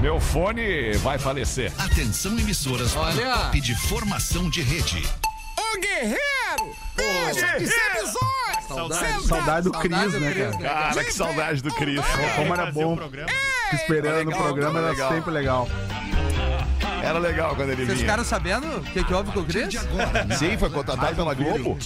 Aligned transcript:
Meu 0.00 0.20
fone 0.20 0.92
vai 0.98 1.18
falecer. 1.18 1.72
Atenção 1.78 2.38
emissoras 2.38 2.92
para 2.92 3.02
Olha. 3.02 3.34
o 3.34 3.38
top 3.44 3.60
de 3.60 3.74
formação 3.74 4.50
de 4.50 4.60
rede. 4.60 5.02
Ô 5.58 5.80
guerreiro! 5.80 6.76
Deixa 6.94 7.58
de! 7.58 7.66
Saudade. 8.66 9.26
Saudade 9.26 9.64
do 9.64 9.72
Cris, 9.72 10.12
né, 10.12 10.32
Cris, 10.32 10.44
cara? 10.44 10.58
né? 10.58 10.68
Cara, 10.68 11.04
que 11.04 11.12
saudade 11.12 11.62
do 11.62 11.72
Cris. 11.74 12.00
Como 12.36 12.52
era 12.52 12.68
o 12.68 12.72
bom. 12.72 12.98
Esperando 13.72 14.16
legal, 14.16 14.24
no 14.24 14.32
programa 14.32 14.78
era 14.80 14.90
legal. 14.90 15.12
sempre 15.12 15.30
legal. 15.30 15.68
Era 17.06 17.20
legal 17.20 17.54
quando 17.54 17.68
ele 17.70 17.76
Vocês 17.76 17.88
vinha. 17.88 17.98
ficaram 18.00 18.24
sabendo 18.24 18.66
o 18.78 18.82
que, 18.82 19.04
que 19.04 19.14
houve 19.14 19.30
com 19.30 19.38
o 19.38 19.44
Cris? 19.44 19.74
Sim, 20.38 20.58
foi 20.58 20.68
contratado 20.70 21.14
pela 21.14 21.34
Globo. 21.34 21.78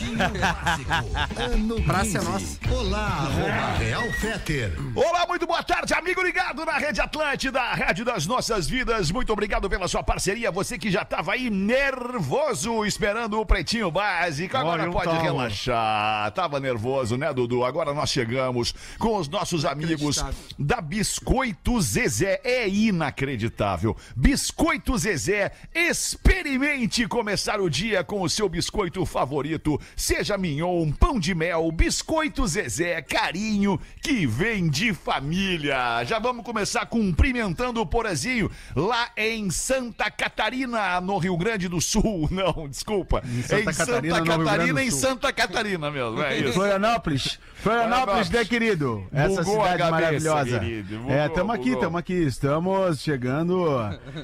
Praça 1.86 2.16
é 2.16 2.21
15. 2.21 2.25
nossa. 2.30 2.59
Olá, 2.71 3.07
arroba 3.07 3.79
Real 3.79 4.11
Feter. 4.12 4.72
Olá, 4.95 5.27
muito 5.29 5.46
boa 5.46 5.62
tarde, 5.62 5.93
amigo 5.93 6.22
ligado 6.22 6.64
na 6.64 6.79
Rede 6.79 7.03
Atlântida, 7.03 7.61
a 7.61 7.75
Rádio 7.75 8.03
das 8.03 8.27
Nossas 8.27 8.67
Vidas. 8.67 9.11
Muito 9.11 9.30
obrigado 9.30 9.68
pela 9.68 9.86
sua 9.89 10.03
parceria. 10.03 10.50
Você 10.50 10.79
que 10.79 10.90
já 10.90 11.03
estava 11.03 11.32
aí 11.32 11.50
nervoso 11.50 12.87
esperando 12.87 13.39
o 13.39 13.45
Pretinho 13.45 13.90
Básico, 13.90 14.57
agora 14.57 14.84
Olha, 14.84 14.93
pode 14.93 15.14
relaxar. 15.23 16.31
Tava 16.32 16.59
nervoso, 16.59 17.18
né, 17.18 17.31
Dudu? 17.34 17.62
Agora 17.62 17.93
nós 17.93 18.09
chegamos 18.09 18.75
com 18.98 19.18
os 19.18 19.29
nossos 19.29 19.67
amigos 19.67 20.25
da 20.59 20.81
Biscoito 20.81 21.79
Zezé. 21.79 22.40
É 22.43 22.67
inacreditável. 22.67 23.95
Biscoito 24.17 24.96
Zezé, 24.96 25.10
experimente 25.75 27.07
começar 27.09 27.61
o 27.61 27.68
dia 27.68 28.05
com 28.05 28.23
o 28.23 28.29
seu 28.29 28.49
biscoito 28.49 29.05
favorito. 29.05 29.81
Seja 29.96 30.39
mignon, 30.39 30.93
pão 30.93 31.18
de 31.18 31.35
mel, 31.35 31.71
biscoito 31.73 32.47
Zezé, 32.47 33.03
carinho 33.03 33.81
que 34.01 34.27
vem 34.27 34.69
de 34.69 34.95
família. 34.95 36.05
Já 36.05 36.19
vamos 36.19 36.45
começar 36.45 36.87
cumprimentando 36.87 37.81
o 37.81 37.87
Porazinho 37.87 38.51
lá 38.77 39.11
em 39.17 39.51
Santa 39.51 40.11
Catarina, 40.11 41.01
no 41.01 41.19
Rio 41.19 41.37
Grande 41.37 41.69
do 41.69 41.81
Sul. 41.81 42.29
Não, 42.31 42.69
desculpa. 42.69 43.23
Em 43.25 43.43
Santa 43.43 43.61
em 43.62 43.65
Catarina, 43.65 44.17
Santa 44.17 44.39
Catarina, 44.39 44.83
em. 44.83 44.91
Santa 44.91 45.33
Catarina 45.33 45.91
mesmo. 45.91 46.23
É 46.23 46.37
isso. 46.39 46.53
Florianópolis. 46.53 47.39
Florianópolis, 47.55 48.31
né, 48.31 48.45
querido? 48.45 49.06
Essa 49.12 49.43
Bugou 49.43 49.62
cidade 49.62 49.79
cabeça, 49.79 49.91
maravilhosa. 49.91 50.59
querido. 50.61 50.99
Bugou, 50.99 51.12
é, 51.12 51.29
tamo 51.29 51.53
aqui, 51.53 51.77
tamo 51.77 51.99
aqui. 51.99 52.15
Estamos 52.15 53.01
chegando. 53.01 53.67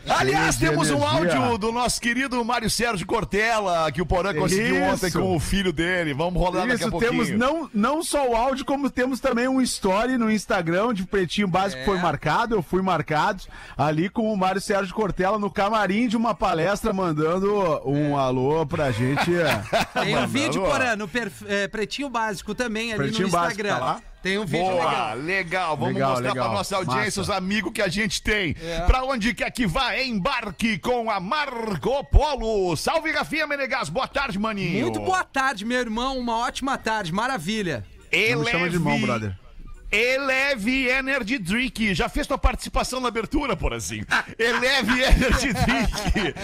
Aliás, 0.08 0.56
cheios 0.56 0.75
temos 0.84 0.90
um 0.90 1.18
energia. 1.18 1.38
áudio 1.40 1.58
do 1.58 1.72
nosso 1.72 2.00
querido 2.00 2.44
Mário 2.44 2.68
Sérgio 2.70 3.06
Cortella, 3.06 3.90
que 3.92 4.02
o 4.02 4.06
Porã 4.06 4.34
conseguiu 4.34 4.76
Isso. 4.76 4.94
ontem 4.94 5.10
com 5.10 5.34
o 5.36 5.40
filho 5.40 5.72
dele. 5.72 6.12
Vamos 6.14 6.40
rolar 6.40 6.60
daqui 6.66 6.72
a 6.72 6.74
Isso, 6.74 6.90
pouquinho. 6.90 7.10
temos 7.10 7.30
não, 7.30 7.70
não 7.72 8.02
só 8.02 8.28
o 8.28 8.36
áudio, 8.36 8.64
como 8.64 8.90
temos 8.90 9.20
também 9.20 9.48
um 9.48 9.60
story 9.60 10.16
no 10.18 10.30
Instagram 10.30 10.92
de 10.94 11.04
Pretinho 11.04 11.48
Básico 11.48 11.78
É. 11.80 11.84
que 11.84 11.90
foi 11.90 11.98
marcado, 11.98 12.54
eu 12.54 12.62
fui 12.62 12.82
marcado, 12.82 13.42
ali 13.76 14.08
com 14.08 14.32
o 14.32 14.36
Mário 14.36 14.60
Sérgio 14.60 14.94
Cortella 14.94 15.38
no 15.38 15.50
camarim 15.50 16.08
de 16.08 16.16
uma 16.16 16.34
palestra, 16.34 16.92
mandando 16.92 17.54
um 17.84 18.16
alô 18.18 18.64
pra 18.66 18.90
gente. 18.90 19.30
Tem 20.02 20.16
um 20.16 20.26
vídeo. 20.26 20.62
Porã, 20.62 20.96
no 20.96 21.06
perf- 21.08 21.44
é, 21.48 21.68
Pretinho 21.68 22.08
Básico 22.08 22.54
também, 22.54 22.92
ali 22.92 23.04
Pretinho 23.04 23.28
no 23.28 23.32
Básico, 23.32 23.60
Instagram. 23.60 23.78
tá 23.78 23.84
lá? 23.84 24.00
Tem 24.26 24.38
um 24.38 24.44
vídeo 24.44 24.66
Boa, 24.66 24.84
legal. 24.90 25.16
legal. 25.18 25.76
Vamos 25.76 25.94
Legal, 25.94 26.10
mostrar 26.10 26.28
legal. 26.30 26.46
pra 26.48 26.54
nossa 26.58 26.76
audiência 26.78 27.04
Massa. 27.04 27.20
os 27.20 27.30
amigos 27.30 27.70
que 27.72 27.80
a 27.80 27.86
gente 27.86 28.20
tem. 28.20 28.56
É. 28.60 28.80
Pra 28.80 29.04
onde 29.04 29.32
quer 29.32 29.48
que 29.52 29.68
vá, 29.68 29.96
embarque 30.02 30.78
com 30.80 31.08
a 31.08 31.20
Marco 31.20 32.02
Polo. 32.06 32.76
Salve, 32.76 33.12
Rafinha 33.12 33.46
Menegas. 33.46 33.88
Boa 33.88 34.08
tarde, 34.08 34.36
maninho. 34.36 34.80
Muito 34.82 34.98
boa 34.98 35.22
tarde, 35.22 35.64
meu 35.64 35.78
irmão. 35.78 36.18
Uma 36.18 36.38
ótima 36.38 36.76
tarde. 36.76 37.12
Maravilha. 37.12 37.84
Não 38.32 38.40
me 38.40 38.50
chama 38.50 38.68
de 38.68 38.74
irmão, 38.74 39.00
brother. 39.00 39.36
Eleve 39.90 40.88
Energy 40.88 41.38
Drink. 41.38 41.94
Já 41.94 42.08
fez 42.08 42.26
tua 42.26 42.38
participação 42.38 43.00
na 43.00 43.08
abertura, 43.08 43.56
Porazinho. 43.56 44.06
Eleve 44.38 45.02
Energy 45.02 45.52
Drink. 45.52 46.34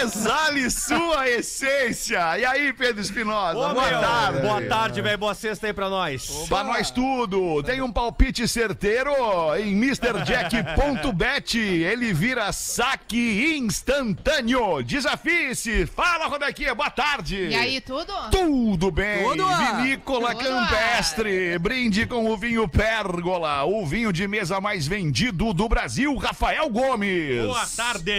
Exale 0.00 0.70
sua 0.70 1.28
essência. 1.28 2.38
E 2.38 2.44
aí, 2.44 2.72
Pedro 2.72 3.00
Espinosa? 3.00 3.54
Boa 3.54 3.74
meu, 3.74 4.00
tarde. 4.00 4.40
Boa 4.40 4.62
tarde, 4.62 5.02
velho. 5.02 5.18
Boa 5.18 5.34
sexta 5.34 5.66
aí 5.66 5.72
pra 5.72 5.88
nós. 5.88 6.46
Pra 6.48 6.62
nós 6.64 6.90
tudo. 6.90 7.62
Tem 7.62 7.80
um 7.82 7.92
palpite 7.92 8.46
certeiro 8.46 9.12
em 9.56 9.72
MrJack.bet. 9.72 11.58
Ele 11.58 12.12
vira 12.12 12.52
saque 12.52 13.56
instantâneo. 13.56 14.82
Desafie-se. 14.82 15.86
Fala, 15.86 16.26
Rodequinha. 16.26 16.74
Boa 16.74 16.90
tarde. 16.90 17.48
E 17.48 17.54
aí, 17.54 17.80
tudo? 17.80 18.12
Tudo 18.30 18.90
bem. 18.90 19.24
Tudo. 19.24 19.44
Vinícola 19.46 20.34
Tudo. 20.34 20.44
Campestre. 20.44 21.58
Brinde 21.58 22.06
com 22.06 22.30
o 22.30 22.36
vinho 22.36 22.68
Pérgola, 22.92 23.64
o 23.64 23.86
vinho 23.86 24.12
de 24.12 24.28
mesa 24.28 24.60
mais 24.60 24.86
vendido 24.86 25.54
do 25.54 25.66
Brasil, 25.66 26.14
Rafael 26.14 26.68
Gomes. 26.68 27.42
Boa 27.42 27.66
tarde. 27.74 28.12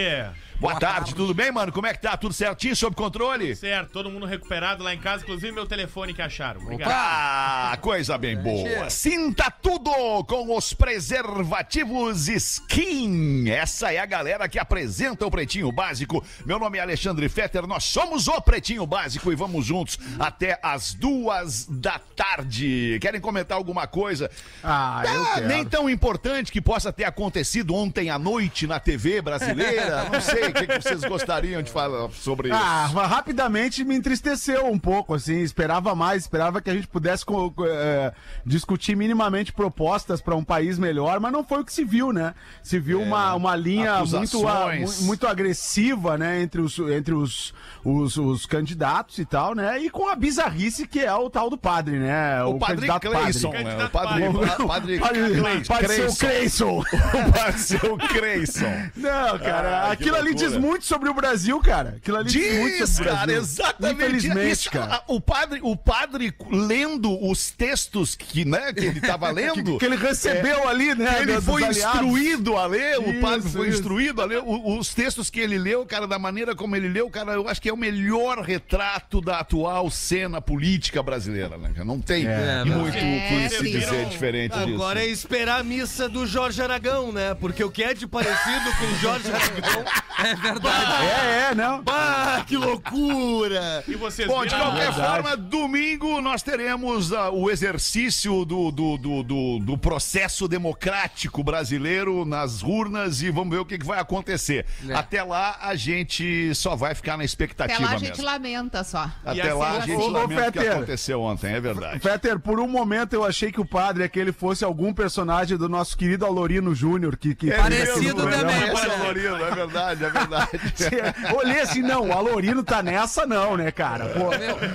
Boa 0.64 0.80
tarde, 0.80 1.14
tudo 1.14 1.34
bem, 1.34 1.52
mano? 1.52 1.70
Como 1.70 1.86
é 1.86 1.92
que 1.92 2.00
tá? 2.00 2.16
Tudo 2.16 2.32
certinho, 2.32 2.74
sob 2.74 2.96
controle? 2.96 3.54
Certo, 3.54 3.90
todo 3.90 4.08
mundo 4.10 4.24
recuperado 4.24 4.82
lá 4.82 4.94
em 4.94 4.98
casa, 4.98 5.22
inclusive 5.22 5.52
meu 5.52 5.66
telefone 5.66 6.14
que 6.14 6.22
acharam. 6.22 6.62
Obrigado. 6.62 6.90
Ah, 6.90 7.76
coisa 7.82 8.16
bem 8.16 8.34
boa. 8.34 8.88
Sinta 8.88 9.50
tudo 9.50 9.90
com 10.24 10.56
os 10.56 10.72
preservativos 10.72 12.28
Skin. 12.28 13.50
Essa 13.50 13.92
é 13.92 13.98
a 13.98 14.06
galera 14.06 14.48
que 14.48 14.58
apresenta 14.58 15.26
o 15.26 15.30
Pretinho 15.30 15.70
Básico. 15.70 16.24
Meu 16.46 16.58
nome 16.58 16.78
é 16.78 16.80
Alexandre 16.80 17.28
Fetter, 17.28 17.66
nós 17.66 17.84
somos 17.84 18.26
o 18.26 18.40
Pretinho 18.40 18.86
Básico 18.86 19.30
e 19.30 19.36
vamos 19.36 19.66
juntos 19.66 19.98
até 20.18 20.58
as 20.62 20.94
duas 20.94 21.66
da 21.68 21.98
tarde. 21.98 22.96
Querem 23.02 23.20
comentar 23.20 23.58
alguma 23.58 23.86
coisa? 23.86 24.30
Ah, 24.62 25.02
eu 25.04 25.22
Ah, 25.24 25.34
quero. 25.34 25.46
nem 25.46 25.62
tão 25.66 25.90
importante 25.90 26.50
que 26.50 26.62
possa 26.62 26.90
ter 26.90 27.04
acontecido 27.04 27.74
ontem 27.74 28.08
à 28.08 28.18
noite 28.18 28.66
na 28.66 28.80
TV 28.80 29.20
brasileira. 29.20 30.08
Não 30.10 30.22
sei 30.22 30.53
o 30.54 30.58
que, 30.58 30.66
que 30.66 30.80
vocês 30.82 31.00
gostariam 31.04 31.62
de 31.62 31.70
falar 31.70 32.08
sobre 32.10 32.48
isso. 32.48 32.58
Ah, 32.60 32.90
mas 32.94 33.08
rapidamente 33.10 33.84
me 33.84 33.94
entristeceu 33.96 34.66
um 34.66 34.78
pouco, 34.78 35.14
assim, 35.14 35.40
esperava 35.40 35.94
mais, 35.94 36.22
esperava 36.22 36.60
que 36.60 36.70
a 36.70 36.74
gente 36.74 36.86
pudesse 36.86 37.24
co- 37.24 37.50
co- 37.50 37.66
eh, 37.66 38.12
discutir 38.46 38.96
minimamente 38.96 39.52
propostas 39.52 40.20
para 40.20 40.34
um 40.34 40.44
país 40.44 40.78
melhor, 40.78 41.18
mas 41.20 41.32
não 41.32 41.44
foi 41.44 41.60
o 41.60 41.64
que 41.64 41.72
se 41.72 41.84
viu, 41.84 42.12
né? 42.12 42.34
Se 42.62 42.78
viu 42.78 43.00
uma, 43.02 43.34
uma 43.34 43.56
linha 43.56 44.04
muito, 44.04 44.46
a- 44.48 44.70
muito 45.02 45.26
agressiva, 45.26 46.16
né, 46.18 46.40
entre, 46.42 46.60
os, 46.60 46.78
entre 46.78 47.14
os, 47.14 47.52
os, 47.84 48.16
os 48.16 48.46
candidatos 48.46 49.18
e 49.18 49.24
tal, 49.24 49.54
né? 49.54 49.78
E 49.80 49.90
com 49.90 50.08
a 50.08 50.14
bizarrice 50.16 50.86
que 50.86 51.00
é 51.00 51.12
o 51.14 51.28
tal 51.30 51.50
do 51.50 51.56
padre, 51.58 51.98
né? 51.98 52.42
o 52.44 52.58
padre 52.58 52.86
candidato 52.88 53.10
Cleison, 53.10 53.50
padre. 53.50 53.64
né? 53.64 53.84
O 53.84 53.90
padre, 53.90 54.20
Candidato 54.24 54.66
padre, 54.66 54.98
Padre, 54.98 55.18
Cleison. 55.40 55.64
padre 55.66 56.16
Creyson. 56.16 56.82
O 57.28 57.32
padre 57.32 57.58
seu 57.58 57.96
Creyson. 57.98 58.72
Não, 58.96 59.38
cara, 59.38 59.82
Ah, 59.84 59.92
aquilo 59.92 60.16
ali 60.16 60.33
diz 60.34 60.56
muito 60.56 60.84
sobre 60.84 61.08
o 61.08 61.14
Brasil, 61.14 61.58
cara. 61.60 61.94
Aquilo 61.96 62.16
ali 62.18 62.30
diz, 62.30 62.58
muito 62.58 62.76
Diz, 62.78 62.90
sobre 62.90 63.10
o 63.10 63.12
cara, 63.14 63.26
Brasil. 63.26 63.42
exatamente. 63.42 63.94
Infelizmente, 63.94 64.52
Isso, 64.52 64.70
cara. 64.70 65.02
O 65.06 65.20
padre, 65.20 65.60
o 65.62 65.76
padre 65.76 66.34
lendo 66.50 67.18
os 67.28 67.50
textos 67.50 68.14
que, 68.14 68.44
né, 68.44 68.72
que 68.72 68.84
ele 68.86 68.98
estava 68.98 69.30
lendo. 69.32 69.78
Que 69.78 69.84
ele 69.86 69.96
recebeu 69.96 70.68
ali, 70.68 70.94
né? 70.94 71.22
Ele 71.22 71.34
dos 71.36 71.44
foi 71.44 71.64
aliados. 71.64 72.00
instruído 72.00 72.56
a 72.56 72.66
ler, 72.66 72.98
o 72.98 73.10
Isso, 73.10 73.20
padre 73.20 73.48
foi 73.50 73.68
isso. 73.68 73.78
instruído 73.78 74.22
a 74.22 74.24
ler 74.24 74.38
o- 74.38 74.78
os 74.78 74.92
textos 74.94 75.30
que 75.30 75.40
ele 75.40 75.58
leu, 75.58 75.84
cara, 75.86 76.06
da 76.06 76.18
maneira 76.18 76.54
como 76.54 76.74
ele 76.76 76.88
leu, 76.88 77.08
cara, 77.10 77.32
eu 77.32 77.48
acho 77.48 77.60
que 77.60 77.68
é 77.68 77.72
o 77.72 77.76
melhor 77.76 78.40
retrato 78.40 79.20
da 79.20 79.40
atual 79.40 79.90
cena 79.90 80.40
política 80.40 81.02
brasileira, 81.02 81.56
né? 81.58 81.72
Não 81.84 82.00
tem 82.00 82.26
É, 82.26 82.64
muito 82.64 82.88
o 82.88 82.92
que 82.92 82.98
É, 83.44 83.48
se 83.48 83.62
dizer 83.62 84.06
diferente 84.06 84.52
disso. 84.58 84.74
Agora 84.74 85.00
é 85.02 85.06
esperar 85.06 85.60
a 85.60 85.62
missa 85.62 86.08
do 86.08 86.26
Jorge 86.26 86.60
Aragão, 86.62 87.12
né? 87.12 87.34
Porque 87.34 87.62
o 87.62 87.70
que 87.70 87.82
é 87.82 87.94
de 87.94 88.06
parecido 88.06 88.70
com 88.78 88.84
o 88.86 88.98
Jorge 88.98 89.30
Aragão. 89.30 89.84
É 90.24 90.34
verdade. 90.34 91.06
É, 91.06 91.48
é, 91.50 91.54
não. 91.54 91.82
Ah, 91.86 92.44
que 92.46 92.56
loucura! 92.56 93.84
E 93.86 93.94
vocês 93.94 94.26
Bom, 94.28 94.44
de 94.44 94.54
qualquer 94.54 94.92
Verdade. 94.92 95.22
forma, 95.22 95.36
domingo 95.36 96.20
nós 96.20 96.42
teremos 96.42 97.12
ah, 97.12 97.30
o 97.30 97.50
exercício 97.50 98.44
do, 98.44 98.70
do, 98.70 98.96
do, 98.96 99.22
do, 99.22 99.58
do 99.60 99.78
processo 99.78 100.46
democrático 100.48 101.42
brasileiro 101.42 102.24
nas 102.24 102.62
urnas 102.62 103.22
e 103.22 103.30
vamos 103.30 103.54
ver 103.54 103.60
o 103.60 103.64
que, 103.64 103.78
que 103.78 103.84
vai 103.86 103.98
acontecer. 104.00 104.64
É. 104.88 104.94
Até 104.94 105.22
lá 105.22 105.58
a 105.60 105.74
gente 105.74 106.54
só 106.54 106.74
vai 106.76 106.94
ficar 106.94 107.16
na 107.16 107.24
expectativa 107.24 107.76
Até 107.78 107.84
lá 107.86 107.92
a 107.94 107.98
gente 107.98 108.10
mesmo. 108.10 108.24
lamenta 108.24 108.84
só. 108.84 109.10
Até 109.24 109.36
E 109.38 109.40
assim, 109.42 109.58
lá 109.58 109.70
a 109.72 109.80
gente 109.80 110.00
ô, 110.02 110.08
lamenta 110.08 110.48
o 110.48 110.52
que 110.52 110.58
aconteceu 110.60 111.20
ontem, 111.20 111.52
é 111.52 111.60
verdade. 111.60 112.00
Peter, 112.00 112.38
por 112.38 112.60
um 112.60 112.68
momento 112.68 113.12
eu 113.14 113.24
achei 113.24 113.50
que 113.52 113.60
o 113.60 113.64
padre 113.64 114.04
é 114.04 114.08
que 114.08 114.18
ele 114.18 114.32
fosse 114.32 114.64
algum 114.64 114.92
personagem 114.92 115.56
do 115.56 115.68
nosso 115.68 115.96
querido 115.96 116.24
Alorino 116.24 116.74
Júnior, 116.74 117.16
que, 117.16 117.34
que 117.34 117.50
Parecido 117.50 118.14
que- 118.14 118.20
também, 118.22 118.38
é 118.40 118.72
parece. 118.72 119.00
o 119.00 119.04
Lorino, 119.04 119.36
é 119.44 119.50
verdade, 119.54 120.04
é 120.04 120.10
verdade. 120.18 120.60
Olhei 121.36 121.60
assim, 121.60 121.82
não, 121.82 122.08
o 122.08 122.12
Alorino 122.12 122.62
tá 122.62 122.82
nessa 122.82 123.26
não, 123.26 123.56
né, 123.56 123.70
cara? 123.70 124.06
Pô, 124.06 124.30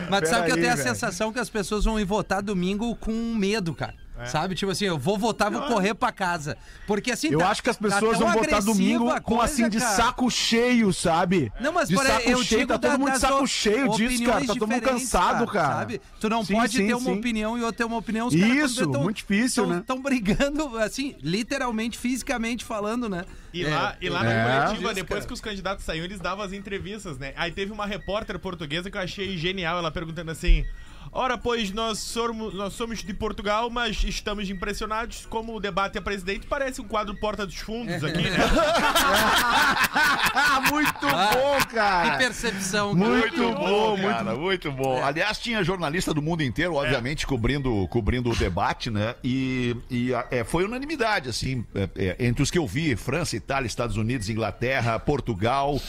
Mas 0.09 0.21
tu 0.21 0.29
sabe 0.29 0.45
que 0.47 0.51
eu 0.51 0.55
tenho 0.55 0.71
a 0.71 0.75
velho. 0.75 0.87
sensação 0.87 1.31
que 1.33 1.39
as 1.39 1.49
pessoas 1.49 1.85
vão 1.85 1.99
ir 1.99 2.05
votar 2.05 2.41
domingo 2.41 2.95
com 2.95 3.11
medo, 3.35 3.73
cara. 3.73 3.93
Sabe? 4.27 4.55
Tipo 4.55 4.71
assim, 4.71 4.85
eu 4.85 4.97
vou 4.97 5.17
votar, 5.17 5.51
vou 5.51 5.61
correr 5.63 5.93
pra 5.93 6.11
casa. 6.11 6.57
Porque 6.87 7.11
assim. 7.11 7.29
Eu 7.31 7.39
tá- 7.39 7.49
acho 7.49 7.63
que 7.63 7.69
as 7.69 7.77
tá 7.77 7.83
pessoas 7.83 8.17
tão 8.17 8.27
vão 8.27 8.33
votar 8.41 8.61
domingo 8.61 9.09
a 9.09 9.19
com 9.21 9.37
coisa, 9.37 9.53
assim 9.53 9.69
de 9.69 9.79
cara. 9.79 9.95
saco 9.95 10.29
cheio, 10.29 10.91
sabe? 10.93 11.51
Não, 11.59 11.71
mas 11.73 11.89
de 11.89 11.95
por 11.95 12.05
saco 12.05 12.29
eu 12.29 12.43
cheio, 12.43 12.59
digo 12.61 12.73
tá 12.73 12.79
todo 12.79 12.99
mundo 12.99 13.11
de 13.11 13.19
saco 13.19 13.47
cheio 13.47 13.89
disso, 13.95 14.23
cara. 14.23 14.45
Tá 14.45 14.53
todo 14.53 14.67
mundo 14.67 14.81
cansado, 14.81 15.47
cara. 15.47 15.75
Sabe? 15.79 16.01
Tu 16.19 16.29
não 16.29 16.43
Sim, 16.43 16.53
pode 16.55 16.77
sim, 16.77 16.87
ter 16.87 16.93
uma 16.93 17.11
sim. 17.11 17.19
opinião 17.19 17.57
e 17.57 17.61
eu 17.61 17.71
ter 17.73 17.83
uma 17.83 17.97
opinião. 17.97 18.27
Os 18.27 18.33
Isso, 18.33 18.89
muito 18.89 19.17
difícil, 19.17 19.65
né? 19.67 19.79
Estão 19.79 20.01
brigando, 20.01 20.77
assim, 20.77 21.15
literalmente, 21.21 21.97
fisicamente 21.97 22.63
falando, 22.65 23.07
né? 23.09 23.25
E 23.53 23.63
É, 23.65 23.69
lá, 23.69 23.95
e 23.99 24.09
lá 24.09 24.23
na 24.23 24.31
É. 24.31 24.43
coletiva, 24.65 24.85
Isso, 24.87 24.95
depois 24.95 25.19
cara. 25.19 25.27
que 25.27 25.33
os 25.33 25.41
candidatos 25.41 25.83
saíram, 25.85 26.05
eles 26.05 26.19
davam 26.19 26.43
as 26.45 26.53
entrevistas, 26.53 27.17
né? 27.17 27.33
Aí 27.35 27.51
teve 27.51 27.71
uma 27.71 27.85
repórter 27.85 28.37
portuguesa 28.37 28.91
que 28.91 28.97
eu 28.97 29.01
achei 29.01 29.37
genial, 29.37 29.77
ela 29.79 29.91
perguntando 29.91 30.29
assim. 30.31 30.65
Ora, 31.11 31.37
pois 31.37 31.71
nós 31.71 31.99
somos, 31.99 32.53
nós 32.53 32.73
somos 32.73 33.03
de 33.03 33.13
Portugal, 33.13 33.69
mas 33.69 34.03
estamos 34.03 34.49
impressionados 34.49 35.25
como 35.25 35.55
o 35.55 35.59
debate 35.59 35.97
é 35.97 36.01
presidente. 36.01 36.45
Parece 36.47 36.81
um 36.81 36.87
quadro 36.87 37.15
Porta 37.15 37.45
dos 37.47 37.55
Fundos 37.55 38.03
aqui, 38.03 38.29
né? 38.29 38.37
muito 40.71 41.07
Ah, 41.07 41.31
bom, 41.33 41.57
Que 41.59 41.67
cara. 41.75 42.17
percepção. 42.17 42.95
cara. 42.95 43.09
Muito 43.09 43.51
bom, 43.53 43.97
cara, 43.97 44.35
muito 44.35 44.71
bom. 44.71 45.03
Aliás, 45.03 45.39
tinha 45.39 45.63
jornalista 45.63 46.13
do 46.13 46.21
mundo 46.21 46.43
inteiro, 46.43 46.75
obviamente, 46.75 47.25
cobrindo, 47.25 47.87
cobrindo 47.89 48.29
o 48.29 48.35
debate, 48.35 48.89
né? 48.91 49.15
E, 49.23 49.75
e, 49.89 50.13
a- 50.13 50.27
é, 50.29 50.43
foi 50.43 50.63
unanimidade, 50.65 51.27
assim, 51.29 51.65
é, 51.73 51.89
é, 51.95 52.15
entre 52.25 52.43
os 52.43 52.51
que 52.51 52.57
eu 52.57 52.67
vi, 52.67 52.95
França, 52.95 53.35
Itália, 53.35 53.65
Estados 53.67 53.97
Unidos, 53.97 54.29
Inglaterra, 54.29 54.99
Portugal. 54.99 55.79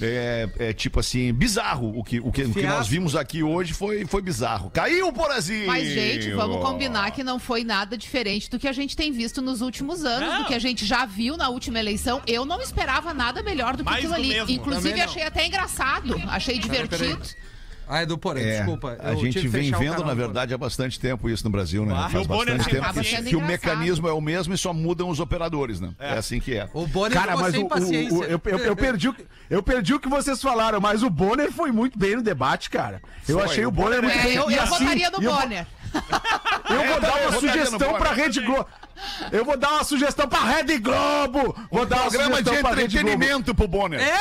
É, 0.00 0.48
é 0.58 0.72
tipo 0.72 1.00
assim, 1.00 1.32
bizarro. 1.32 1.98
O 1.98 2.04
que, 2.04 2.20
o 2.20 2.30
que, 2.30 2.42
o 2.42 2.52
que 2.52 2.62
nós 2.62 2.86
vimos 2.86 3.16
aqui 3.16 3.42
hoje 3.42 3.72
foi, 3.72 4.04
foi 4.06 4.22
bizarro. 4.22 4.70
Caiu, 4.70 5.12
Porazinho! 5.12 5.66
Mas, 5.66 5.88
gente, 5.88 6.30
vamos 6.32 6.62
combinar 6.62 7.10
que 7.10 7.24
não 7.24 7.38
foi 7.38 7.64
nada 7.64 7.96
diferente 7.96 8.50
do 8.50 8.58
que 8.58 8.68
a 8.68 8.72
gente 8.72 8.96
tem 8.96 9.12
visto 9.12 9.42
nos 9.42 9.60
últimos 9.60 10.04
anos, 10.04 10.28
Não. 10.28 10.42
do 10.42 10.48
que 10.48 10.54
a 10.54 10.58
gente 10.58 10.84
já 10.86 11.04
viu 11.04 11.36
na 11.36 11.48
última 11.48 11.78
eleição. 11.78 12.22
Eu 12.26 12.44
não 12.44 12.60
esperava 12.60 13.12
nada 13.12 13.42
melhor 13.42 13.76
do 13.76 13.84
que 13.84 13.90
Mais 13.90 13.98
aquilo 13.98 14.14
do 14.14 14.20
ali. 14.20 14.28
mesmo. 14.28 14.50
Inclusive, 14.50 15.00
achei 15.00 15.22
até 15.22 15.46
engraçado, 15.46 16.20
achei 16.28 16.58
divertido. 16.58 17.18
Ah, 17.88 18.02
é 18.02 18.06
do 18.06 18.18
Porã, 18.18 18.40
É, 18.40 18.56
desculpa. 18.58 18.96
a 19.00 19.14
gente 19.14 19.46
vem 19.48 19.70
vendo, 19.72 20.04
na 20.04 20.14
verdade, 20.14 20.52
há 20.52 20.58
bastante 20.58 21.00
tempo 21.00 21.28
isso 21.30 21.44
no 21.44 21.50
Brasil, 21.50 21.84
né? 21.86 21.94
Ah, 21.96 22.08
Faz 22.08 22.24
o 22.24 22.28
Bonner 22.28 22.56
bastante 22.56 22.76
tempo 22.76 22.92
que, 23.00 23.22
que 23.30 23.36
o 23.36 23.40
mecanismo 23.40 24.06
é 24.08 24.12
o 24.12 24.20
mesmo 24.20 24.52
e 24.54 24.58
só 24.58 24.72
mudam 24.74 25.08
os 25.08 25.20
operadores, 25.20 25.80
né? 25.80 25.90
É, 25.98 26.12
assim 26.18 26.38
que 26.40 26.54
é. 26.54 26.68
O 26.74 26.86
Bonner 26.86 27.12
Cara, 27.18 27.36
mas 27.36 27.52
sem 27.52 27.62
o, 27.62 27.66
o- 27.66 27.68
paciência. 27.68 28.14
o- 28.18 28.24
eu, 28.24 28.40
eu- 28.44 28.58
eu 28.58 28.76
perdi 28.76 29.08
o, 29.08 29.14
que- 29.14 29.24
eu 29.48 29.62
perdi 29.62 29.94
o 29.94 30.00
que 30.00 30.08
vocês 30.08 30.40
falaram, 30.42 30.80
mas 30.80 31.02
o 31.02 31.08
Bonner 31.10 31.50
foi 31.52 31.72
muito 31.72 31.98
bem 31.98 32.16
no 32.16 32.22
debate, 32.22 32.68
cara. 32.70 33.00
Eu 33.26 33.36
Foi, 33.38 33.44
achei 33.44 33.64
o 33.64 33.68
o 33.68 33.72
Bonner 33.72 34.02
muito 34.02 34.18
É, 34.18 34.22
bem. 34.22 34.34
eu, 34.34 34.50
E 34.50 34.54
eu 34.56 34.62
assim, 34.62 34.78
votaria 34.84 35.10
no 35.10 35.20
Bonner. 35.20 35.66
Eu 36.70 36.86
vou 36.86 37.00
dar 37.00 37.12
também 37.12 37.26
uma 37.26 37.40
sugestão 37.40 37.94
pra 37.94 38.12
Rede 38.12 38.40
Globo. 38.40 38.66
Eu 39.30 39.44
vou 39.44 39.56
dar 39.56 39.72
uma 39.74 39.84
sugestão 39.84 40.28
pra 40.28 40.40
Rede 40.40 40.78
Globo. 40.78 41.56
Vou 41.70 41.86
dar 41.86 41.96
uma 42.02 42.10
Programa 42.10 42.42
de 42.42 42.48
sugestão 42.48 42.70
pra 42.70 42.80
Rede 42.80 42.98
Globo. 42.98 43.10
entretenimento 43.10 43.54
pro 43.54 43.68
Bonner. 43.68 44.00
É? 44.00 44.18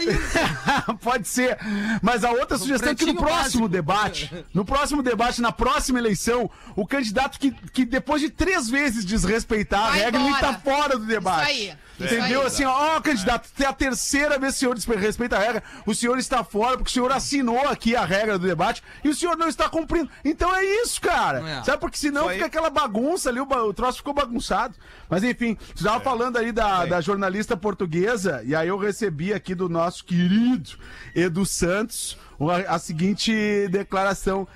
Pode 1.02 1.28
ser. 1.28 1.58
Mas 2.02 2.24
a 2.24 2.30
outra 2.30 2.56
sugestão 2.56 2.90
é 2.90 2.94
que 2.94 3.04
no 3.06 3.14
próximo 3.14 3.68
básico. 3.68 3.68
debate, 3.68 4.46
no 4.54 4.64
próximo 4.64 5.02
debate, 5.02 5.40
na 5.42 5.52
próxima 5.52 5.98
eleição, 5.98 6.50
o 6.74 6.86
candidato 6.86 7.38
que, 7.38 7.50
que 7.50 7.84
depois 7.84 8.22
de 8.22 8.30
três 8.30 8.68
vezes 8.68 9.04
desrespeitar 9.04 9.86
a 9.86 9.90
regra, 9.90 10.20
ele 10.20 10.38
tá 10.38 10.54
fora 10.54 10.96
do 10.98 11.04
debate. 11.04 11.52
Isso 11.52 11.70
aí. 11.70 11.74
Entendeu? 12.04 12.40
Isso 12.40 12.46
Assim, 12.50 12.64
ó, 12.64 13.00
candidato, 13.00 13.48
é 13.60 13.64
a 13.66 13.72
terceira 13.72 14.38
vez 14.38 14.54
que 14.54 14.56
o 14.58 14.60
senhor 14.60 14.74
desrespeita 14.74 15.36
a 15.36 15.38
regra, 15.38 15.62
o 15.86 15.94
senhor 15.94 16.18
está 16.18 16.42
fora 16.42 16.76
porque 16.76 16.90
o 16.90 16.92
senhor 16.92 17.12
assinou 17.12 17.68
aqui 17.68 17.94
a 17.94 18.04
regra 18.04 18.38
do 18.38 18.46
debate 18.46 18.82
e 19.04 19.08
o 19.08 19.14
senhor 19.14 19.36
não 19.36 19.48
está 19.48 19.68
cumprindo. 19.68 20.10
Então 20.24 20.54
é 20.54 20.64
isso, 20.64 21.00
cara. 21.00 21.48
É. 21.48 21.62
Sabe? 21.64 21.78
Porque 21.78 21.96
senão 21.96 22.24
Foi. 22.24 22.34
fica 22.34 22.46
aquela 22.46 22.70
bagunça 22.70 23.28
ali, 23.30 23.40
o, 23.40 23.44
o 23.44 23.72
troço 23.74 23.98
ficou 23.98 24.12
bagunçado. 24.14 24.74
Mas 25.08 25.22
enfim, 25.22 25.56
você 25.74 25.74
estava 25.84 26.00
falando 26.00 26.36
aí 26.38 26.50
da, 26.52 26.86
da 26.86 27.00
jornalista 27.00 27.56
portuguesa, 27.56 28.42
e 28.44 28.54
aí 28.54 28.68
eu 28.68 28.78
recebi 28.78 29.32
aqui 29.32 29.54
do 29.54 29.68
nosso 29.68 30.04
querido 30.04 30.70
Edu 31.14 31.44
Santos 31.46 32.16
uma- 32.38 32.56
a 32.56 32.78
seguinte 32.78 33.32
declaração. 33.70 34.46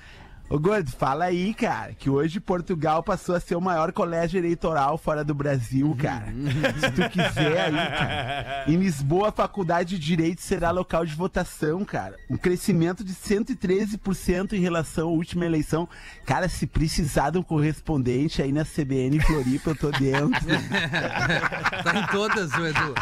Ô 0.47 0.59
Gordo, 0.59 0.91
fala 0.91 1.25
aí, 1.25 1.55
cara, 1.55 1.93
que 1.93 2.07
hoje 2.07 2.39
Portugal 2.39 3.01
passou 3.01 3.33
a 3.33 3.39
ser 3.39 3.55
o 3.55 3.61
maior 3.61 3.91
colégio 3.91 4.37
eleitoral 4.37 4.95
fora 4.95 5.23
do 5.23 5.33
Brasil, 5.33 5.95
cara. 5.99 6.27
Se 6.79 6.91
tu 6.91 7.09
quiser 7.09 7.61
aí, 7.61 7.73
cara. 7.73 8.65
Em 8.69 8.75
Lisboa, 8.75 9.29
a 9.29 9.31
faculdade 9.31 9.97
de 9.97 10.05
Direito 10.05 10.41
será 10.41 10.69
local 10.69 11.03
de 11.03 11.15
votação, 11.15 11.83
cara. 11.83 12.15
Um 12.29 12.37
crescimento 12.37 13.03
de 13.03 13.13
113% 13.13 14.53
em 14.53 14.59
relação 14.59 15.07
à 15.07 15.11
última 15.11 15.45
eleição. 15.45 15.89
Cara, 16.27 16.47
se 16.47 16.67
precisar 16.67 17.31
de 17.31 17.39
um 17.39 17.43
correspondente 17.43 18.39
aí 18.39 18.51
na 18.51 18.63
CBN 18.63 19.19
Floripa, 19.21 19.71
eu 19.71 19.75
tô 19.75 19.91
dentro. 19.91 20.45
Tá 21.83 21.99
em 21.99 22.07
todas, 22.07 22.51
o 22.53 22.65
Edu. 22.65 22.93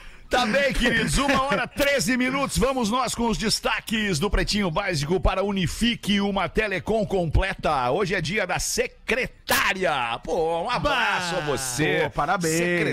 Tá 0.30 0.46
bem, 0.46 0.72
queridos. 0.72 1.18
Uma 1.18 1.42
hora 1.42 1.66
13 1.66 2.16
minutos. 2.16 2.56
Vamos 2.56 2.88
nós 2.88 3.16
com 3.16 3.26
os 3.26 3.36
destaques 3.36 4.20
do 4.20 4.30
Pretinho 4.30 4.70
Básico 4.70 5.18
para 5.18 5.42
Unifique, 5.42 6.20
uma 6.20 6.48
telecom 6.48 7.04
completa. 7.04 7.90
Hoje 7.90 8.14
é 8.14 8.20
dia 8.20 8.46
da 8.46 8.60
secretária. 8.60 9.92
Pô, 10.22 10.62
um 10.62 10.70
abraço 10.70 11.34
a 11.34 11.40
você. 11.40 12.02
Pô, 12.04 12.10
parabéns, 12.10 12.52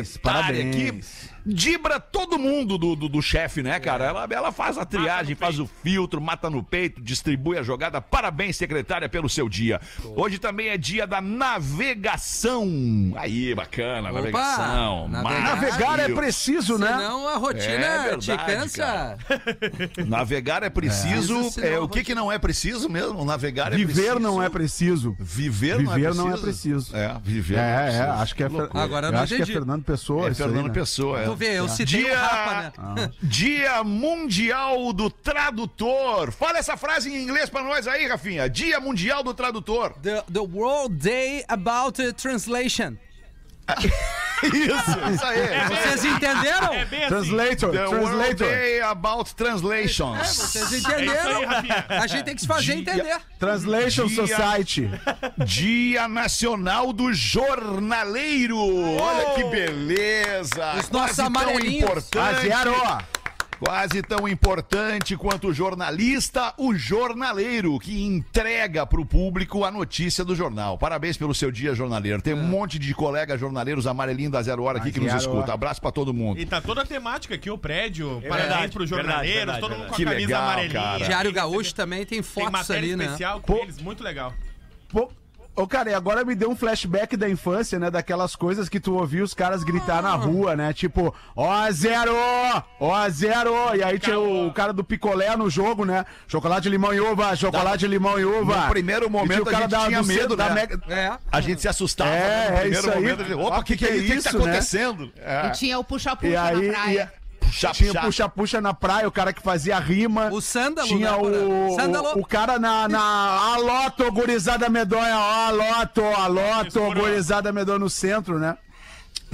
Secretária 0.10 0.66
parabéns. 0.66 1.06
que 1.06 1.37
dibra 1.48 2.00
todo 2.00 2.38
mundo 2.38 2.78
do, 2.78 2.96
do, 2.96 3.10
do 3.10 3.22
chefe, 3.22 3.64
né, 3.64 3.80
cara? 3.80 4.06
Ela, 4.06 4.28
ela 4.30 4.52
faz 4.52 4.78
a 4.78 4.86
triagem, 4.86 5.36
faz 5.36 5.60
o 5.60 5.66
filtro, 5.66 6.20
mata 6.22 6.50
no 6.50 6.62
peito, 6.64 7.02
distribui 7.02 7.58
a 7.58 7.64
jogada. 7.64 8.02
Parabéns, 8.02 8.58
secretária, 8.58 9.08
pelo 9.10 9.30
seu 9.30 9.48
dia. 9.48 9.80
Hoje 10.16 10.38
também 10.38 10.68
é 10.70 10.78
dia 10.78 11.08
da 11.08 11.22
navegação. 11.22 12.68
Aí, 13.16 13.54
bacana, 13.56 14.10
Opa, 14.10 14.20
navegação. 14.20 15.08
navegar. 15.08 15.42
Navegar 15.56 16.00
é 16.00 16.10
preciso, 16.10 16.78
né? 16.78 16.88
Senão 16.88 17.28
a 17.28 17.36
rotina 17.38 17.68
É 17.68 18.18
te 18.18 18.28
verdade, 18.28 18.46
cansa. 18.46 19.18
Navegar 20.08 20.64
é 20.64 20.70
preciso. 20.70 21.50
Senão 21.52 21.68
É, 21.68 21.80
o 21.80 21.88
que, 21.88 22.04
que 22.04 22.14
não 22.16 22.32
é 22.32 22.38
preciso 22.38 22.90
mesmo? 22.90 23.24
Navegar 23.26 23.74
é 23.74 23.76
Viver 23.76 23.94
preciso. 23.94 24.20
não 24.20 24.42
é 24.42 24.50
preciso. 24.50 25.16
Viver, 25.20 25.78
Viver 25.78 26.14
não, 26.14 26.26
não 26.26 26.32
é 26.32 26.36
é 26.36 26.38
preciso. 26.38 26.96
É, 26.96 27.18
viver 27.24 27.56
não 27.58 27.64
É, 27.64 27.80
é, 27.80 27.84
preciso. 27.86 28.12
acho 28.22 28.36
que 28.36 28.44
é. 28.44 28.48
Agora 28.74 29.08
eu 29.08 29.12
não 29.12 29.20
acho 29.20 29.36
que 29.36 29.42
é. 29.42 29.46
Fernando 29.46 29.84
Pessoa. 29.84 30.28
É 30.28 30.32
isso 30.32 30.44
aí, 30.44 30.50
Fernando 30.50 30.68
né? 30.68 30.74
Pessoa, 30.74 31.22
é. 31.22 31.26
Vê, 31.38 31.60
eu 31.60 31.69
citei 31.69 32.01
o 32.01 32.06
Dia, 32.06 32.18
Rapa, 32.18 32.74
né? 32.95 33.12
Dia 33.22 33.84
Mundial 33.84 34.92
do 34.92 35.10
Tradutor. 35.10 36.31
Fala 36.31 36.57
essa 36.57 36.75
frase 36.75 37.13
em 37.13 37.22
inglês 37.22 37.50
pra 37.50 37.62
nós 37.63 37.88
aí, 37.88 38.07
Rafinha. 38.07 38.50
Dia 38.50 38.80
Mundial 38.80 39.24
do 39.24 39.34
Tradutor. 39.34 39.94
The, 40.01 40.24
the 40.31 40.39
World 40.39 40.95
Day 40.95 41.45
About 41.48 42.01
uh, 42.01 42.12
Translation. 42.13 42.98
Isso, 44.44 45.14
isso 45.14 45.25
aí. 45.25 45.68
Vocês 45.68 46.06
entenderam? 46.06 46.72
É 46.74 46.86
bem 46.86 47.00
assim. 47.00 47.08
Translator, 47.10 47.72
The 47.72 47.86
World 47.88 48.06
translator. 48.06 48.48
Day 48.48 48.81
About 48.81 49.36
Translations. 49.36 50.28
Vocês 50.28 50.74
É 50.74 50.78
isso 50.78 50.88
aí, 50.92 51.06
entenderam? 51.06 51.46
Rafinha. 51.48 51.86
A 51.90 52.08
gente 52.08 52.24
tem 52.24 52.36
que 52.36 52.42
se 52.42 52.48
fazer 52.48 52.64
Dia- 52.66 52.75
entender. 52.75 53.18
Translation 53.40 54.06
Dia- 54.06 54.16
Society. 54.28 54.92
Dia 55.44 56.08
Nacional 56.08 56.94
do 56.94 57.12
Jornaleiro. 57.14 58.58
Olha 59.02 59.31
que 59.34 59.44
beleza. 59.46 60.74
Os 60.80 60.90
nossos 60.92 61.20
amarelinhos. 61.20 61.84
importante. 61.84 62.48
Quase 63.60 64.04
tão 64.04 64.28
importante 64.28 65.18
quanto 65.18 65.48
o 65.48 65.54
jornalista, 65.54 66.54
o 66.58 66.76
jornaleiro, 66.76 67.80
que 67.80 68.04
entrega 68.06 68.86
para 68.86 69.02
o 69.02 69.06
público 69.06 69.64
a 69.66 69.72
notícia 69.72 70.24
do 70.24 70.36
jornal. 70.36 70.78
Parabéns 70.78 71.18
pelo 71.18 71.34
seu 71.34 71.52
dia, 71.52 71.74
jornaleiro. 71.74 72.22
Tem 72.22 72.36
um 72.36 72.44
monte 72.44 72.78
de 72.78 72.94
colegas 72.94 73.40
jornaleiros 73.40 73.88
amarelinhos 73.88 74.32
da 74.32 74.44
Zero 74.44 74.62
Hora 74.64 74.78
aqui 74.78 74.92
que 74.92 75.00
nos 75.00 75.12
escuta. 75.14 75.40
Hora. 75.40 75.54
Abraço 75.54 75.82
para 75.82 75.92
todo 75.92 76.14
mundo. 76.14 76.40
E 76.40 76.46
tá 76.46 76.62
toda 76.62 76.84
a 76.84 76.86
temática 76.86 77.34
aqui, 77.34 77.50
o 77.50 77.58
prédio. 77.58 78.22
Parabéns 78.28 78.48
verdade, 78.50 78.72
pros 78.74 78.90
verdade, 78.92 79.08
jornaleiros, 79.10 79.38
verdade, 79.38 79.60
todo 79.62 79.72
mundo 79.72 79.88
com 79.88 79.94
a 79.94 79.98
Que 79.98 80.06
camisa 80.06 80.28
legal, 80.28 80.44
amarelinha. 80.44 80.74
cara. 80.82 81.06
Diário 81.06 81.34
Gaúcho 81.34 81.74
também 81.74 82.00
tem 82.06 82.22
Tem 82.22 82.22
fotos 82.22 82.52
matéria 82.52 82.84
ali, 82.84 82.96
né? 82.96 83.06
especial 83.06 83.42
com 83.42 83.54
Pô. 83.54 83.64
eles, 83.64 83.80
muito 83.82 84.04
legal. 84.04 84.34
Pô, 84.90 85.10
Ô, 85.58 85.68
cara, 85.68 85.90
e 85.90 85.94
agora 85.96 86.24
me 86.24 86.36
deu 86.36 86.52
um 86.52 86.56
flashback 86.56 87.18
da 87.18 87.28
infância, 87.28 87.80
né? 87.80 87.90
Daquelas 87.90 88.36
coisas 88.36 88.70
que 88.70 88.80
tu 88.80 88.94
ouvia 88.94 89.24
os 89.24 89.34
caras 89.34 89.64
gritar 89.64 90.04
na 90.04 90.12
rua, 90.14 90.56
né? 90.56 90.72
Tipo, 90.72 91.12
ó 91.36 91.72
zero! 91.72 92.14
Ó 92.80 93.10
zero! 93.10 93.52
E 93.76 93.82
aí 93.82 93.98
tinha 93.98 94.20
o 94.20 94.54
cara 94.54 94.72
do 94.72 94.84
picolé 94.84 95.36
no 95.36 95.50
jogo, 95.50 95.84
né? 95.84 96.06
Chocolate, 96.28 96.70
limão 96.70 96.94
e 96.94 97.00
uva, 97.00 97.36
chocolate, 97.36 97.88
limão 97.88 98.20
e 98.20 98.24
uva. 98.26 98.66
No 98.66 98.70
primeiro 98.70 99.10
momento 99.10 99.46
o 99.46 99.50
a 99.50 99.52
cara 99.52 99.64
gente 99.64 99.72
da- 99.72 99.86
tinha 99.88 100.02
do 100.02 100.08
medo, 100.08 100.36
da 100.36 100.50
né? 100.50 100.54
Mega- 100.54 100.80
É. 100.94 101.18
A 101.32 101.42
gente 101.42 101.60
se 101.60 101.68
assustava 101.68 102.12
É, 102.12 102.20
né? 102.20 102.50
no 102.52 102.56
é 102.56 102.60
primeiro 102.62 102.80
isso 102.88 102.90
aí. 102.90 102.96
momento. 103.02 103.22
a 103.22 103.26
gente, 103.26 103.34
Opa, 103.40 103.58
o 103.60 103.64
que, 103.64 103.78
que, 103.78 103.86
é 103.86 103.88
que 103.88 103.94
isso? 103.96 104.04
O 104.04 104.08
que, 104.10 104.18
que 104.18 104.24
tá 104.24 104.30
isso, 104.30 104.38
né? 104.38 104.44
acontecendo? 104.46 105.12
É. 105.18 105.48
E 105.48 105.52
tinha 105.54 105.80
o 105.80 105.84
puxa-puxa 105.84 106.40
aí, 106.40 106.68
na 106.68 106.74
praia. 106.74 107.12
e- 107.24 107.26
Puxa, 107.39 107.72
tinha 107.72 107.91
o 107.91 107.94
puxa. 107.94 108.06
puxa-puxa 108.06 108.62
na 108.62 108.74
praia, 108.74 109.08
o 109.08 109.12
cara 109.12 109.32
que 109.34 109.41
fazia 109.41 109.79
rima. 109.79 110.29
O 110.32 110.41
sândalo, 110.41 110.88
Tinha 110.88 111.12
né, 111.12 111.17
o, 111.17 111.75
Sândalo. 111.75 112.17
o, 112.17 112.20
o 112.22 112.25
cara 112.25 112.60
na, 112.60 112.88
na 112.88 113.53
Aloto, 113.56 114.12
gurizada 114.12 114.70
medonha, 114.70 115.17
ó, 115.17 115.48
Aloto, 115.48 116.01
Aloto, 116.03 116.79
gurizada 116.94 117.51
medonha 117.51 117.79
no 117.79 117.89
centro, 117.89 118.38
né? 118.39 118.58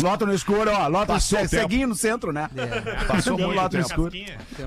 Lota 0.01 0.25
no 0.25 0.33
escuro, 0.33 0.71
ó. 0.71 0.87
Lota 0.87 1.13
Passou 1.13 1.47
ceguinho 1.47 1.87
no 1.87 1.95
centro, 1.95 2.31
né? 2.33 2.49
Passou 3.07 3.37
muito 3.37 3.53
Lota 3.55 3.77
no 3.77 3.83
escuro. 3.85 4.11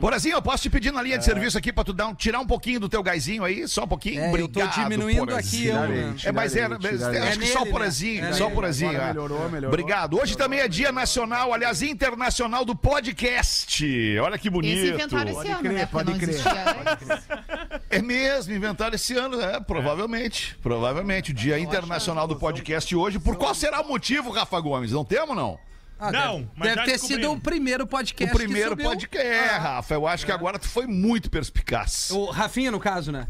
Porazinho, 0.01 0.35
eu 0.37 0.43
posso 0.43 0.63
te 0.63 0.71
pedir 0.71 0.93
na 0.93 1.03
linha 1.03 1.19
de 1.19 1.25
serviço 1.25 1.59
aqui 1.59 1.73
pra 1.73 1.83
tu 1.85 1.93
dar 1.93 2.07
um- 2.07 2.15
tirar 2.15 2.39
um 2.41 2.47
pouquinho 2.47 2.79
do 2.81 2.89
teu 2.89 3.03
gásinho 3.03 3.45
aí? 3.45 3.67
Só 3.67 3.85
um 3.85 3.89
pouquinho? 3.89 4.21
É, 4.21 4.29
eu 4.29 4.49
tô 4.49 4.61
Obrigado, 4.61 4.75
diminuindo 4.75 5.27
Porazinho. 5.27 5.77
aqui, 5.81 5.93
eu, 5.93 5.97
né? 5.97 6.15
É, 6.25 6.33
mas 6.33 6.55
era, 6.57 6.77
Tirarei, 6.79 6.99
mas 6.99 7.09
tirarei. 7.09 7.29
acho 7.29 7.39
que 7.39 7.45
É 7.45 7.49
só 7.49 7.63
o 7.63 7.67
Porazinho, 7.67 8.23
né? 8.23 8.31
É 8.31 8.33
só 8.33 8.47
o. 8.47 8.51
Porazinho. 8.53 8.91
Agora 8.91 9.05
é. 9.05 9.09
melhorou, 9.09 9.39
melhorou. 9.51 9.69
Obrigado. 9.69 10.19
Hoje 10.21 10.37
também 10.37 10.61
é 10.61 10.69
dia 10.69 10.93
nacional, 10.93 11.53
aliás, 11.53 11.83
internacional 11.83 12.65
do 12.65 12.75
podcast. 12.77 14.19
Olha 14.21 14.39
que 14.39 14.49
bonito. 14.49 14.79
Esse 14.79 14.93
inventaram 14.95 15.25
esse 15.31 15.35
Pode 15.35 15.51
ano, 15.51 15.61
crer, 15.61 15.73
né? 15.73 15.87
Pode 15.87 16.15
crer. 16.15 16.37
É 17.89 18.03
mesmo, 18.03 18.53
inventaram 18.53 18.95
esse 18.95 19.17
ano, 19.17 19.41
é, 19.41 19.61
provavelmente. 19.61 20.57
Provavelmente, 20.63 21.31
o 21.31 21.35
Dia 21.35 21.59
Internacional 21.59 22.27
do 22.27 22.37
Podcast 22.37 22.95
hoje. 22.95 23.19
Por 23.19 23.37
qual 23.37 23.55
será 23.55 23.81
o 23.81 23.89
motivo, 23.89 24.31
Rafa 24.31 24.59
Gomes? 24.61 24.91
Não 24.93 25.05
temos, 25.19 25.37
não? 25.37 25.59
Ah, 25.99 26.13
Não, 26.13 26.41
deve, 26.41 26.51
mas 26.57 26.75
deve 26.75 26.91
ter 26.91 26.99
sido 26.99 27.33
o 27.33 27.41
primeiro 27.41 27.85
O 27.85 27.87
podcast 27.87 28.31
que 28.31 28.39
primeiro 28.39 28.71
subiu. 28.71 28.91
podcast. 28.91 29.27
É, 29.27 29.57
Rafa, 29.57 29.95
eu 29.95 30.07
acho 30.07 30.27
que 30.27 30.33
agora 30.33 30.59
tu 30.59 30.69
foi 30.69 30.87
muito 30.87 31.31
perspicaz. 31.31 32.11
O 32.11 32.27
Rafinha, 32.31 32.71
no 32.71 32.79
caso, 32.79 33.11
né? 33.11 33.27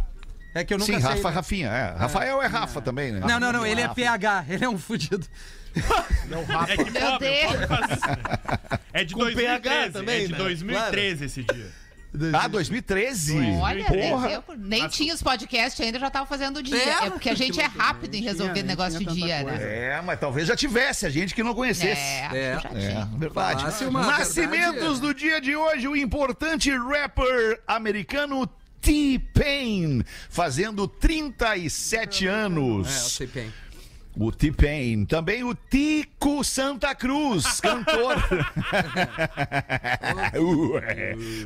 É 0.52 0.64
que 0.64 0.74
eu 0.74 0.78
nunca 0.78 0.92
Sim, 0.92 1.00
sei. 1.00 1.10
Rafa, 1.10 1.28
né? 1.28 1.34
Rafinha, 1.34 1.68
é. 1.68 1.90
Rafael 1.96 2.42
é 2.42 2.46
Rafa 2.46 2.80
também, 2.80 3.12
né? 3.12 3.20
Não, 3.20 3.38
não, 3.38 3.52
não, 3.52 3.64
ele 3.66 3.80
é 3.82 3.84
Rafa. 3.84 3.94
PH, 3.94 4.44
ele 4.48 4.64
é 4.64 4.68
um 4.68 4.78
fudido. 4.78 5.26
É 5.76 6.76
que 6.76 6.90
Meu 6.90 7.02
pobre, 7.02 7.28
Deus. 7.28 7.52
pobre 7.52 7.66
faz 7.66 7.88
né? 8.00 8.78
É 8.94 9.04
de 9.04 9.12
Com 9.12 9.20
2013, 9.20 9.60
PH 9.60 9.92
também, 9.92 10.22
é 10.22 10.26
de 10.26 10.32
né? 10.32 10.38
2013 10.38 11.24
esse 11.26 11.42
dia. 11.42 11.70
Ah, 12.32 12.48
2013. 12.48 13.36
Olha, 13.60 13.84
Porra. 13.84 13.96
nem, 13.96 14.30
tempo, 14.36 14.54
nem 14.56 14.88
tinha 14.88 15.14
os 15.14 15.22
podcasts 15.22 15.80
ainda, 15.80 15.98
já 15.98 16.10
tava 16.10 16.26
fazendo 16.26 16.62
dia. 16.62 16.76
É, 16.76 17.06
É, 17.06 17.10
porque 17.10 17.28
a 17.30 17.34
gente 17.34 17.60
é 17.60 17.66
rápido 17.66 18.14
em 18.14 18.22
resolver 18.22 18.54
nem 18.54 18.62
negócio 18.64 18.98
tinha 18.98 19.10
de 19.12 19.20
dia, 19.20 19.42
coisa. 19.42 19.58
né? 19.58 19.96
É, 19.98 20.02
mas 20.02 20.18
talvez 20.20 20.46
já 20.48 20.56
tivesse, 20.56 21.06
a 21.06 21.10
gente 21.10 21.34
que 21.34 21.42
não 21.42 21.54
conhecesse. 21.54 22.00
É, 22.00 22.28
É. 22.32 22.52
É, 22.52 22.56
tinha. 22.80 23.08
verdade. 23.18 23.64
Nascimentos 23.64 24.98
verdade, 24.98 25.00
do 25.00 25.14
dia 25.14 25.40
de 25.40 25.54
hoje, 25.56 25.88
o 25.88 25.96
importante 25.96 26.70
rapper 26.70 27.60
americano 27.66 28.48
T-Pain, 28.80 30.02
fazendo 30.30 30.86
37 30.86 32.26
É, 32.26 32.30
eu 32.30 32.34
anos. 32.34 33.20
O 34.18 34.32
T-Pain. 34.32 35.04
Também 35.04 35.44
o 35.44 35.54
Tico 35.54 36.42
Santa 36.42 36.94
Cruz, 36.94 37.60
cantor. 37.60 38.16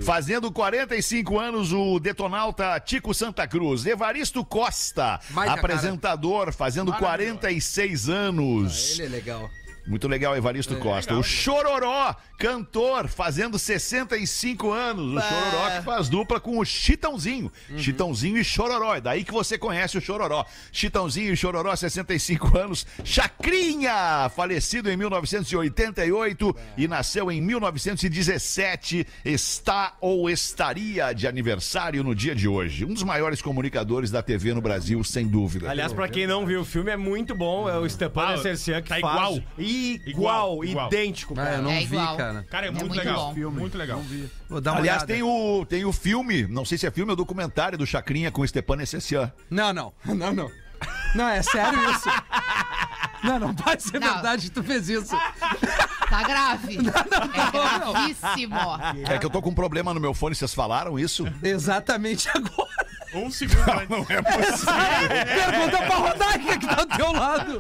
Fazendo 0.03 0.53
45 0.53 1.39
anos, 1.39 1.73
o 1.73 1.99
detonauta 1.99 2.79
Tico 2.79 3.13
Santa 3.13 3.47
Cruz. 3.49 3.85
Evaristo 3.85 4.45
Costa, 4.45 5.19
Baita 5.31 5.55
apresentador, 5.55 6.53
fazendo 6.53 6.93
46 6.93 8.09
anos. 8.09 8.99
Ele 8.99 9.07
é 9.07 9.11
legal. 9.11 9.51
Muito 9.87 10.07
legal, 10.07 10.37
Evaristo 10.37 10.77
Costa. 10.77 11.17
O 11.17 11.23
Chororó, 11.23 12.15
cantor, 12.41 13.07
fazendo 13.07 13.59
65 13.59 14.73
anos. 14.73 15.15
O 15.15 15.21
Chororó 15.21 15.71
que 15.77 15.85
faz 15.85 16.09
dupla 16.09 16.41
com 16.41 16.59
o 16.59 16.65
Chitãozinho. 16.65 17.53
Chitãozinho 17.77 18.39
e 18.39 18.43
Chororó. 18.43 18.95
É 18.95 19.01
daí 19.01 19.23
que 19.25 19.31
você 19.31 19.59
conhece 19.59 19.99
o 19.99 20.01
Chororó. 20.01 20.47
Chitãozinho 20.73 21.35
e 21.35 21.37
Chororó, 21.37 21.77
65 21.77 22.57
anos. 22.57 22.87
Chacrinha, 23.05 24.31
falecido 24.35 24.91
em 24.91 24.97
1988 24.97 26.57
e 26.79 26.89
nasceu 26.89 27.31
em 27.31 27.43
1917. 27.43 29.07
Está 29.23 29.95
ou 30.01 30.31
estaria 30.31 31.13
de 31.13 31.27
aniversário 31.27 32.03
no 32.03 32.15
dia 32.15 32.35
de 32.35 32.49
hoje. 32.49 32.87
Um 32.87 32.95
dos 32.95 33.03
maiores 33.03 33.43
comunicadores 33.43 34.11
da 34.11 34.23
TV 34.23 34.55
no 34.55 34.63
Brasil, 34.63 35.05
sem 35.05 35.29
dúvida. 35.29 35.71
Aliás, 35.71 35.93
pra 35.93 36.09
quem 36.09 36.27
não 36.27 36.47
viu 36.47 36.63
o 36.63 36.65
filme, 36.65 36.91
é 36.91 36.97
muito 36.97 37.35
bom. 37.35 37.69
É 37.69 37.77
o 37.77 37.87
Stepan 37.89 38.29
Ah, 38.29 38.35
que 38.83 38.89
tá 38.89 38.99
faz. 38.99 38.99
igual. 38.99 39.39
Igual, 39.59 40.65
Igual. 40.65 40.87
idêntico, 40.89 41.35
Ah, 41.35 41.45
cara. 41.45 41.57
eu 41.57 41.63
não 41.63 41.71
É 41.71 41.79
vi, 41.81 41.85
igual. 41.85 42.17
cara. 42.17 42.30
Cara, 42.51 42.67
é, 42.67 42.69
É 42.69 42.71
muito, 42.71 42.87
muito 42.87 42.99
legal. 42.99 43.35
bom. 43.35 43.51
Muito 43.51 43.79
legal. 43.79 44.03
Vou 44.49 44.61
dar 44.61 44.73
uma 44.73 44.79
Aliás, 44.81 45.03
olhada. 45.03 45.13
tem 45.13 45.23
o, 45.23 45.65
tem 45.67 45.85
o 45.85 45.93
filme, 45.93 46.47
não 46.47 46.65
sei 46.65 46.79
se 46.79 46.87
é 46.87 46.91
filme 46.91 47.11
ou 47.11 47.17
documentário 47.17 47.77
do 47.79 47.87
Chacrinha 47.87 48.31
com 48.31 48.43
o 48.43 48.49
Stepan 48.49 48.81
Esessian. 48.83 49.33
Não, 49.51 49.73
não. 49.73 49.93
Não, 50.05 50.33
não. 50.33 50.51
Não, 51.15 51.29
é 51.29 51.43
sério 51.43 51.79
isso. 51.91 52.09
Não, 53.23 53.39
não 53.39 53.55
pode 53.55 53.83
ser 53.83 54.01
Não. 54.01 54.15
verdade 54.15 54.45
que 54.45 54.51
tu 54.51 54.63
fez 54.63 54.89
isso. 54.89 55.15
Tá 56.09 56.23
grave. 56.23 56.79
é 56.79 56.81
não. 56.81 57.93
gravíssimo. 57.93 58.57
É 59.13 59.19
que 59.19 59.27
eu 59.27 59.31
tô 59.31 59.43
com 59.43 59.51
um 59.51 59.55
problema 59.55 59.93
no 59.93 60.01
meu 60.01 60.15
fone, 60.15 60.35
vocês 60.35 60.55
falaram 60.55 60.99
isso? 60.99 61.27
Exatamente 61.43 62.29
agora. 62.31 62.71
Um 63.13 63.31
segundo 63.31 63.61
antes. 63.71 63.89
Não 63.89 64.07
é 64.09 64.23
possível. 64.23 64.75
Pergunta 65.51 65.79
pra 65.79 65.95
Rodaica 65.97 66.59
que 66.59 66.67
tá 66.67 66.75
do 66.85 66.97
teu 66.97 67.13
lado. 67.13 67.59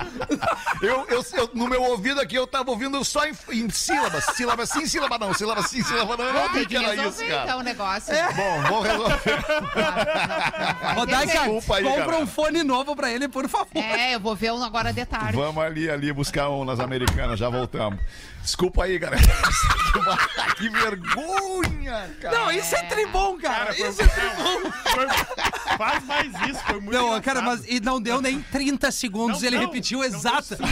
Eu, 0.82 1.06
eu, 1.08 1.24
eu- 1.34 1.50
no 1.54 1.66
meu 1.68 1.82
ouvido 1.82 2.20
aqui, 2.20 2.36
eu 2.36 2.46
tava 2.46 2.70
ouvindo 2.70 3.02
só 3.04 3.24
em, 3.26 3.32
em 3.52 3.68
sílabas. 3.70 4.24
Sílaba 4.36 4.64
sim, 4.66 4.86
sílaba 4.86 5.18
não. 5.18 5.34
Sílaba 5.34 5.62
sim, 5.62 5.82
sílaba 5.82 6.16
não. 6.16 6.24
Eu 6.24 6.32
não 6.32 6.48
vi 6.48 6.54
Tem 6.60 6.66
que 6.68 6.76
era 6.76 6.94
isso, 7.08 7.18
cara. 7.26 7.42
então 7.44 7.58
o 7.58 7.62
negócio. 7.62 8.14
Bom, 8.36 8.62
vou 8.68 8.82
resolver. 8.82 9.20
Rodaica, 10.94 11.32
Desculpa 11.32 11.76
aí, 11.76 11.84
compra 11.84 12.04
cara. 12.04 12.18
um 12.18 12.26
fone 12.26 12.62
novo 12.62 12.94
pra 12.96 13.10
ele, 13.10 13.28
por 13.28 13.48
favor. 13.48 13.68
É, 13.82 14.14
eu 14.14 14.20
vou 14.20 14.34
ver 14.36 14.52
um 14.52 14.62
agora 14.62 14.92
de 14.92 15.04
tarde. 15.04 15.36
Vamos 15.36 15.62
ali, 15.62 15.90
ali, 15.90 16.12
buscar 16.12 16.48
um 16.50 16.64
nas 16.64 16.80
americanas, 16.80 17.38
já 17.38 17.48
voltamos. 17.48 17.98
Desculpa 18.42 18.84
aí, 18.84 18.98
galera. 18.98 19.22
que 20.56 20.68
vergonha, 20.68 22.10
cara. 22.20 22.38
Não, 22.38 22.50
isso 22.50 22.74
é 22.74 22.82
tribom, 22.84 23.38
cara. 23.38 23.66
Cara, 23.66 23.74
foi, 23.74 23.88
isso 23.88 24.02
é 24.02 24.06
tribom. 24.08 24.72
foi- 24.92 25.08
faz 25.78 26.04
mais 26.04 26.26
isso, 26.48 26.60
foi 26.64 26.80
muito 26.80 26.92
Não, 26.92 27.02
engraçado. 27.16 27.22
cara, 27.24 27.42
mas 27.42 27.64
e 27.68 27.80
não 27.80 28.00
deu 28.00 28.20
nem 28.20 28.40
30 28.42 28.90
segundos, 28.90 29.40
Não, 29.40 29.46
ele 29.48 29.56
não, 29.56 29.66
repetiu 29.66 29.98
não 29.98 30.04
exata. 30.06 30.58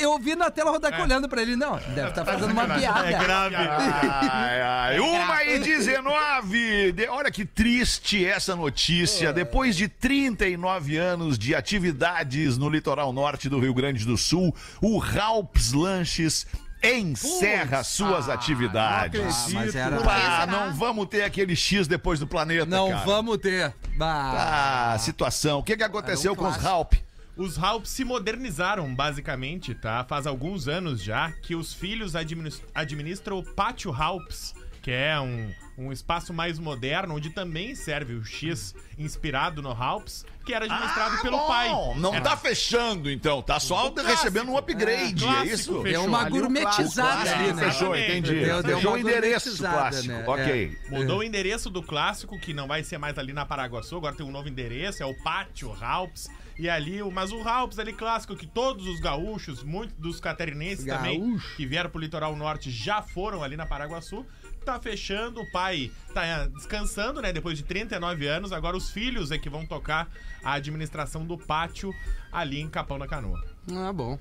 eu 0.00 0.12
ouvi 0.12 0.34
na 0.34 0.50
tela 0.50 0.70
a 0.70 0.72
Rodaica 0.74 1.02
olhando 1.02 1.28
pra 1.28 1.42
ele. 1.42 1.56
Não, 1.56 1.76
deve 1.94 2.08
estar 2.10 2.24
fazendo 2.24 2.50
uma 2.52 2.66
piada. 2.66 3.06
É 3.08 3.18
grave. 3.18 3.54
Ai, 3.56 4.60
ai. 4.62 5.00
Uma 5.00 5.44
e 5.44 5.58
19. 5.58 6.92
De- 6.92 7.08
Olha 7.08 7.30
que 7.30 7.44
triste 7.44 8.24
essa 8.24 8.54
notícia. 8.56 9.32
Depois 9.32 9.76
de 9.76 9.88
39 9.88 10.96
anos 10.96 11.38
de 11.38 11.54
atividades 11.54 12.56
no 12.58 12.68
litoral 12.68 13.12
norte 13.12 13.48
do 13.48 13.58
Rio 13.58 13.74
Grande 13.74 14.04
do 14.04 14.16
Sul, 14.16 14.54
o 14.80 14.98
Ralps 14.98 15.72
Lanches 15.72 16.46
encerra 16.82 17.82
suas 17.82 18.28
atividades. 18.28 19.20
Ah, 19.20 19.48
mas 19.52 19.74
era... 19.74 19.96
Por 19.96 20.04
que 20.04 20.10
Ah, 20.10 20.40
será? 20.40 20.46
não 20.46 20.72
vamos 20.74 21.06
ter 21.08 21.22
aquele 21.24 21.56
X 21.56 21.88
depois 21.88 22.20
do 22.20 22.26
planeta, 22.26 22.66
Não 22.66 22.90
cara. 22.90 23.04
vamos 23.04 23.36
ter. 23.38 23.74
Bah. 23.96 24.92
Ah, 24.94 24.98
situação. 24.98 25.58
O 25.58 25.62
que, 25.62 25.76
que 25.76 25.82
aconteceu 25.82 26.32
Era 26.32 26.40
um 26.40 26.44
com 26.44 26.48
os 26.50 26.56
clássico. 26.56 26.96
Os 27.38 27.56
Ralphs 27.56 27.90
se 27.90 28.04
modernizaram, 28.04 28.92
basicamente, 28.94 29.72
tá? 29.74 30.04
Faz 30.04 30.26
alguns 30.26 30.66
anos 30.66 31.00
já 31.02 31.30
que 31.30 31.54
os 31.54 31.72
filhos 31.72 32.16
administ- 32.16 32.62
administram 32.74 33.38
o 33.38 33.44
Pátio 33.44 33.90
Ralphs, 33.92 34.54
que 34.82 34.90
é 34.90 35.20
um, 35.20 35.52
um 35.76 35.92
espaço 35.92 36.32
mais 36.34 36.58
moderno, 36.58 37.14
onde 37.14 37.30
também 37.30 37.76
serve 37.76 38.14
o 38.14 38.24
X 38.24 38.74
inspirado 38.98 39.62
no 39.62 39.72
Ralphs, 39.72 40.24
que 40.44 40.52
era 40.52 40.64
administrado 40.64 41.16
Ah, 41.16 41.22
pelo 41.22 41.36
bom. 41.38 41.46
pai. 41.46 41.68
Não 41.98 42.14
Era- 42.14 42.24
tá 42.24 42.36
fechando, 42.36 43.08
então. 43.10 43.40
Tá 43.40 43.60
só 43.60 43.90
clássico. 43.90 44.16
recebendo 44.16 44.50
um 44.50 44.56
upgrade, 44.58 45.22
é, 45.24 45.26
clássico 45.28 45.54
isso? 45.54 45.82
fechou. 45.82 46.02
É 46.02 46.06
uma 46.06 46.28
gourmetizada 46.28 47.30
ali, 47.34 47.52
né? 47.52 47.70
fechou, 47.70 47.94
entendi. 47.96 48.34
Deu- 48.40 48.62
deu 48.64 48.76
fechou 48.78 48.90
uma 48.92 48.96
o 48.96 49.00
endereço 49.00 49.58
clássico. 49.58 50.08
né? 50.08 50.24
Ok. 50.26 50.78
Mudou 50.90 51.18
o 51.18 51.22
endereço 51.22 51.70
do 51.70 51.82
clássico, 51.82 52.38
que 52.40 52.52
não 52.52 52.66
vai 52.66 52.82
ser 52.82 52.98
mais 52.98 53.16
ali 53.18 53.32
na 53.32 53.44
Paraguaçu, 53.46 53.96
agora 53.96 54.16
tem 54.16 54.26
um 54.26 54.32
novo 54.32 54.48
endereço, 54.48 55.02
é 55.02 55.06
o 55.06 55.14
Pátio 55.22 55.70
Ralphs. 55.70 56.28
E 56.58 56.68
ali, 56.68 57.00
o- 57.02 57.10
mas 57.10 57.30
o 57.30 57.40
Ralphs 57.40 57.78
ali 57.78 57.92
clássico, 57.92 58.34
que 58.34 58.46
todos 58.46 58.86
os 58.86 58.98
gaúchos, 59.00 59.62
muitos 59.62 59.96
dos 59.96 60.18
catarinenses 60.20 60.84
também, 60.84 61.20
Gaúcho. 61.20 61.56
que 61.56 61.64
vieram 61.66 61.88
pro 61.88 62.00
litoral 62.00 62.34
norte, 62.34 62.70
já 62.70 63.00
foram 63.00 63.42
ali 63.42 63.56
na 63.56 63.64
Paraguaçu. 63.64 64.26
Tá 64.64 64.78
fechando, 64.80 65.40
o 65.40 65.50
pai 65.52 65.90
tá 66.12 66.26
eh, 66.26 66.48
descansando, 66.48 67.22
né? 67.22 67.32
Depois 67.32 67.56
de 67.56 67.64
39 67.64 68.26
anos, 68.26 68.52
agora 68.52 68.76
os 68.76 68.90
filhos 68.90 69.30
é 69.30 69.38
que 69.38 69.48
vão 69.48 69.64
tocar 69.64 70.08
a 70.44 70.52
administração 70.54 71.24
do 71.24 71.38
pátio 71.38 71.90
ali 72.32 72.60
em 72.60 72.68
Capão 72.68 72.98
da 72.98 73.06
Canoa. 73.06 73.40
Ah, 73.72 73.92
bom. 73.92 74.18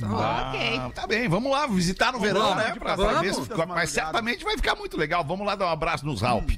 Ok. 0.00 0.78
Ah, 0.78 0.90
tá 0.94 1.06
bem, 1.06 1.28
vamos 1.28 1.50
lá 1.50 1.66
visitar 1.66 2.12
no 2.12 2.20
verão, 2.20 2.50
lá, 2.50 2.54
né? 2.54 2.64
Pra, 2.78 2.94
pra 2.94 2.96
vamos. 2.96 3.20
ver 3.20 3.34
se, 3.34 3.66
mas 3.66 3.90
certamente 3.90 4.44
vai 4.44 4.56
ficar 4.56 4.76
muito 4.76 4.96
legal. 4.96 5.24
Vamos 5.24 5.44
lá 5.46 5.54
dar 5.56 5.66
um 5.66 5.70
abraço 5.70 6.06
nos 6.06 6.20
Ralp. 6.22 6.50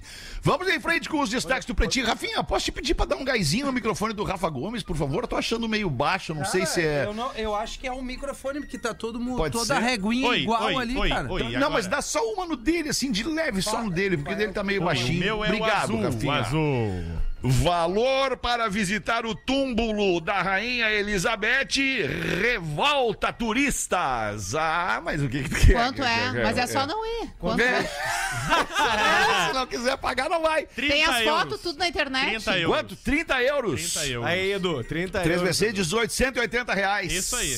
Vamos 0.42 0.68
em 0.68 0.78
frente 0.78 1.08
com 1.08 1.20
os 1.20 1.30
destaques 1.30 1.64
do 1.66 1.74
Pretinho. 1.74 2.06
Rafinha, 2.06 2.42
posso 2.44 2.66
te 2.66 2.72
pedir 2.72 2.94
pra 2.94 3.06
dar 3.06 3.16
um 3.16 3.24
gásinho 3.24 3.66
no 3.66 3.72
microfone 3.72 4.12
do 4.12 4.24
Rafa 4.24 4.48
Gomes, 4.50 4.82
por 4.82 4.94
favor? 4.96 5.24
Eu 5.24 5.28
tô 5.28 5.36
achando 5.36 5.66
meio 5.68 5.88
baixo, 5.88 6.34
não 6.34 6.44
sei 6.44 6.66
se 6.66 6.82
é. 6.82 7.06
Eu, 7.06 7.14
não- 7.14 7.32
eu 7.34 7.54
acho 7.54 7.78
que 7.78 7.86
é 7.86 7.92
um 7.92 8.02
microfone, 8.02 8.60
porque 8.60 8.78
tá 8.78 8.92
todo 8.92 9.18
mundo, 9.18 9.38
Pode 9.38 9.52
toda 9.52 9.74
a 9.76 9.80
ser? 9.80 9.84
reguinha 9.86 10.28
Oi, 10.28 10.40
igual 10.40 10.62
oi, 10.64 10.74
ali, 10.76 10.96
oi, 10.98 11.08
cara. 11.08 11.32
oi. 11.32 11.42
Não, 11.42 11.48
agora? 11.56 11.70
mas 11.70 11.86
dá 11.86 12.02
só 12.02 12.20
uma 12.34 12.44
no 12.46 12.56
dele, 12.56 12.90
assim, 12.90 13.10
de 13.10 13.22
leve, 13.24 13.62
só 13.62 13.82
no 13.82 13.90
dele, 13.90 14.16
porque 14.18 14.34
o 14.34 14.36
dele 14.36 14.52
tá 14.52 14.62
meio 14.62 14.82
O 14.82 14.84
baixinho. 14.84 15.18
meu 15.18 15.44
é 15.44 15.48
Obrigado, 15.48 15.90
o 15.94 15.98
azul, 15.98 16.02
Rafinha. 16.02 16.32
o 16.32 16.34
azul. 16.34 17.04
Valor 17.42 18.36
para 18.36 18.68
visitar 18.68 19.24
o 19.24 19.34
túmulo 19.34 20.20
da 20.20 20.42
Rainha 20.42 20.90
Elizabeth 20.90 21.78
revolta 22.38 23.32
turistas. 23.32 24.54
Ah, 24.54 25.00
mas 25.02 25.22
o 25.22 25.28
que, 25.28 25.48
que? 25.48 25.72
Quanto 25.72 26.02
é? 26.02 26.32
Mas 26.42 26.58
é 26.58 26.66
só 26.66 26.86
não 26.86 27.04
ir. 27.22 27.30
Quanto 27.38 27.60
é? 27.60 27.78
É, 27.80 29.46
se 29.48 29.54
não 29.54 29.66
quiser 29.66 29.96
pagar, 29.96 30.28
não 30.28 30.42
vai. 30.42 30.66
30 30.66 30.92
Tem 30.92 31.04
as 31.04 31.20
euros. 31.22 31.40
fotos 31.40 31.60
tudo 31.62 31.78
na 31.78 31.88
internet. 31.88 32.28
30 32.30 32.58
euros. 32.58 32.76
Quanto? 32.76 32.96
30 32.96 33.42
euros. 33.42 33.92
30 33.94 34.06
euros. 34.08 34.28
Aí, 34.28 34.52
Edu, 34.52 34.84
30 34.84 35.20
3 35.20 35.40
euros. 35.40 35.58
vezes 35.58 35.74
18, 35.74 36.12
180 36.12 36.74
reais. 36.74 37.10
Isso 37.10 37.36
aí. 37.36 37.56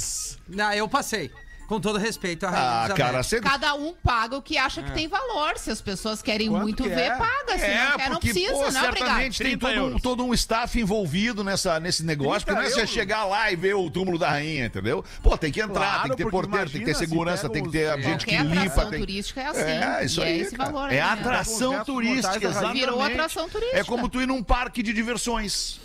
Não, 0.48 0.72
eu 0.72 0.88
passei. 0.88 1.30
Com 1.72 1.80
todo 1.80 1.98
respeito 1.98 2.44
à 2.44 2.50
Rainha 2.50 2.92
Ah, 2.92 2.94
cara, 2.94 3.22
você... 3.22 3.40
Cada 3.40 3.72
um 3.72 3.94
paga 4.04 4.36
o 4.36 4.42
que 4.42 4.58
acha 4.58 4.82
que 4.82 4.90
tem 4.90 5.08
valor. 5.08 5.56
Se 5.56 5.70
as 5.70 5.80
pessoas 5.80 6.20
querem 6.20 6.50
Quanto 6.50 6.62
muito 6.62 6.82
que 6.82 6.88
ver, 6.90 7.00
é? 7.00 7.16
paga. 7.16 7.58
Se 7.58 7.64
É, 7.64 7.84
não 7.84 7.96
quer, 7.96 8.10
não 8.10 8.16
porque, 8.16 8.30
precisa, 8.30 8.52
pô, 8.52 8.58
não, 8.58 8.66
obrigado. 8.66 8.98
certamente 8.98 9.38
tem 9.38 9.58
30 9.58 9.66
todo 9.74 9.84
um, 9.96 9.98
todo 9.98 10.24
um 10.26 10.34
staff 10.34 10.78
envolvido 10.78 11.42
nessa, 11.42 11.80
nesse 11.80 12.04
negócio, 12.04 12.44
30 12.44 12.60
porque 12.60 12.60
não 12.60 12.82
é 12.82 12.86
você 12.86 12.86
chegar 12.86 13.24
lá 13.24 13.50
e 13.50 13.56
ver 13.56 13.72
o 13.74 13.90
túmulo 13.90 14.18
da 14.18 14.28
rainha, 14.28 14.66
entendeu? 14.66 15.02
Pô, 15.22 15.38
tem 15.38 15.50
que 15.50 15.62
entrar, 15.62 15.72
Claro, 15.80 16.02
tem 16.02 16.10
que 16.10 16.24
ter 16.24 16.30
porteiro, 16.30 16.68
tem 16.70 16.80
que 16.80 16.86
ter 16.86 16.94
segurança, 16.94 17.48
tem 17.48 17.62
que 17.62 17.68
os- 17.68 17.72
ter 17.72 18.02
gente 18.02 18.26
que 18.26 18.36
Qualquer 18.36 18.44
limpa. 18.50 18.60
atração 18.66 18.90
Tem... 18.90 19.00
turística 19.00 19.40
é 19.40 19.46
assim. 19.46 19.60
É, 19.62 20.04
isso 20.04 20.20
e 20.20 20.24
aí. 20.24 20.42
é 20.42 20.44
é 20.44 20.88
né? 20.90 21.00
atração 21.00 21.84
turística, 21.86 22.36
exatamente. 22.48 22.80
Virou 22.80 23.02
atração 23.02 23.48
turística. 23.48 23.80
É 23.80 23.84
como 23.84 24.10
tu 24.10 24.20
ir 24.20 24.26
num 24.26 24.42
parque 24.42 24.82
de 24.82 24.92
diversões. 24.92 25.80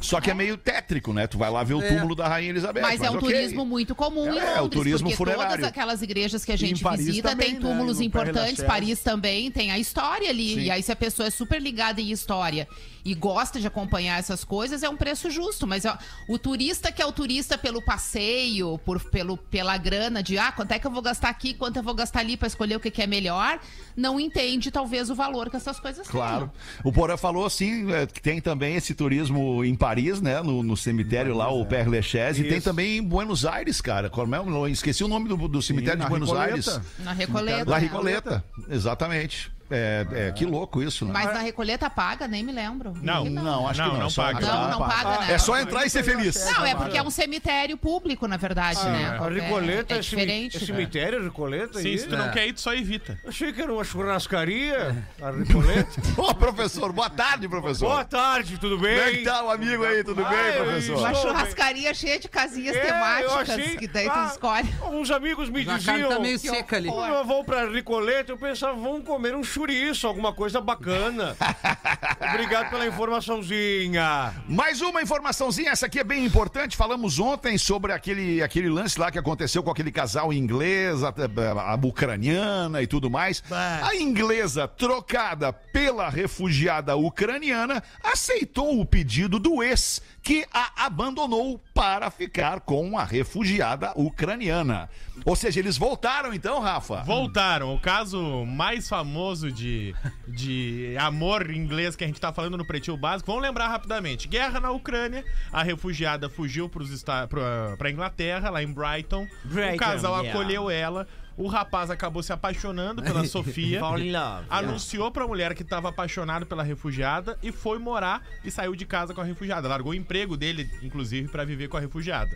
Só 0.00 0.20
que 0.20 0.30
é 0.30 0.34
meio 0.34 0.56
tétrico, 0.56 1.12
né? 1.12 1.26
Tu 1.26 1.38
vai 1.38 1.50
lá 1.50 1.62
ver 1.62 1.74
o 1.74 1.82
túmulo 1.82 2.14
da 2.14 2.28
Rainha 2.28 2.50
Elizabeth. 2.50 2.80
Mas 2.80 3.00
é 3.02 3.10
um 3.10 3.14
ok. 3.16 3.28
turismo 3.28 3.64
muito 3.64 3.94
comum 3.94 4.24
em 4.24 4.38
É, 4.38 4.42
Londres, 4.42 4.56
é 4.56 4.60
o 4.60 4.68
turismo 4.68 5.08
porque 5.08 5.16
funerário. 5.16 5.50
todas 5.50 5.64
aquelas 5.64 6.02
igrejas 6.02 6.44
que 6.44 6.52
a 6.52 6.56
gente 6.56 6.82
Paris 6.82 7.06
visita 7.06 7.30
também, 7.30 7.46
tem 7.46 7.54
né? 7.54 7.60
túmulos 7.60 7.98
No 7.98 8.10
Père 8.10 8.28
importantes, 8.30 8.58
Lachaise. 8.58 8.66
Paris 8.66 9.00
também 9.00 9.50
tem 9.50 9.70
a 9.70 9.78
história 9.78 10.28
ali. 10.28 10.54
Sim. 10.54 10.60
E 10.60 10.70
aí 10.70 10.82
se 10.82 10.92
a 10.92 10.96
pessoa 10.96 11.26
é 11.26 11.30
super 11.30 11.60
ligada 11.60 12.00
em 12.00 12.10
história 12.10 12.68
e 13.04 13.14
gosta 13.14 13.60
de 13.60 13.66
acompanhar 13.66 14.18
essas 14.18 14.44
coisas, 14.44 14.82
é 14.82 14.88
um 14.88 14.96
preço 14.96 15.30
justo. 15.30 15.66
Mas 15.66 15.84
ó, 15.84 15.96
o 16.28 16.38
turista 16.38 16.90
que 16.90 17.02
é 17.02 17.06
o 17.06 17.12
turista 17.12 17.56
pelo 17.56 17.80
passeio, 17.82 18.78
por, 18.78 19.00
pelo, 19.10 19.36
pela 19.36 19.76
grana 19.76 20.22
de 20.22 20.38
ah, 20.38 20.52
quanto 20.52 20.72
é 20.72 20.78
que 20.78 20.86
eu 20.86 20.90
vou 20.90 21.02
gastar 21.02 21.28
aqui, 21.28 21.54
quanto 21.54 21.76
eu 21.76 21.82
vou 21.82 21.94
gastar 21.94 22.20
ali 22.20 22.36
pra 22.36 22.46
escolher 22.46 22.76
o 22.76 22.80
que, 22.80 22.90
que 22.90 23.02
é 23.02 23.06
melhor, 23.06 23.60
não 23.96 24.18
entende 24.18 24.70
talvez 24.70 25.10
o 25.10 25.14
valor 25.14 25.50
que 25.50 25.56
essas 25.56 25.78
coisas 25.78 26.06
Claro. 26.06 26.50
O 26.82 26.92
Porã 26.92 27.16
falou 27.16 27.44
assim, 27.44 27.92
é, 27.92 28.06
que 28.06 28.20
tem 28.20 28.40
também 28.40 28.76
esse 28.76 28.94
turismo 28.94 29.64
em 29.64 29.74
Paris, 29.74 30.20
né? 30.20 30.40
No, 30.42 30.62
no 30.62 30.76
cemitério 30.76 31.36
lá, 31.36 31.50
o 31.50 31.64
Père 31.66 31.88
Lachaise. 31.88 32.40
E 32.40 32.48
tem 32.48 32.60
também 32.60 32.98
em 32.98 33.02
Buenos 33.02 33.44
Aires, 33.44 33.80
cara. 33.80 34.08
Como 34.10 34.34
é? 34.34 34.70
Esqueci 34.70 35.04
o 35.04 35.08
nome 35.08 35.28
do, 35.28 35.36
do 35.48 35.62
cemitério 35.62 35.98
na 35.98 36.04
de 36.04 36.10
Buenos 36.10 36.30
Recoleta. 36.30 36.52
Aires. 36.52 36.66
têm. 36.66 37.04
Na 37.04 37.12
Recoleta. 37.12 37.70
La 37.70 37.78
né? 37.78 37.82
Recoleta, 37.82 38.44
exatamente. 38.68 39.57
É, 39.70 40.06
é, 40.12 40.32
que 40.32 40.44
louco 40.46 40.82
isso, 40.82 41.04
né? 41.04 41.10
Mas 41.12 41.26
na 41.32 41.40
Recoleta 41.40 41.90
paga, 41.90 42.26
nem 42.26 42.42
me 42.42 42.52
lembro. 42.52 42.94
Não. 43.02 43.24
Que 43.24 43.30
Não, 43.30 43.68
acho 43.68 43.80
que 43.82 43.86
Não, 43.88 43.94
não. 43.94 44.00
não 44.02 44.10
só 44.10 44.22
paga. 44.24 44.46
Não, 44.46 44.70
não 44.70 44.78
paga, 44.78 45.20
né? 45.26 45.32
É 45.34 45.38
só 45.38 45.58
entrar 45.58 45.84
e 45.86 45.90
ser 45.90 46.02
feliz. 46.02 46.44
Não, 46.52 46.64
é 46.64 46.74
porque 46.74 46.96
é 46.96 47.02
um 47.02 47.10
cemitério 47.10 47.76
público, 47.76 48.26
na 48.26 48.36
verdade, 48.36 48.82
né? 48.84 49.18
A 49.20 49.28
Recoleta 49.28 49.94
é, 49.94 49.98
é, 49.98 50.00
diferente. 50.00 50.56
é 50.56 50.60
cemitério, 50.60 51.22
Recoleta? 51.22 51.80
Sim, 51.80 51.88
aí? 51.88 51.98
se 51.98 52.06
tu 52.08 52.16
não 52.16 52.30
quer 52.30 52.46
ir, 52.46 52.52
tu 52.54 52.60
só 52.60 52.72
evita. 52.74 53.18
Achei 53.26 53.52
que 53.52 53.60
era 53.60 53.72
uma 53.72 53.84
churrascaria, 53.84 55.04
a 55.20 55.30
Recoleta. 55.30 55.90
Ô, 56.16 56.32
professor, 56.34 56.92
boa 56.92 57.10
tarde, 57.10 57.48
professor. 57.48 57.88
Boa 57.88 58.04
tarde, 58.04 58.58
tudo 58.58 58.76
Como 58.76 58.86
é 58.88 59.10
que 59.10 59.16
bem? 59.16 59.24
tá 59.24 59.42
o 59.44 59.50
amigo 59.50 59.84
aí? 59.84 60.02
Tudo 60.02 60.24
Ah, 60.24 60.28
bem, 60.30 60.52
professor? 60.64 60.98
Uma 60.98 61.14
churrascaria 61.14 61.94
cheia 61.94 62.18
de 62.18 62.28
casinhas 62.28 62.76
É, 62.76 62.80
temáticas, 62.80 63.50
achei- 63.50 63.76
que 63.76 63.88
daí 63.88 64.08
Ah, 64.08 64.24
tu 64.26 64.32
escolhe. 64.32 64.68
Uns 64.92 65.10
amigos 65.10 65.48
me 65.50 65.62
A 65.62 65.64
carne 65.66 65.78
diziam... 65.80 66.08
tá 66.08 66.18
meio 66.20 66.38
seca 66.38 66.76
ali. 66.76 66.88
Quando 66.88 67.14
eu 67.14 67.24
vou 67.24 67.44
pra 67.44 67.68
Recoleta, 67.68 68.32
eu 68.32 68.38
pensava, 68.38 68.74
vamos 68.74 69.04
comer 69.04 69.34
um 69.34 69.42
chouriço, 69.58 70.06
alguma 70.06 70.32
coisa 70.32 70.60
bacana. 70.60 71.36
Obrigado 72.30 72.70
pela 72.70 72.86
informaçãozinha. 72.86 74.34
Mais 74.48 74.80
uma 74.80 75.00
informaçãozinha, 75.02 75.70
essa 75.70 75.86
aqui 75.86 75.98
é 75.98 76.04
bem 76.04 76.24
importante. 76.24 76.76
Falamos 76.76 77.18
ontem 77.18 77.56
sobre 77.56 77.92
aquele, 77.92 78.42
aquele 78.42 78.68
lance 78.68 78.98
lá 78.98 79.10
que 79.10 79.18
aconteceu 79.18 79.62
com 79.62 79.70
aquele 79.70 79.90
casal 79.90 80.32
inglês, 80.32 81.02
a, 81.02 81.08
a- 81.08 81.72
a 81.72 81.74
ucraniana 81.76 82.82
e 82.82 82.86
tudo 82.86 83.08
mais. 83.10 83.42
A 83.50 83.94
inglesa, 83.96 84.68
trocada 84.68 85.52
pela 85.52 86.08
refugiada 86.08 86.96
ucraniana, 86.96 87.82
aceitou 88.02 88.80
o 88.80 88.84
pedido 88.84 89.38
do 89.38 89.62
ex, 89.62 90.02
que 90.22 90.44
a 90.52 90.86
abandonou 90.86 91.62
para 91.72 92.10
ficar 92.10 92.60
com 92.60 92.98
a 92.98 93.04
refugiada 93.04 93.92
ucraniana. 93.96 94.88
Ou 95.24 95.34
seja, 95.34 95.58
eles 95.60 95.76
voltaram 95.78 96.32
então, 96.34 96.60
Rafa? 96.60 97.02
Voltaram. 97.02 97.74
O 97.74 97.80
caso 97.80 98.44
mais 98.44 98.88
famoso 98.88 99.50
de, 99.50 99.94
de 100.26 100.94
amor 100.98 101.50
inglês 101.50 101.96
que 101.96 102.04
a 102.04 102.06
gente 102.06 102.17
tá 102.20 102.32
falando 102.32 102.56
no 102.56 102.64
Pretinho 102.64 102.96
Básico. 102.96 103.30
Vamos 103.30 103.42
lembrar 103.42 103.68
rapidamente. 103.68 104.28
Guerra 104.28 104.60
na 104.60 104.70
Ucrânia. 104.70 105.24
A 105.52 105.62
refugiada 105.62 106.28
fugiu 106.28 106.68
esta- 106.92 107.26
pra, 107.26 107.76
pra 107.76 107.90
Inglaterra, 107.90 108.50
lá 108.50 108.62
em 108.62 108.72
Brighton. 108.72 109.26
o 109.44 109.48
Brighton, 109.48 109.76
casal 109.78 110.12
yeah. 110.22 110.30
acolheu 110.30 110.70
ela. 110.70 111.06
O 111.38 111.46
rapaz 111.46 111.88
acabou 111.88 112.22
se 112.22 112.32
apaixonando 112.32 113.00
pela 113.02 113.22
Sofia. 113.28 113.78
Fall 113.78 113.98
in 114.00 114.10
love. 114.12 114.46
Anunciou 114.50 115.10
pra 115.10 115.26
mulher 115.26 115.54
que 115.54 115.62
estava 115.62 115.88
apaixonado 115.88 116.44
pela 116.44 116.64
refugiada 116.64 117.38
e 117.42 117.52
foi 117.52 117.78
morar 117.78 118.22
e 118.44 118.50
saiu 118.50 118.74
de 118.74 118.84
casa 118.84 119.14
com 119.14 119.20
a 119.20 119.24
refugiada. 119.24 119.68
Largou 119.68 119.92
o 119.92 119.94
emprego 119.94 120.36
dele, 120.36 120.68
inclusive, 120.82 121.28
pra 121.28 121.44
viver 121.44 121.68
com 121.68 121.76
a 121.76 121.80
refugiada. 121.80 122.30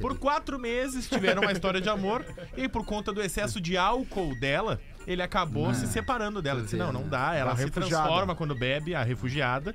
Por 0.00 0.18
quatro 0.18 0.58
meses 0.58 1.08
tiveram 1.08 1.42
uma 1.42 1.52
história 1.52 1.80
de 1.80 1.88
amor 1.88 2.24
e 2.56 2.68
por 2.68 2.84
conta 2.84 3.12
do 3.12 3.22
excesso 3.22 3.60
de 3.60 3.76
álcool 3.76 4.34
dela, 4.40 4.80
ele 5.06 5.22
acabou 5.22 5.72
se 5.72 5.86
separando 5.86 6.42
dela. 6.42 6.60
Disse: 6.60 6.76
não, 6.76 6.92
não 6.92 7.08
dá. 7.08 7.36
Ela 7.36 7.54
se 7.56 7.64
refugiada. 7.64 8.02
transforma 8.04 8.34
quando 8.34 8.54
bebe, 8.56 8.92
a 8.94 9.04
refugiada. 9.04 9.72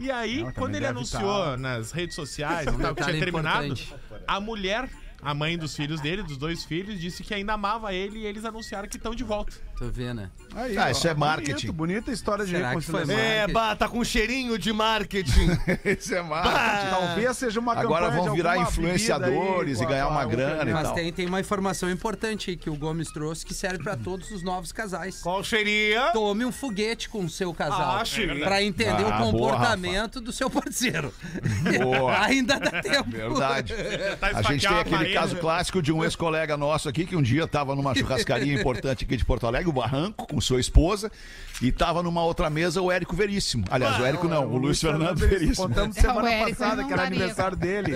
E 0.00 0.10
aí, 0.10 0.44
quando 0.54 0.74
ele 0.76 0.86
anunciou 0.86 1.22
tá- 1.44 1.56
nas 1.56 1.90
redes 1.92 2.14
sociais 2.14 2.66
e 2.72 2.78
tal, 2.78 2.94
que 2.94 3.02
tinha 3.04 3.18
terminado, 3.18 3.66
importante. 3.66 3.94
a 4.26 4.40
mulher, 4.40 4.88
a 5.20 5.34
mãe 5.34 5.58
dos 5.58 5.74
filhos 5.74 6.00
dele, 6.00 6.22
dos 6.22 6.36
dois 6.36 6.64
filhos, 6.64 7.00
disse 7.00 7.22
que 7.22 7.34
ainda 7.34 7.54
amava 7.54 7.92
ele 7.92 8.20
e 8.20 8.26
eles 8.26 8.44
anunciaram 8.44 8.88
que 8.88 8.96
estão 8.96 9.14
de 9.14 9.24
volta. 9.24 9.56
Tu 9.78 9.84
vê, 9.92 10.12
né? 10.12 10.28
Aí, 10.56 10.76
Ah, 10.76 10.86
ó, 10.86 10.90
isso 10.90 11.06
é 11.06 11.14
marketing. 11.14 11.52
Bonito, 11.68 11.72
bonita 11.72 12.10
história 12.10 12.44
de 12.44 12.50
Será 12.50 12.74
que 12.74 12.80
foi 12.80 13.00
reconciliação. 13.02 13.24
É, 13.24 13.36
marketing? 13.38 13.52
bah, 13.54 13.76
tá 13.76 13.88
com 13.88 14.02
cheirinho 14.02 14.58
de 14.58 14.72
marketing. 14.72 15.48
Esse 15.84 16.16
é 16.16 16.22
marketing. 16.22 16.90
Talvez 16.90 17.36
seja 17.36 17.60
uma 17.60 17.72
Agora 17.78 18.06
campanha 18.06 18.22
vão 18.24 18.30
de 18.32 18.36
virar 18.36 18.50
alguma 18.54 18.68
influenciadores 18.68 19.78
bebida 19.78 19.80
aí, 19.80 19.84
e 19.84 19.86
ganhar 19.86 20.04
com 20.06 20.08
a- 20.10 20.12
uma 20.16 20.22
com 20.24 20.28
a 20.28 20.32
grana 20.34 20.70
e. 20.70 20.72
Mas 20.72 20.82
tal. 20.82 20.94
tem, 20.94 21.12
tem 21.12 21.26
uma 21.26 21.38
informação 21.38 21.88
importante 21.88 22.50
aí 22.50 22.56
que 22.56 22.68
o 22.68 22.74
Gomes 22.74 23.12
trouxe 23.12 23.46
que 23.46 23.54
serve 23.54 23.78
pra 23.84 23.96
todos 23.96 24.32
os 24.32 24.42
novos 24.42 24.72
casais. 24.72 25.20
Qual 25.22 25.44
seria? 25.44 26.10
Tome 26.12 26.44
um 26.44 26.50
foguete 26.50 27.08
com 27.08 27.24
o 27.24 27.30
seu 27.30 27.54
casal. 27.54 27.98
Ah, 28.00 28.04
sim. 28.04 28.26
pra 28.40 28.60
entender 28.60 29.04
Ah, 29.04 29.22
o 29.22 29.30
boa, 29.30 29.52
comportamento 29.52 30.20
do 30.20 30.32
seu 30.32 30.50
parceiro. 30.50 31.14
Boa. 31.80 32.18
Ainda 32.26 32.58
dá 32.58 32.82
tempo. 32.82 33.08
Verdade. 33.10 33.74
Tá 34.18 34.28
A 34.28 34.42
gente 34.42 34.64
esfaquear 34.64 34.68
tem 34.72 34.76
a 34.76 34.80
aquele 34.80 34.96
parede. 34.96 35.14
caso 35.14 35.36
clássico 35.36 35.80
de 35.82 35.92
um 35.92 36.02
ex-colega 36.02 36.56
nosso 36.56 36.88
aqui 36.88 37.04
que 37.06 37.14
um 37.14 37.22
dia 37.22 37.44
estava 37.44 37.74
numa 37.76 37.94
churrascaria 37.94 38.52
importante 38.58 39.04
aqui 39.04 39.16
de 39.16 39.24
Porto 39.24 39.46
Alegre, 39.46 39.67
o 39.68 39.72
Barranco, 39.72 40.26
com 40.26 40.40
sua 40.40 40.60
esposa, 40.60 41.10
e 41.60 41.68
estava 41.68 42.02
numa 42.02 42.22
outra 42.22 42.48
mesa 42.48 42.80
o 42.80 42.90
Érico 42.92 43.16
Veríssimo. 43.16 43.64
Aliás, 43.70 43.98
o 44.00 44.04
Érico 44.04 44.28
não, 44.28 44.46
o 44.46 44.56
Luiz 44.58 44.80
Fernando 44.80 45.18
Veríssimo. 45.18 45.68
Contamos 45.68 45.96
É, 45.96 46.00
o 46.00 46.02
semana 46.02 46.30
passada 46.48 46.84
que 46.84 46.92
era 46.92 47.02
daria. 47.02 47.16
aniversário 47.18 47.56
dele. 47.56 47.92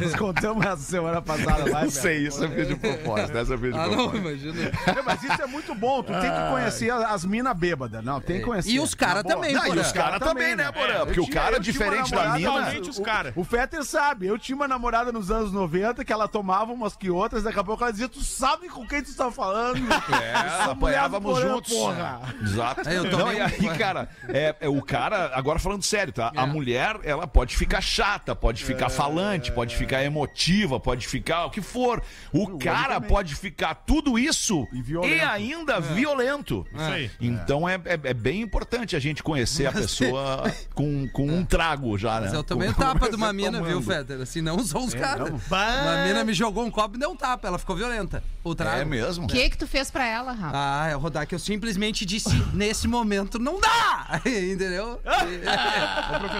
Nós 0.00 0.14
contamos 0.16 0.64
essa 0.66 0.76
semana 0.82 1.22
passada 1.22 1.70
lá. 1.70 1.82
Não 1.82 1.90
sei, 1.90 2.26
isso 2.26 2.44
eu 2.44 2.50
fiz 2.50 2.68
de 2.68 2.76
propósito, 2.76 3.38
essa 3.38 3.54
eu 3.54 3.58
fiz 3.58 3.72
de 3.72 3.78
Ah, 3.78 3.86
não, 3.86 3.94
propósito. 4.10 4.16
imagina. 4.18 4.70
É, 4.86 5.02
Mas 5.02 5.22
isso 5.22 5.42
é 5.42 5.46
muito 5.46 5.74
bom. 5.74 6.02
Tu 6.02 6.12
tem 6.12 6.30
que 6.30 6.50
conhecer 6.50 6.90
as 6.90 7.24
minas 7.24 7.56
bêbadas. 7.56 8.04
Não, 8.04 8.20
tem 8.20 8.38
que 8.40 8.44
conhecer. 8.44 8.70
E 8.70 8.78
os 8.80 8.94
caras 8.94 9.22
boa. 9.22 9.34
também, 9.34 9.54
Não, 9.54 9.74
e 9.74 9.78
os 9.78 9.92
caras 9.92 10.18
também, 10.20 10.54
né, 10.54 10.70
Porã? 10.70 11.06
Porque 11.06 11.20
o 11.20 11.28
cara, 11.30 11.56
uma 11.56 11.60
diferente 11.60 12.10
da 12.10 12.30
mina... 12.34 12.78
Os 12.88 12.98
caras. 12.98 13.32
O 13.36 13.42
Fetter 13.44 13.82
sabe, 13.84 14.26
eu 14.26 14.38
tinha 14.38 14.54
uma 14.54 14.68
namorada 14.68 15.10
nos 15.12 15.30
anos 15.30 15.50
90 15.52 16.04
que 16.04 16.12
ela 16.12 16.28
tomava 16.28 16.72
umas 16.72 16.94
que 16.94 17.08
outras, 17.10 17.42
daqui 17.42 17.58
a 17.58 17.64
pouco 17.64 17.82
ela 17.82 17.90
dizia, 17.92 18.08
tu 18.08 18.20
sabe 18.22 18.68
com 18.68 18.86
quem 18.86 19.02
tu 19.02 19.14
tá 19.14 19.30
falando? 19.30 19.78
É, 20.12 20.70
apanhávamos 20.70 21.07
Porã, 21.08 21.54
juntos. 21.54 21.72
porra. 21.72 22.20
Exato. 22.42 22.88
É, 22.88 22.96
eu 22.98 23.04
Não, 23.04 23.32
e 23.32 23.40
aí, 23.40 23.68
cara, 23.78 24.08
é, 24.28 24.54
é 24.60 24.68
o 24.68 24.82
cara, 24.82 25.30
agora 25.34 25.58
falando 25.58 25.82
sério, 25.82 26.12
tá? 26.12 26.32
É. 26.34 26.40
A 26.40 26.46
mulher, 26.46 26.98
ela 27.02 27.26
pode 27.26 27.56
ficar 27.56 27.80
chata, 27.80 28.34
pode 28.34 28.64
ficar 28.64 28.88
falante, 28.88 29.52
pode 29.52 29.76
ficar 29.76 30.04
emotiva, 30.04 30.78
pode 30.78 31.06
ficar 31.06 31.46
o 31.46 31.50
que 31.50 31.60
for. 31.60 32.02
O, 32.32 32.58
cara 32.58 33.00
pode 33.00 33.34
ficar 33.34 33.74
tudo 33.74 34.18
isso 34.18 34.66
E 34.72 34.82
e, 35.16 35.20
ainda 35.20 35.80
violento. 35.80 36.66
Isso 36.72 36.82
aí. 36.82 37.10
Então 37.20 37.68
é, 37.68 37.74
é, 37.84 38.00
é 38.04 38.14
bem 38.14 38.40
importante 38.40 38.96
a 38.96 38.98
gente 38.98 39.22
conhecer 39.22 39.66
a 39.66 39.72
pessoa 39.72 40.52
com, 40.74 41.08
com 41.08 41.26
um 41.28 41.44
trago 41.44 41.96
já, 41.98 42.20
né? 42.20 42.26
Mas 42.26 42.34
eu 42.34 42.44
tomei 42.44 42.68
um 42.68 42.72
Com- 42.72 42.82
tapa 42.82 43.08
de 43.08 43.16
uma 43.16 43.32
mina, 43.32 43.62
viu, 43.62 43.80
tomando. 43.80 43.84
Fetter? 43.84 44.20
Assim, 44.20 44.40
não 44.40 44.58
são 44.64 44.84
os 44.84 44.94
caras. 44.94 45.28
Uma 45.30 46.04
mina 46.06 46.24
me 46.24 46.32
jogou 46.32 46.64
um 46.64 46.70
copo 46.70 46.96
e 46.96 46.98
deu 46.98 47.10
um 47.10 47.16
tapa, 47.16 47.48
ela 47.48 47.58
ficou 47.58 47.76
violenta. 47.76 48.22
o 48.44 48.54
trago. 48.54 48.80
É 48.80 48.84
mesmo? 48.84 49.24
O 49.24 49.28
que 49.28 49.50
que 49.50 49.58
tu 49.58 49.66
fez 49.66 49.90
pra 49.90 50.06
ela, 50.06 50.32
Rafa? 50.32 50.52
Ah, 50.54 50.88
é 50.88 50.96
o 50.96 50.97
Rodar 50.98 51.26
que 51.26 51.34
eu 51.34 51.38
simplesmente 51.38 52.04
disse, 52.04 52.28
nesse 52.52 52.86
momento 52.88 53.38
não 53.38 53.58
dá! 53.60 54.20
Entendeu? 54.26 55.00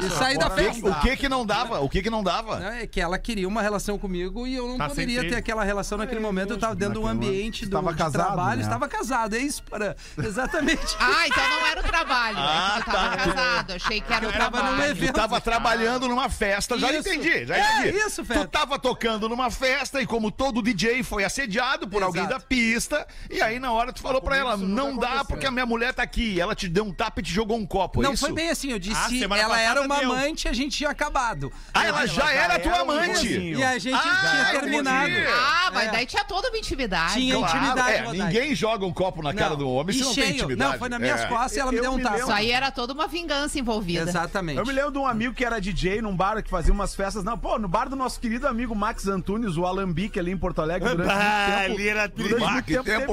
e 0.02 0.10
saí 0.10 0.38
da 0.38 0.46
O 0.46 0.50
que, 0.50 0.62
festa. 0.62 0.88
o 0.90 1.00
que 1.00 1.16
que 1.16 1.28
não 1.28 1.44
dava? 1.46 1.80
O 1.80 1.88
que 1.88 2.02
que 2.02 2.10
não 2.10 2.22
dava? 2.22 2.58
Não, 2.60 2.68
É 2.68 2.86
que 2.86 3.00
ela 3.00 3.18
queria 3.18 3.46
uma 3.48 3.62
relação 3.62 3.98
comigo 3.98 4.46
e 4.46 4.54
eu 4.54 4.66
não 4.68 4.78
Tá 4.78 4.88
poderia 4.88 5.26
ter 5.28 5.36
aquela 5.36 5.64
relação 5.64 5.98
naquele 5.98 6.20
momento. 6.20 6.50
Eu 6.52 6.58
tava 6.58 6.74
dentro 6.74 6.94
do 6.94 7.02
naquele 7.06 7.26
ambiente 7.28 7.66
do 7.66 7.76
Estava 7.76 7.92
de 7.92 7.98
casado, 7.98 8.26
trabalho, 8.26 8.56
né? 8.58 8.62
estava 8.62 8.88
casado. 8.88 9.34
É 9.36 9.38
isso, 9.38 9.62
para. 9.64 9.96
Exatamente. 10.18 10.96
Ah, 10.98 11.26
então 11.26 11.50
não 11.50 11.66
era 11.66 11.80
o 11.80 11.84
trabalho. 11.84 12.36
Ah, 12.38 12.76
é 12.78 12.80
tu 12.82 12.90
tava 12.90 13.16
tá. 13.16 13.24
casado. 13.24 13.72
Achei 13.72 14.00
que 14.00 14.12
era 14.12 14.26
o 14.26 14.28
Eu 14.28 14.32
tava 14.32 14.56
num 14.58 14.66
trabalho. 14.68 14.90
evento. 14.90 15.12
Tu 15.12 15.16
tava 15.16 15.40
trabalhando 15.40 16.08
numa 16.08 16.28
festa, 16.30 16.78
já 16.78 16.90
Isso. 16.92 17.08
entendi, 17.08 17.46
já 17.46 17.56
É, 17.56 17.80
entendi. 17.80 17.98
isso, 17.98 18.24
Feta. 18.24 18.40
Tu 18.40 18.48
tava 18.48 18.78
tocando 18.78 19.28
numa 19.28 19.50
festa 19.50 20.00
e 20.00 20.06
como 20.06 20.30
todo 20.30 20.62
DJ 20.62 21.02
foi 21.02 21.24
assediado 21.24 21.88
por 21.88 22.02
alguém 22.02 22.22
Exato. 22.22 22.38
da 22.38 22.44
pista, 22.44 23.06
e 23.30 23.40
aí 23.42 23.58
na 23.58 23.72
hora 23.72 23.92
tu 23.92 24.00
falou 24.00 24.20
pra 24.22 24.36
ela, 24.36 24.47
isso 24.56 24.66
não 24.66 24.96
dá 24.96 25.06
aconteceu. 25.06 25.24
porque 25.26 25.46
a 25.46 25.50
minha 25.50 25.66
mulher 25.66 25.92
tá 25.94 26.02
aqui. 26.02 26.40
Ela 26.40 26.54
te 26.54 26.68
deu 26.68 26.84
um 26.84 26.92
tapa 26.92 27.20
e 27.20 27.22
te 27.22 27.32
jogou 27.32 27.56
um 27.56 27.66
copo, 27.66 28.00
é 28.00 28.04
Não 28.04 28.12
isso? 28.14 28.24
foi 28.26 28.34
bem 28.34 28.50
assim, 28.50 28.70
eu 28.70 28.76
Ah, 28.76 28.78
disse 28.78 29.18
semana 29.18 29.42
ela 29.42 29.60
era 29.60 29.82
uma 29.82 29.98
deu. 29.98 30.12
amante, 30.12 30.48
a 30.48 30.52
gente 30.52 30.76
tinha 30.76 30.90
acabado. 30.90 31.52
Ah, 31.74 31.86
ela 31.86 32.06
já 32.06 32.30
era 32.32 32.58
tua 32.58 32.80
amante. 32.80 33.04
amorzinho. 33.10 33.58
E 33.58 33.62
a 33.64 33.78
gente 33.78 33.94
Ah, 33.94 34.28
tinha 34.50 34.60
terminado. 34.60 35.08
entendi. 35.10 35.26
Ah, 35.28 35.70
mas 35.72 35.88
É. 35.88 35.90
daí 35.92 36.06
tinha 36.06 36.24
toda 36.24 36.48
uma 36.48 36.58
intimidade. 36.58 37.14
Tinha 37.14 37.36
Claro, 37.36 37.56
intimidade, 37.58 37.92
é, 37.92 38.12
ninguém 38.24 38.54
joga 38.54 38.84
um 38.86 38.92
copo 38.92 39.22
na 39.22 39.32
cara 39.34 39.50
Não, 39.50 39.56
do 39.56 39.68
homem 39.70 39.94
se 39.96 40.02
não 40.02 40.14
tem 40.14 40.30
intimidade. 40.30 40.72
Não, 40.72 40.78
foi 40.78 40.88
nas 40.88 41.00
minhas 41.00 41.20
É. 41.20 41.26
costas 41.26 41.56
e 41.56 41.60
ela 41.60 41.70
me 41.72 41.78
Eu 41.78 41.82
deu 41.82 41.92
um 41.92 42.00
tapa. 42.00 42.18
Isso 42.18 42.32
aí 42.32 42.50
era 42.50 42.70
toda 42.70 42.92
uma 42.92 43.06
vingança 43.06 43.58
envolvida. 43.58 44.02
Exatamente. 44.08 44.58
Eu 44.58 44.66
me 44.66 44.72
lembro 44.72 44.92
de 44.92 44.98
um 44.98 45.06
amigo 45.06 45.34
que 45.34 45.44
era 45.44 45.60
DJ 45.60 46.00
num 46.02 46.14
bar 46.16 46.42
que 46.42 46.50
fazia 46.50 46.72
umas 46.72 46.94
festas. 46.94 47.24
Não, 47.24 47.38
pô, 47.38 47.58
no 47.58 47.68
bar 47.68 47.88
do 47.88 47.96
nosso 47.96 48.18
querido 48.20 48.46
amigo 48.46 48.74
Max 48.74 49.06
Antunes, 49.06 49.56
o 49.56 49.64
Alambique 49.66 50.18
ali 50.18 50.30
em 50.32 50.36
Porto 50.36 50.60
Alegre. 50.62 50.88
Durante 50.88 51.08
Bah, 51.08 51.14
muito 51.14 51.60
tempo, 51.62 51.74
ali 51.74 51.88
era 51.88 52.08
durante 52.08 52.44
Ah, 52.44 52.50
muito 52.50 52.64
que 52.64 52.72
tempo 52.72 52.84
teve 52.84 53.06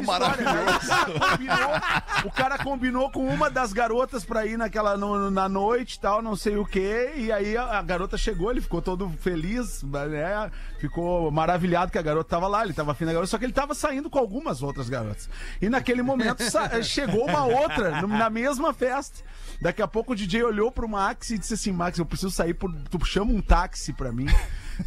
história? 1.15 1.43
O 1.45 1.49
cara 1.49 1.77
combinou- 1.77 2.25
O 2.25 2.31
cara 2.31 2.57
combinou 2.57 3.11
com 3.11 3.27
uma 3.27 3.49
das 3.49 3.71
garotas 3.73 4.23
pra 4.25 4.45
ir 4.45 4.57
naquela 4.57 4.97
no- 4.97 5.29
na 5.31 5.47
noite 5.49 5.95
e 5.95 5.99
tal, 5.99 6.21
não 6.21 6.35
sei 6.35 6.57
o 6.57 6.65
quê. 6.65 7.13
E 7.15 7.31
aí 7.31 7.55
a, 7.57 7.79
a 7.79 7.81
garota 7.81 8.17
chegou, 8.17 8.51
ele 8.51 8.61
ficou 8.61 8.81
todo 8.81 9.09
feliz, 9.19 9.83
né? 9.83 10.49
Ficou 10.79 11.31
maravilhado 11.31 11.91
que 11.91 11.97
a 11.97 12.01
garota 12.01 12.29
tava 12.29 12.47
lá, 12.47 12.63
ele 12.63 12.73
tava 12.73 12.91
afim 12.91 13.05
da 13.05 13.13
garota, 13.13 13.29
só 13.29 13.37
que 13.37 13.45
ele 13.45 13.53
tava 13.53 13.73
saindo 13.73 14.09
com 14.09 14.19
algumas 14.19 14.61
outras 14.63 14.89
garotas. 14.89 15.29
E 15.61 15.69
naquele 15.69 16.01
momento 16.01 16.41
chegou 16.83 17.25
uma 17.27 17.45
outra 17.45 18.01
na 18.07 18.29
mesma 18.29 18.73
festa. 18.73 19.23
Daqui 19.61 19.81
a 19.81 19.87
pouco 19.87 20.13
o 20.13 20.15
DJ 20.15 20.43
olhou 20.43 20.71
pro 20.71 20.87
Max 20.87 21.29
e 21.29 21.37
disse 21.37 21.53
assim: 21.53 21.71
Max, 21.71 21.97
eu 21.97 22.05
preciso 22.05 22.31
sair 22.31 22.53
por. 22.53 22.71
Tu 22.89 23.05
chama 23.05 23.31
um 23.31 23.41
táxi 23.41 23.93
pra 23.93 24.11
mim, 24.11 24.25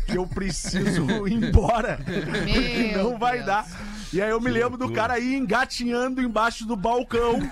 que 0.06 0.16
eu 0.18 0.26
preciso 0.26 1.26
ir 1.26 1.32
embora. 1.34 1.98
porque 2.04 2.92
Meu 2.94 3.10
não 3.12 3.18
vai 3.18 3.34
Deus. 3.36 3.46
dar. 3.46 3.66
E 4.12 4.22
aí 4.22 4.30
eu 4.30 4.40
me 4.40 4.50
lembro 4.50 4.78
do 4.78 4.90
cara 4.90 5.14
aí 5.14 5.34
engatinhando 5.34 6.22
embaixo 6.22 6.64
do 6.64 6.74
balcão, 6.74 7.38
né? 7.42 7.48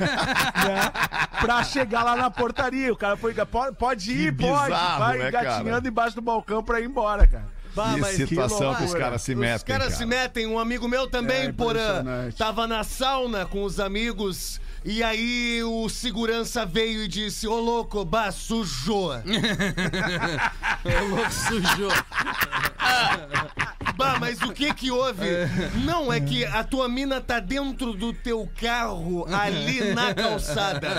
Pra 1.40 1.62
chegar 1.64 2.02
lá 2.02 2.16
na 2.16 2.30
portaria. 2.30 2.92
O 2.92 2.96
cara 2.96 3.16
foi, 3.16 3.34
pode, 3.34 3.76
pode 3.76 4.10
ir, 4.12 4.34
Que 4.34 4.46
pode. 4.46 4.64
bizarro, 4.64 4.98
vai 4.98 5.18
né, 5.18 5.28
engatinhando 5.28 5.70
cara? 5.70 5.88
embaixo 5.88 6.16
do 6.16 6.22
balcão 6.22 6.62
pra 6.62 6.80
ir 6.80 6.86
embora, 6.86 7.26
cara. 7.26 7.56
Bah, 7.74 7.92
Que 7.94 8.26
situação 8.26 8.68
que, 8.74 8.74
os 8.76 8.80
loucura. 8.80 9.00
caras 9.00 9.20
se 9.22 9.32
Os 9.34 9.38
metem, 9.38 9.66
caras 9.66 9.84
cara. 9.88 9.96
se 9.98 10.06
metem, 10.06 10.46
um 10.46 10.58
amigo 10.58 10.88
meu 10.88 11.06
também, 11.10 11.48
É 11.48 11.52
Porã, 11.52 12.02
tava 12.38 12.66
na 12.66 12.82
sauna 12.82 13.44
com 13.44 13.62
os 13.62 13.78
amigos. 13.78 14.58
E 14.88 15.02
aí 15.02 15.60
o 15.64 15.88
segurança 15.88 16.64
veio 16.64 17.02
e 17.02 17.08
disse: 17.08 17.48
Ô 17.48 17.58
louco, 17.58 18.04
bah, 18.04 18.30
sujou. 18.30 19.10
Sujou. 21.48 21.90
bah, 23.96 24.16
mas 24.20 24.40
o 24.42 24.52
que 24.52 24.72
que 24.72 24.90
houve? 24.92 25.26
Não, 25.84 26.12
é 26.12 26.20
que 26.20 26.44
a 26.44 26.62
tua 26.62 26.88
mina 26.88 27.20
tá 27.20 27.40
dentro 27.40 27.94
do 27.94 28.12
teu 28.12 28.48
carro, 28.60 29.26
ali 29.34 29.92
na 29.92 30.14
calçada. 30.14 30.90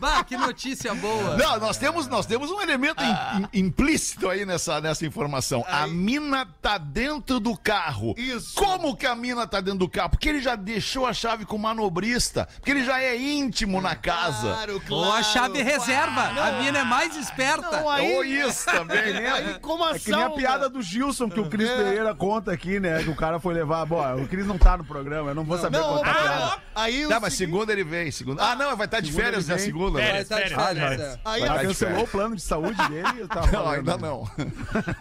Bah, 0.00 0.24
que 0.24 0.34
notícia 0.34 0.94
boa. 0.94 1.36
Não, 1.36 1.58
nós 1.60 1.76
temos, 1.76 2.06
nós 2.06 2.24
temos 2.24 2.50
um 2.50 2.58
elemento 2.62 3.02
im- 3.04 3.42
im- 3.58 3.66
implícito 3.66 4.30
aí 4.30 4.46
nessa, 4.46 4.80
nessa 4.80 5.04
informação. 5.04 5.62
A 5.68 5.86
mina 5.86 6.46
tá 6.62 6.78
dentro 6.78 7.38
do 7.38 7.54
carro. 7.54 8.14
Isso. 8.16 8.54
Como 8.54 8.96
que 8.96 9.04
a 9.06 9.14
mina 9.14 9.46
tá 9.46 9.60
dentro 9.60 9.80
do 9.80 9.88
carro? 9.90 10.08
Porque 10.08 10.30
ele 10.30 10.40
já 10.40 10.56
deixou 10.56 10.99
a 11.06 11.12
chave 11.12 11.44
com 11.44 11.56
o 11.56 11.58
manobrista. 11.58 12.48
Porque 12.56 12.70
ele 12.70 12.84
já 12.84 13.00
é 13.00 13.16
íntimo 13.16 13.80
na 13.80 13.94
casa. 13.94 14.48
Claro, 14.48 14.80
claro. 14.86 15.04
Ou 15.04 15.12
a 15.12 15.22
chave 15.22 15.62
reserva. 15.62 16.22
A 16.40 16.52
mina 16.62 16.78
é 16.80 16.84
mais 16.84 17.16
esperta. 17.16 17.70
Não, 17.70 17.88
aí, 17.88 18.14
Ou 18.16 18.24
isso 18.24 18.66
também, 18.66 19.12
né? 19.12 19.30
aí 19.30 19.58
como 19.60 19.84
a 19.84 19.96
É 19.96 19.98
que 19.98 20.10
nem 20.10 20.22
a 20.22 20.30
piada 20.30 20.68
do 20.68 20.82
Gilson 20.82 21.28
que 21.28 21.40
o 21.40 21.48
Cris 21.48 21.68
É. 21.68 21.76
Pereira 21.76 22.14
conta 22.14 22.52
aqui, 22.52 22.78
né? 22.80 23.02
Que 23.02 23.10
o 23.10 23.16
cara 23.16 23.38
foi 23.40 23.54
levar. 23.54 23.84
Bom, 23.86 24.00
o 24.22 24.28
Cris 24.28 24.46
não 24.46 24.58
tá 24.58 24.76
no 24.76 24.84
programa, 24.84 25.30
eu 25.30 25.34
não 25.34 25.44
vou 25.44 25.58
saber 25.58 25.78
Não, 25.78 25.98
contar 25.98 26.10
ah, 26.10 26.14
piada. 26.22 26.62
aí 26.74 27.06
o 27.06 27.08
Tá, 27.08 27.20
mas 27.20 27.34
seguinte- 27.34 27.50
segunda 27.50 27.72
ele 27.72 27.84
vem. 27.84 28.10
Segunda... 28.10 28.42
Ah, 28.42 28.56
não, 28.56 28.76
vai 28.76 28.86
estar 28.86 29.00
de 29.00 29.06
Segunda 29.08 29.24
férias 29.24 29.44
ele 29.48 29.58
na 29.58 29.64
segunda. 29.64 29.98
Vai 30.00 30.12
né? 30.12 30.20
estar 30.22 30.36
de 30.36 30.40
Férias, 30.50 30.62
férias, 30.66 30.88
férias. 30.88 31.14
é. 31.14 31.20
Aí 31.24 31.40
Vai 31.40 31.48
a 31.50 31.60
de 31.60 31.66
cancelou 31.68 31.92
férias. 31.94 32.08
o 32.08 32.12
plano 32.12 32.36
de 32.36 32.42
saúde 32.42 32.88
dele 32.88 33.22
e 33.24 33.26
tava 33.28 33.46
Não, 33.50 33.52
falando, 33.52 33.74
ainda 33.74 33.96
né? 33.96 34.08
não. 34.08 34.30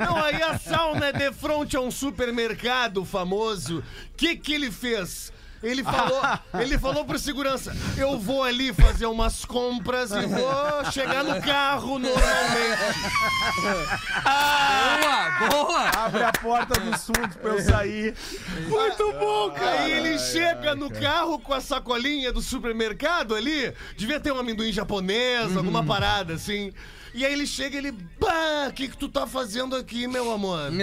Não, 0.05 0.23
aí 0.23 0.41
a 0.41 0.57
sauna 0.57 1.05
é 1.07 1.11
de 1.13 1.31
frente 1.33 1.75
a 1.77 1.79
um 1.81 1.91
supermercado 1.91 3.03
famoso. 3.05 3.79
O 3.79 3.83
que 4.17 4.35
que 4.35 4.53
ele 4.53 4.71
fez? 4.71 5.31
Ele 5.61 5.83
falou, 5.83 6.21
ele 6.59 6.77
falou 6.79 7.05
pro 7.05 7.19
segurança: 7.19 7.75
Eu 7.97 8.17
vou 8.17 8.43
ali 8.43 8.73
fazer 8.73 9.05
umas 9.07 9.43
compras 9.43 10.11
e 10.11 10.25
vou 10.25 10.91
chegar 10.91 11.23
no 11.23 11.41
carro 11.41 11.99
normalmente. 11.99 12.79
Boa, 14.23 15.49
boa. 15.49 15.89
Abre 15.89 16.23
a 16.23 16.31
porta 16.31 16.79
dos 16.79 17.05
fundos 17.05 17.35
pra 17.35 17.51
eu 17.51 17.61
sair. 17.61 18.15
Muito 18.67 19.13
bom, 19.13 19.51
cara. 19.51 19.81
Aí 19.81 19.91
ele 19.91 20.17
chega 20.19 20.75
no 20.75 20.89
carro 20.89 21.39
com 21.39 21.53
a 21.53 21.61
sacolinha 21.61 22.31
do 22.31 22.41
supermercado 22.41 23.35
ali. 23.35 23.73
Devia 23.97 24.19
ter 24.19 24.31
um 24.31 24.39
amendoim 24.39 24.71
japonês, 24.71 25.55
alguma 25.57 25.85
parada 25.85 26.33
assim. 26.33 26.73
E 27.13 27.25
aí 27.25 27.33
ele 27.33 27.45
chega 27.47 27.75
e 27.75 27.79
ele. 27.79 27.91
Bah, 28.19 28.67
o 28.69 28.73
que, 28.73 28.87
que 28.87 28.97
tu 28.97 29.09
tá 29.09 29.25
fazendo 29.25 29.75
aqui, 29.75 30.07
meu 30.07 30.31
amor? 30.31 30.69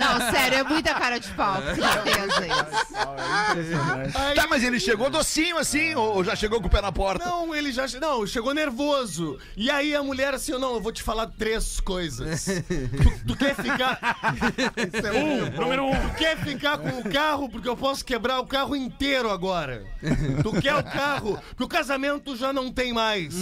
Não, 0.00 0.30
sério, 0.30 0.58
é 0.58 0.62
muita 0.62 0.94
cara 0.94 1.18
de 1.18 1.28
pau. 1.30 1.56
Que 1.62 1.80
certeza 1.80 2.46
isso. 2.46 4.16
Aí, 4.18 4.34
Tá, 4.34 4.46
mas 4.48 4.62
ele 4.62 4.78
chegou 4.80 5.08
docinho 5.10 5.56
assim, 5.58 5.94
ou 5.94 6.12
ou 6.16 6.24
já 6.24 6.36
chegou 6.36 6.60
com 6.60 6.66
o 6.66 6.70
pé 6.70 6.80
na 6.82 6.92
porta? 6.92 7.24
Não, 7.24 7.54
ele 7.54 7.72
já. 7.72 7.86
Não, 8.00 8.26
chegou 8.26 8.52
nervoso. 8.54 9.38
E 9.56 9.70
aí 9.70 9.94
a 9.94 10.02
mulher 10.02 10.34
assim, 10.34 10.52
não, 10.52 10.74
eu 10.74 10.80
vou 10.80 10.92
te 10.92 11.02
falar 11.02 11.26
três 11.26 11.80
coisas. 11.80 12.46
Tu, 13.02 13.26
tu 13.28 13.36
quer 13.36 13.54
ficar. 13.56 13.98
Um, 15.14 15.60
número 15.60 15.86
um. 15.86 15.92
Tu 15.92 16.14
quer 16.16 16.36
ficar 16.38 16.78
com 16.78 16.98
o 17.00 17.10
carro 17.10 17.48
porque 17.48 17.68
eu 17.68 17.76
posso 17.76 18.04
quebrar 18.04 18.40
o 18.40 18.46
carro 18.46 18.74
inteiro 18.76 19.30
agora. 19.30 19.84
Tu 20.42 20.60
quer 20.60 20.74
o 20.76 20.82
carro 20.84 21.38
porque 21.48 21.64
o 21.64 21.68
casamento 21.68 22.36
já 22.36 22.52
não 22.52 22.70
tem 22.72 22.92
mais. 22.92 23.34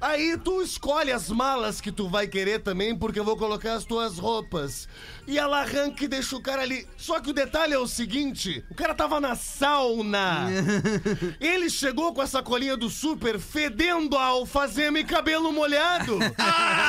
Aí 0.00 0.36
tu 0.38 0.62
escolhe 0.62 1.12
as 1.12 1.28
malas 1.28 1.80
que 1.80 1.92
tu 1.92 2.08
vai 2.08 2.26
querer 2.26 2.60
também 2.60 2.96
porque 2.96 3.18
eu 3.18 3.24
vou 3.24 3.36
colocar 3.36 3.74
as 3.74 3.84
tuas 3.84 4.18
roupas. 4.18 4.88
E 5.26 5.38
ela 5.38 5.60
arranca 5.60 6.04
e 6.04 6.08
deixa 6.08 6.34
o 6.36 6.42
cara 6.42 6.62
ali. 6.62 6.86
Só 6.96 7.20
que 7.20 7.30
o 7.30 7.32
detalhe 7.32 7.72
é 7.72 7.78
o 7.78 7.86
seguinte: 7.86 8.64
o 8.70 8.74
cara 8.74 8.94
tava 8.94 9.20
na 9.20 9.36
sauna. 9.36 10.48
Ele 11.40 11.70
chegou 11.70 12.12
com 12.12 12.20
a 12.20 12.26
sacolinha 12.26 12.76
do 12.76 12.90
super 12.90 13.38
fedendo 13.38 14.16
a 14.16 14.24
alfazema 14.24 14.98
e 14.98 15.04
cabelo 15.04 15.52
molhado. 15.52 16.18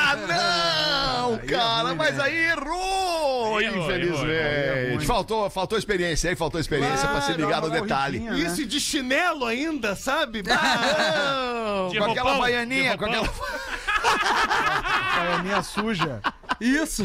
Ah, 0.04 1.28
não, 1.28 1.38
cara, 1.48 1.94
mas 1.96 2.20
aí 2.20 2.36
errou, 2.50 3.62
Errou, 3.62 3.84
infelizmente. 3.86 5.06
faltou, 5.06 5.50
faltou 5.50 5.78
experiência 5.78 6.30
aí, 6.30 6.36
faltou 6.36 6.60
experiência 6.60 7.08
pra 7.08 7.22
se 7.22 7.28
Claro, 7.34 7.42
ligar 7.42 7.62
no 7.62 7.70
detalhe. 7.70 8.20
né? 8.20 8.38
Isso 8.40 8.66
de 8.66 8.80
chinelo 8.80 9.46
ainda, 9.46 9.96
sabe? 9.96 10.42
Bah, 10.52 11.88
De 11.92 11.98
com 11.98 12.04
aquela 12.06 12.32
roupão, 12.32 12.40
baianinha, 12.40 12.92
de 12.92 12.98
com 12.98 13.06
roupão. 13.06 13.24
aquela. 13.24 15.40
A 15.40 15.44
minha 15.44 15.64
suja. 15.64 16.22
Isso. 16.62 17.04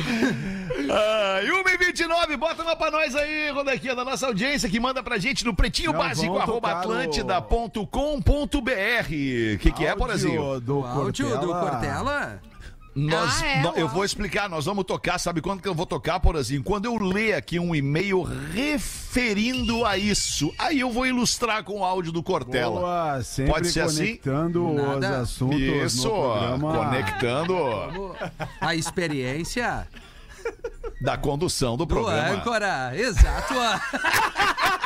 Ah, 0.90 1.40
e 1.42 1.48
1h29, 1.48 2.36
bota 2.36 2.62
uma 2.62 2.76
pra 2.76 2.90
nós 2.90 3.14
aí, 3.16 3.50
Rodaquinha, 3.50 3.94
da 3.94 4.04
nossa 4.04 4.26
audiência, 4.26 4.68
que 4.68 4.78
manda 4.78 5.02
pra 5.02 5.16
gente 5.16 5.44
no 5.44 5.54
pretinho 5.54 5.92
Não, 5.92 5.98
básico, 5.98 6.36
arroba 6.36 6.72
atlântida.com.br. 6.72 7.86
O 9.54 9.58
que, 9.58 9.72
que 9.72 9.86
é, 9.86 9.96
Porazinho? 9.96 10.60
Do 10.60 10.80
O 10.80 10.84
áudio 10.84 11.40
do 11.40 11.48
Cortella. 11.48 12.40
Nós, 12.98 13.42
Ah, 13.42 13.46
é, 13.46 13.62
nó- 13.62 13.74
eu 13.76 13.86
vou 13.88 14.06
explicar, 14.06 14.48
nós 14.48 14.64
vamos 14.64 14.82
tocar, 14.84 15.18
sabe 15.18 15.42
quando 15.42 15.60
que 15.60 15.68
eu 15.68 15.74
vou 15.74 15.84
tocar, 15.84 16.18
Porazinho? 16.18 16.62
Quando 16.62 16.86
eu 16.86 16.96
ler 16.96 17.34
aqui 17.34 17.58
um 17.58 17.74
e-mail 17.74 18.22
referindo 18.22 19.84
a 19.84 19.98
isso. 19.98 20.50
Aí 20.58 20.80
eu 20.80 20.90
vou 20.90 21.06
ilustrar 21.06 21.62
com 21.62 21.80
o 21.80 21.84
áudio 21.84 22.10
do 22.10 22.22
Cortella. 22.22 22.80
Boa, 22.80 23.22
sempre 23.22 23.52
Pode 23.52 23.68
ser 23.70 23.80
assim? 23.82 23.96
conectando 24.16 24.66
os 24.66 24.76
Nada. 25.00 25.18
assuntos 25.20 25.60
Isso, 25.60 26.08
no 26.08 26.14
programa. 26.14 26.74
conectando 26.78 28.16
A 28.62 28.74
experiência 28.74 29.86
da 31.00 31.18
condução 31.18 31.72
do 31.76 31.84
do 31.84 31.86
programa. 31.86 32.30
âncora. 32.30 32.92
Exato. 32.96 33.52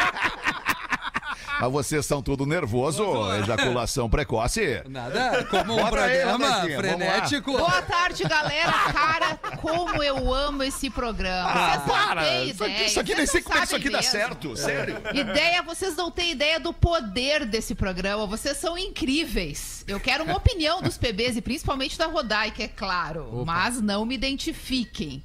Mas 1.60 1.70
vocês 1.72 2.06
são 2.06 2.22
tudo 2.22 2.46
nervoso, 2.46 3.04
ejaculação 3.34 4.08
precoce. 4.08 4.82
Nada, 4.88 5.44
como 5.50 5.74
um 5.74 5.84
aí, 5.84 5.90
programa 5.90 6.48
lá. 6.48 6.60
frenético. 6.62 7.52
Boa 7.52 7.82
tarde, 7.82 8.24
galera. 8.24 8.72
Cara, 8.92 9.36
como 9.60 10.02
eu 10.02 10.32
amo 10.32 10.62
esse 10.62 10.88
programa. 10.88 11.50
Ah, 11.50 11.72
Vocês 11.72 11.84
para! 11.86 12.44
Isso 12.44 12.64
aqui, 12.64 12.72
ideia, 12.72 12.86
isso 12.86 13.00
aqui 13.00 13.14
nem 13.14 13.26
sei 13.26 13.40
não 13.40 13.46
como 13.46 13.58
é 13.58 13.60
que 13.60 13.66
isso 13.66 13.76
aqui 13.76 13.90
sabem 13.90 13.92
dá 13.92 13.98
mesmo. 13.98 14.10
certo, 14.10 14.56
sério. 14.56 14.96
Ideia, 15.12 15.62
vocês 15.62 15.94
não 15.96 16.10
têm 16.10 16.32
ideia 16.32 16.58
do 16.58 16.72
poder 16.72 17.44
desse 17.44 17.74
programa. 17.74 18.26
Vocês 18.26 18.56
são 18.56 18.78
incríveis. 18.78 19.84
Eu 19.86 20.00
quero 20.00 20.24
uma 20.24 20.36
opinião 20.36 20.80
dos 20.80 20.96
PBs 20.96 21.36
e 21.36 21.42
principalmente 21.42 21.98
da 21.98 22.06
Rodaica, 22.06 22.62
é 22.62 22.68
claro. 22.68 23.42
Mas 23.44 23.80
não 23.82 24.06
me 24.06 24.14
identifiquem. 24.14 25.22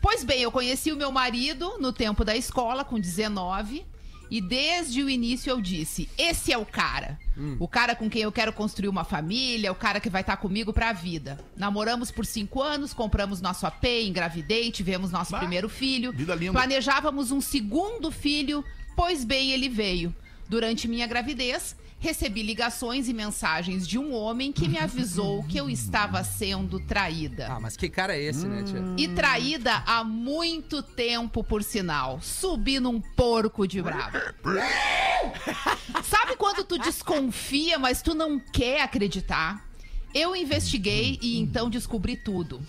Pois 0.00 0.22
bem, 0.24 0.40
eu 0.40 0.52
conheci 0.52 0.92
o 0.92 0.96
meu 0.96 1.10
marido 1.10 1.78
no 1.78 1.92
tempo 1.92 2.24
da 2.24 2.36
escola, 2.36 2.84
com 2.84 2.98
19. 2.98 3.84
E 4.30 4.40
desde 4.40 5.02
o 5.02 5.08
início 5.10 5.50
eu 5.50 5.60
disse: 5.60 6.08
esse 6.18 6.52
é 6.52 6.58
o 6.58 6.64
cara. 6.66 7.18
O 7.58 7.66
cara 7.66 7.96
com 7.96 8.08
quem 8.08 8.22
eu 8.22 8.30
quero 8.30 8.52
construir 8.52 8.88
uma 8.88 9.02
família, 9.04 9.72
o 9.72 9.74
cara 9.74 9.98
que 10.00 10.08
vai 10.08 10.20
estar 10.20 10.36
comigo 10.36 10.72
pra 10.72 10.92
vida. 10.92 11.38
Namoramos 11.56 12.10
por 12.10 12.24
cinco 12.24 12.62
anos, 12.62 12.94
compramos 12.94 13.40
nosso 13.40 13.66
AP, 13.66 13.84
engravidei, 14.06 14.70
tivemos 14.70 15.10
nosso 15.10 15.32
Bah, 15.32 15.38
primeiro 15.40 15.68
filho. 15.68 16.12
vida 16.12 16.34
linda. 16.34 16.52
Planejávamos 16.52 17.30
um 17.32 17.40
segundo 17.40 18.10
filho, 18.12 18.64
pois 18.96 19.24
bem, 19.24 19.50
ele 19.52 19.68
veio. 19.68 20.14
Durante 20.48 20.86
minha 20.86 21.06
gravidez, 21.06 21.74
recebi 22.04 22.42
ligações 22.42 23.08
e 23.08 23.14
mensagens 23.14 23.88
de 23.88 23.98
um 23.98 24.12
homem 24.12 24.52
que 24.52 24.68
me 24.68 24.76
avisou 24.76 25.42
que 25.44 25.56
eu 25.56 25.70
estava 25.70 26.22
sendo 26.22 26.78
traída. 26.78 27.46
Ah, 27.50 27.58
mas 27.58 27.78
que 27.78 27.88
cara 27.88 28.14
é 28.14 28.22
esse, 28.22 28.46
né, 28.46 28.62
tia? 28.62 28.84
E 28.98 29.08
traída 29.08 29.82
há 29.86 30.04
muito 30.04 30.82
tempo, 30.82 31.42
por 31.42 31.62
sinal. 31.62 32.20
Subi 32.20 32.78
num 32.78 33.00
porco 33.00 33.66
de 33.66 33.80
bravo. 33.80 34.18
Sabe 36.04 36.36
quando 36.36 36.62
tu 36.62 36.78
desconfia, 36.78 37.78
mas 37.78 38.02
tu 38.02 38.14
não 38.14 38.38
quer 38.38 38.82
acreditar? 38.82 39.66
Eu 40.14 40.36
investiguei 40.36 41.18
e 41.22 41.38
então 41.38 41.70
descobri 41.70 42.16
tudo. 42.16 42.60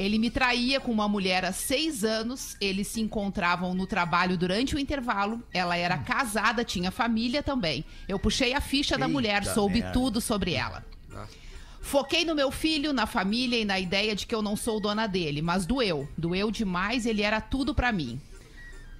Ele 0.00 0.18
me 0.18 0.30
traía 0.30 0.80
com 0.80 0.90
uma 0.90 1.06
mulher 1.06 1.44
há 1.44 1.52
seis 1.52 2.04
anos. 2.04 2.56
Eles 2.58 2.88
se 2.88 3.02
encontravam 3.02 3.74
no 3.74 3.86
trabalho 3.86 4.34
durante 4.34 4.74
o 4.74 4.78
intervalo. 4.78 5.42
Ela 5.52 5.76
era 5.76 5.98
casada, 5.98 6.64
tinha 6.64 6.90
família 6.90 7.42
também. 7.42 7.84
Eu 8.08 8.18
puxei 8.18 8.54
a 8.54 8.62
ficha 8.62 8.96
da 8.96 9.06
mulher, 9.06 9.44
soube 9.44 9.84
tudo 9.92 10.18
sobre 10.18 10.54
ela. 10.54 10.82
Foquei 11.82 12.24
no 12.24 12.34
meu 12.34 12.50
filho, 12.50 12.94
na 12.94 13.04
família 13.04 13.58
e 13.58 13.64
na 13.66 13.78
ideia 13.78 14.16
de 14.16 14.26
que 14.26 14.34
eu 14.34 14.40
não 14.40 14.56
sou 14.56 14.80
dona 14.80 15.06
dele, 15.06 15.42
mas 15.42 15.66
doeu. 15.66 16.08
Doeu 16.16 16.50
demais, 16.50 17.04
ele 17.04 17.20
era 17.20 17.38
tudo 17.38 17.74
pra 17.74 17.92
mim. 17.92 18.18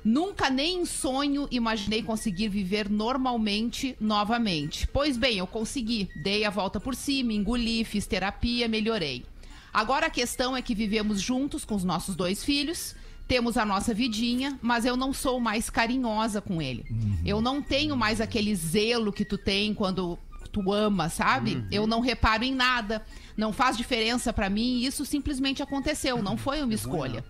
Nunca 0.04 0.50
nem 0.50 0.82
em 0.82 0.84
sonho 0.84 1.48
imaginei 1.50 2.02
conseguir 2.02 2.48
viver 2.48 2.90
normalmente 2.90 3.96
novamente. 3.98 4.86
Pois 4.86 5.16
bem, 5.16 5.38
eu 5.38 5.46
consegui. 5.46 6.10
Dei 6.22 6.44
a 6.44 6.50
volta 6.50 6.78
por 6.78 6.94
cima, 6.94 7.32
engoli, 7.32 7.84
fiz 7.84 8.06
terapia, 8.06 8.68
melhorei. 8.68 9.24
Agora 9.72 10.06
a 10.06 10.10
questão 10.10 10.56
é 10.56 10.62
que 10.62 10.74
vivemos 10.74 11.20
juntos 11.20 11.64
com 11.64 11.74
os 11.74 11.84
nossos 11.84 12.16
dois 12.16 12.44
filhos, 12.44 12.94
temos 13.28 13.56
a 13.56 13.64
nossa 13.64 13.94
vidinha, 13.94 14.58
mas 14.60 14.84
eu 14.84 14.96
não 14.96 15.12
sou 15.12 15.38
mais 15.38 15.70
carinhosa 15.70 16.40
com 16.40 16.60
ele. 16.60 16.84
Eu 17.24 17.40
não 17.40 17.62
tenho 17.62 17.96
mais 17.96 18.20
aquele 18.20 18.54
zelo 18.56 19.12
que 19.12 19.24
tu 19.24 19.38
tem 19.38 19.72
quando 19.72 20.18
tu 20.50 20.72
ama, 20.72 21.08
sabe? 21.08 21.64
Eu 21.70 21.86
não 21.86 22.00
reparo 22.00 22.42
em 22.42 22.52
nada, 22.52 23.04
não 23.36 23.52
faz 23.52 23.76
diferença 23.76 24.32
pra 24.32 24.50
mim 24.50 24.78
e 24.78 24.86
isso 24.86 25.06
simplesmente 25.06 25.62
aconteceu, 25.62 26.20
não 26.20 26.36
foi 26.36 26.60
uma 26.60 26.74
escolha. 26.74 27.24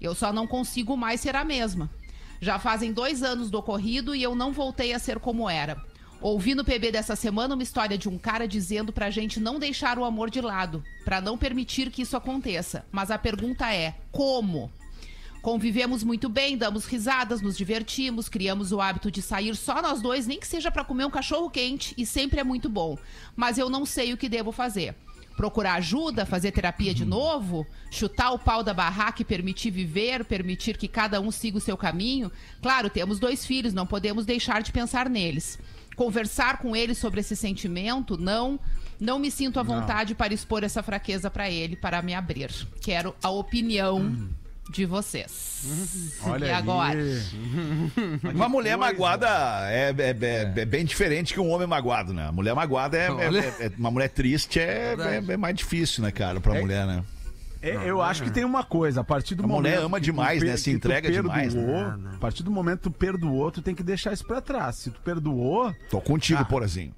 Eu 0.00 0.14
só 0.14 0.32
não 0.32 0.46
consigo 0.46 0.96
mais 0.96 1.20
ser 1.20 1.34
a 1.34 1.44
mesma. 1.44 1.90
Já 2.40 2.58
fazem 2.58 2.92
dois 2.92 3.22
anos 3.22 3.50
do 3.50 3.58
ocorrido 3.58 4.14
e 4.14 4.22
eu 4.22 4.34
não 4.34 4.52
voltei 4.52 4.92
a 4.92 4.98
ser 4.98 5.18
como 5.18 5.48
era. 5.50 5.80
Ouvi 6.22 6.54
no 6.54 6.64
PB 6.64 6.92
dessa 6.92 7.16
semana 7.16 7.54
uma 7.54 7.64
história 7.64 7.98
de 7.98 8.08
um 8.08 8.16
cara 8.16 8.46
dizendo 8.46 8.92
pra 8.92 9.10
gente 9.10 9.40
não 9.40 9.58
deixar 9.58 9.98
o 9.98 10.04
amor 10.04 10.30
de 10.30 10.40
lado, 10.40 10.84
pra 11.04 11.20
não 11.20 11.36
permitir 11.36 11.90
que 11.90 12.02
isso 12.02 12.16
aconteça. 12.16 12.86
Mas 12.92 13.10
a 13.10 13.18
pergunta 13.18 13.74
é: 13.74 13.96
como? 14.12 14.70
Convivemos 15.42 16.04
muito 16.04 16.28
bem, 16.28 16.56
damos 16.56 16.84
risadas, 16.84 17.40
nos 17.40 17.56
divertimos, 17.56 18.28
criamos 18.28 18.70
o 18.70 18.80
hábito 18.80 19.10
de 19.10 19.20
sair 19.20 19.56
só 19.56 19.82
nós 19.82 20.00
dois, 20.00 20.24
nem 20.24 20.38
que 20.38 20.46
seja 20.46 20.70
pra 20.70 20.84
comer 20.84 21.04
um 21.04 21.10
cachorro 21.10 21.50
quente, 21.50 21.92
e 21.98 22.06
sempre 22.06 22.38
é 22.38 22.44
muito 22.44 22.68
bom. 22.68 22.96
Mas 23.34 23.58
eu 23.58 23.68
não 23.68 23.84
sei 23.84 24.12
o 24.12 24.16
que 24.16 24.28
devo 24.28 24.52
fazer. 24.52 24.94
Procurar 25.36 25.74
ajuda, 25.74 26.24
fazer 26.24 26.52
terapia 26.52 26.94
de 26.94 27.04
novo, 27.04 27.66
chutar 27.90 28.30
o 28.30 28.38
pau 28.38 28.62
da 28.62 28.72
barraca 28.72 29.22
e 29.22 29.24
permitir 29.24 29.72
viver, 29.72 30.24
permitir 30.24 30.76
que 30.76 30.86
cada 30.86 31.20
um 31.20 31.32
siga 31.32 31.58
o 31.58 31.60
seu 31.60 31.76
caminho. 31.76 32.30
Claro, 32.62 32.88
temos 32.88 33.18
dois 33.18 33.44
filhos, 33.44 33.74
não 33.74 33.88
podemos 33.88 34.24
deixar 34.24 34.62
de 34.62 34.70
pensar 34.70 35.08
neles. 35.08 35.58
Conversar 35.96 36.58
com 36.58 36.74
ele 36.74 36.94
sobre 36.94 37.20
esse 37.20 37.36
sentimento, 37.36 38.16
não, 38.16 38.58
não 38.98 39.18
me 39.18 39.30
sinto 39.30 39.60
à 39.60 39.62
vontade 39.62 40.14
para 40.14 40.32
expor 40.32 40.64
essa 40.64 40.82
fraqueza 40.82 41.30
para 41.30 41.50
ele, 41.50 41.76
para 41.76 42.00
me 42.02 42.14
abrir. 42.14 42.50
Quero 42.80 43.14
a 43.22 43.30
opinião 43.30 44.28
de 44.70 44.86
vocês. 44.86 46.16
Olha 46.24 46.46
e 46.46 46.48
aí. 46.48 46.54
agora? 46.54 46.98
Uma 48.34 48.48
mulher 48.48 48.76
magoada 48.76 49.28
é, 49.70 49.90
é- 49.96 50.16
é- 50.26 50.52
é 50.60 50.64
bem 50.64 50.84
diferente 50.84 51.34
que 51.34 51.40
um 51.40 51.50
homem 51.50 51.66
magoado, 51.66 52.12
né? 52.14 52.28
A 52.28 52.32
mulher 52.32 52.54
magoada 52.54 52.96
é, 52.96 53.06
é- 53.08 53.38
é- 53.62 53.66
é- 53.66 53.72
uma 53.76 53.90
mulher 53.90 54.08
triste 54.08 54.58
é, 54.60 54.94
é- 54.98 55.32
é 55.32 55.36
mais 55.36 55.54
difícil, 55.56 56.02
né, 56.02 56.10
cara, 56.10 56.40
pra 56.40 56.54
mulher, 56.54 56.86
né? 56.86 57.02
É, 57.62 57.88
eu 57.88 58.02
acho 58.02 58.24
que 58.24 58.30
tem 58.30 58.44
uma 58.44 58.64
coisa, 58.64 59.02
a 59.02 59.04
partir 59.04 59.34
do 59.36 59.44
A 59.44 59.46
momento. 59.46 59.70
mulher 59.72 59.84
ama 59.84 60.00
demais, 60.00 60.40
per- 60.40 60.48
né? 60.50 60.56
Se 60.56 60.70
entrega 60.72 61.10
demais, 61.10 61.54
né? 61.54 61.62
perdoou, 61.62 62.10
A 62.14 62.18
partir 62.18 62.42
do 62.42 62.50
momento 62.50 62.78
que 62.78 62.82
tu 62.84 62.90
perdoou, 62.90 63.50
tu 63.52 63.62
tem 63.62 63.74
que 63.74 63.82
deixar 63.84 64.12
isso 64.12 64.26
pra 64.26 64.40
trás. 64.40 64.76
Se 64.76 64.90
tu 64.90 65.00
perdoou, 65.00 65.72
Tô 65.88 66.00
contigo, 66.00 66.40
Ah. 66.40 66.44
porazinho. 66.44 66.92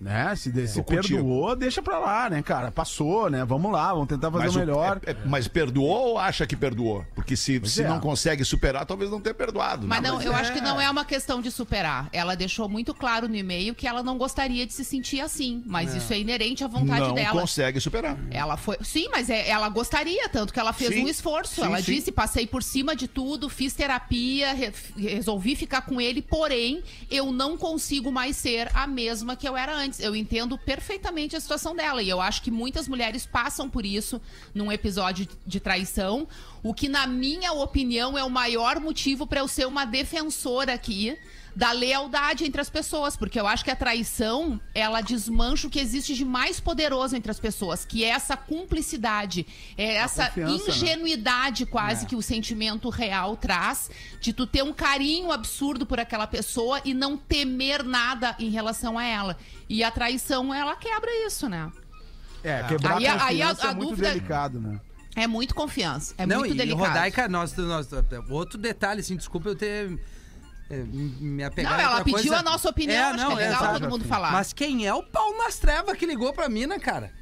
Né? 0.00 0.34
Se, 0.36 0.50
de- 0.50 0.66
se 0.68 0.76
Tô 0.76 0.84
contigo. 0.84 1.16
perdoou, 1.16 1.56
deixa 1.56 1.82
pra 1.82 1.98
lá, 1.98 2.28
né, 2.30 2.42
cara? 2.42 2.70
Passou, 2.70 3.30
né? 3.30 3.44
Vamos 3.44 3.70
lá, 3.72 3.92
vamos 3.92 4.08
tentar 4.08 4.30
fazer 4.30 4.44
Mas, 4.44 4.54
o 4.54 4.58
o- 4.58 4.60
melhor. 4.60 5.00
é- 5.06 5.10
é- 5.12 5.16
mas 5.24 5.48
perdoou 5.48 6.10
ou 6.10 6.18
acha 6.18 6.46
que 6.46 6.56
perdoou? 6.56 7.04
Porque 7.14 7.36
se, 7.36 7.60
se 7.64 7.82
é. 7.82 7.88
não 7.88 8.00
consegue 8.00 8.44
superar, 8.44 8.84
talvez 8.86 9.10
não 9.10 9.20
tenha 9.20 9.34
perdoado. 9.34 9.86
Mas 9.86 10.00
né? 10.02 10.08
não, 10.10 10.20
eu 10.22 10.34
acho 10.34 10.52
que 10.52 10.60
não 10.60 10.80
é 10.80 10.88
uma 10.90 11.04
questão 11.04 11.40
de 11.40 11.50
superar. 11.50 12.08
Ela 12.12 12.34
deixou 12.34 12.68
muito 12.68 12.94
claro 12.94 13.28
no 13.28 13.34
e-mail 13.36 13.74
que 13.74 13.86
ela 13.86 14.02
não 14.02 14.16
gostaria 14.18 14.66
de 14.66 14.72
se 14.72 14.84
sentir 14.84 15.20
assim. 15.20 15.62
Mas 15.66 15.94
isso 15.94 16.12
é 16.12 16.18
inerente 16.18 16.62
à 16.64 16.66
vontade 16.68 17.00
não 17.08 17.14
dela. 17.14 17.40
consegue 17.40 17.80
superar. 17.80 18.16
Ela 18.30 18.56
foi. 18.56 18.76
Sim, 18.82 19.08
mas 19.10 19.30
é- 19.30 19.48
ela 19.48 19.68
gostaria, 19.68 20.28
tanto 20.28 20.52
que 20.52 20.60
ela 20.60 20.72
fez 20.72 20.92
Sim, 20.94 21.04
um 21.04 21.08
esforço. 21.08 21.56
sim, 21.56 21.62
ela 21.62 21.78
sim. 21.82 21.94
disse: 21.94 22.12
passei 22.12 22.46
por 22.46 22.62
cima 22.62 22.94
de 22.94 23.08
tudo, 23.08 23.48
fiz 23.48 23.72
terapia, 23.74 24.52
re- 24.52 24.72
resolvi 24.96 25.54
ficar 25.56 25.82
com 25.82 26.00
ele, 26.00 26.20
porém, 26.22 26.82
eu 27.10 27.32
não 27.32 27.56
consigo 27.56 28.10
mais 28.12 28.36
ser 28.36 28.70
a 28.74 28.86
mesma 28.86 29.36
que 29.36 29.48
eu 29.48 29.56
era 29.56 29.74
antes. 29.74 29.85
Eu 29.98 30.14
entendo 30.14 30.58
perfeitamente 30.58 31.36
a 31.36 31.40
situação 31.40 31.74
dela. 31.74 32.02
E 32.02 32.08
eu 32.08 32.20
acho 32.20 32.42
que 32.42 32.50
muitas 32.50 32.88
mulheres 32.88 33.26
passam 33.26 33.68
por 33.68 33.84
isso 33.84 34.20
num 34.54 34.70
episódio 34.70 35.28
de 35.46 35.60
traição. 35.60 36.26
O 36.62 36.74
que, 36.74 36.88
na 36.88 37.06
minha 37.06 37.52
opinião, 37.52 38.16
é 38.16 38.24
o 38.24 38.30
maior 38.30 38.80
motivo 38.80 39.26
para 39.26 39.40
eu 39.40 39.48
ser 39.48 39.66
uma 39.66 39.84
defensora 39.84 40.74
aqui 40.74 41.16
da 41.56 41.72
lealdade 41.72 42.44
entre 42.44 42.60
as 42.60 42.68
pessoas, 42.68 43.16
porque 43.16 43.40
eu 43.40 43.46
acho 43.46 43.64
que 43.64 43.70
a 43.70 43.74
traição, 43.76 44.60
ela 44.74 45.00
desmancha 45.00 45.66
o 45.66 45.70
que 45.70 45.80
existe 45.80 46.14
de 46.14 46.22
mais 46.22 46.60
poderoso 46.60 47.16
entre 47.16 47.30
as 47.30 47.40
pessoas, 47.40 47.82
que 47.82 48.04
é 48.04 48.08
essa 48.08 48.36
cumplicidade, 48.36 49.46
é 49.78 49.94
essa 49.94 50.26
confiança, 50.26 50.52
né? 50.66 50.70
ingenuidade 50.70 51.64
quase 51.64 52.04
que 52.04 52.14
o 52.14 52.20
sentimento 52.20 52.90
real 52.90 53.36
traz, 53.38 53.90
de 54.20 54.34
tu 54.34 54.46
ter 54.46 54.62
um 54.62 54.72
carinho 54.72 55.32
absurdo 55.32 55.86
por 55.86 55.98
aquela 55.98 56.26
pessoa 56.26 56.78
e 56.84 56.92
não 56.92 57.16
temer 57.16 57.82
nada 57.82 58.36
em 58.38 58.50
relação 58.50 58.98
a 58.98 59.04
ela. 59.04 59.36
E 59.66 59.82
a 59.82 59.90
traição, 59.90 60.52
ela 60.52 60.76
quebra 60.76 61.10
isso, 61.26 61.48
né? 61.48 61.72
É, 62.44 62.62
quebrar 62.64 62.98
Aí 62.98 63.06
a 63.06 63.14
a- 63.14 63.24
aí 63.24 63.42
a- 63.42 63.46
confiança 63.48 63.66
a 63.66 63.70
é 63.70 63.74
muito 63.74 63.88
dúvida- 63.90 64.08
delicado, 64.10 64.60
né? 64.60 64.78
É 65.16 65.26
muito 65.26 65.54
confiança, 65.54 66.14
é 66.18 66.26
não, 66.26 66.40
muito 66.40 66.52
e 66.54 66.58
delicado. 66.58 66.86
Rodaica, 66.88 67.26
nós, 67.26 67.56
nós, 67.56 67.88
outro 68.28 68.58
detalhe, 68.58 69.00
assim, 69.00 69.16
desculpa 69.16 69.48
eu 69.48 69.56
ter 69.56 69.66
é, 69.90 69.98
me 70.68 71.44
apegado 71.44 71.72
Não, 71.74 71.80
ela 71.80 71.98
pediu 72.04 72.14
coisa. 72.20 72.38
a 72.38 72.42
nossa 72.42 72.68
opinião, 72.68 73.10
acho 73.14 73.26
que 73.26 73.32
é 73.32 73.34
legal 73.36 73.52
exato. 73.62 73.80
todo 73.80 73.90
mundo 73.90 74.04
falar. 74.04 74.32
Mas 74.32 74.52
quem 74.52 74.86
é 74.86 74.92
o 74.92 75.02
pau 75.02 75.36
nas 75.38 75.56
trevas 75.58 75.96
que 75.96 76.06
ligou 76.06 76.32
pra 76.32 76.48
mina, 76.48 76.78
cara? 76.78 77.12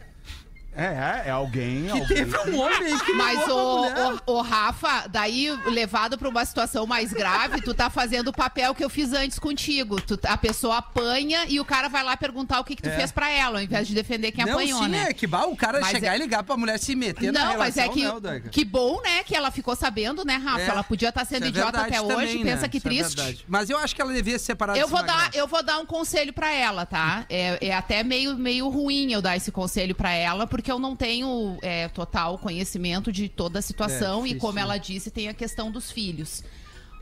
É, 0.76 0.84
é, 0.84 1.22
é 1.26 1.30
alguém. 1.30 1.84
Que 1.84 1.90
alguém 1.90 2.06
teve 2.06 2.36
um 2.50 2.60
homem 2.60 2.98
que 2.98 3.12
ligou 3.12 3.16
Mas 3.16 3.48
o, 3.48 4.32
o, 4.32 4.38
o 4.38 4.42
Rafa, 4.42 5.06
daí 5.08 5.50
levado 5.66 6.18
pra 6.18 6.28
uma 6.28 6.44
situação 6.44 6.86
mais 6.86 7.12
grave, 7.12 7.60
tu 7.60 7.72
tá 7.74 7.88
fazendo 7.88 8.28
o 8.28 8.32
papel 8.32 8.74
que 8.74 8.84
eu 8.84 8.90
fiz 8.90 9.12
antes 9.12 9.38
contigo. 9.38 10.00
Tu, 10.00 10.18
a 10.26 10.36
pessoa 10.36 10.78
apanha 10.78 11.44
e 11.48 11.60
o 11.60 11.64
cara 11.64 11.88
vai 11.88 12.02
lá 12.02 12.16
perguntar 12.16 12.60
o 12.60 12.64
que, 12.64 12.74
que 12.76 12.82
tu 12.82 12.88
É. 12.88 12.96
fez 12.96 13.12
pra 13.12 13.30
ela, 13.30 13.58
ao 13.58 13.62
invés 13.64 13.86
de 13.86 13.94
defender 13.94 14.32
quem 14.32 14.44
não, 14.44 14.52
apanhou, 14.54 14.82
sim, 14.82 14.88
né? 14.88 15.06
é 15.10 15.12
que 15.12 15.26
bah, 15.26 15.44
o 15.46 15.56
cara 15.56 15.80
Mas 15.80 15.90
chegar 15.90 16.12
é- 16.12 16.16
e 16.16 16.18
ligar 16.20 16.42
pra 16.42 16.56
mulher 16.56 16.78
se 16.78 16.94
meter 16.94 17.32
na 17.32 17.40
Não, 17.40 17.58
mas 17.58 17.74
relação, 17.76 17.84
é 17.84 17.88
que, 17.88 18.20
né, 18.20 18.42
que 18.50 18.64
bom, 18.64 19.00
né, 19.02 19.22
que 19.24 19.34
ela 19.36 19.50
ficou 19.50 19.76
sabendo, 19.76 20.24
né, 20.24 20.36
Rafa? 20.36 20.60
É. 20.60 20.68
Ela 20.68 20.82
podia 20.84 21.08
estar 21.10 21.24
sendo 21.24 21.46
Isso 21.46 21.56
é 21.56 21.60
idiota 21.60 21.80
até 21.82 22.00
hoje, 22.00 22.38
também, 22.38 22.42
pensa 22.44 22.62
né? 22.62 22.68
que 22.68 22.78
Isso 22.78 22.88
é 22.88 22.90
triste. 22.90 23.44
Mas 23.48 23.70
eu 23.70 23.78
acho 23.78 23.94
que 23.94 24.02
ela 24.02 24.12
devia 24.12 24.38
se 24.38 24.44
separar 24.44 24.76
eu 24.76 24.88
vou 24.88 25.02
dar, 25.02 25.16
magrão. 25.24 25.40
eu 25.40 25.46
vou 25.46 25.62
dar 25.62 25.78
um 25.78 25.86
conselho 25.86 26.32
pra 26.32 26.52
ela, 26.52 26.84
tá? 26.84 27.24
É, 27.28 27.58
é 27.68 27.74
até 27.74 28.02
meio, 28.02 28.36
meio 28.36 28.68
ruim 28.68 29.12
eu 29.12 29.22
dar 29.22 29.36
esse 29.36 29.52
conselho 29.52 29.94
pra 29.94 30.10
ela, 30.12 30.46
porque 30.46 30.63
eu 30.70 30.78
não 30.78 30.94
tenho 30.96 31.58
é, 31.62 31.88
total 31.88 32.38
conhecimento 32.38 33.12
de 33.12 33.28
toda 33.28 33.58
a 33.58 33.62
situação 33.62 34.24
É, 34.24 34.28
e 34.28 34.34
como 34.34 34.54
né? 34.54 34.62
ela 34.62 34.78
disse, 34.78 35.10
tem 35.10 35.28
a 35.28 35.34
questão 35.34 35.70
dos 35.70 35.90
filhos. 35.90 36.42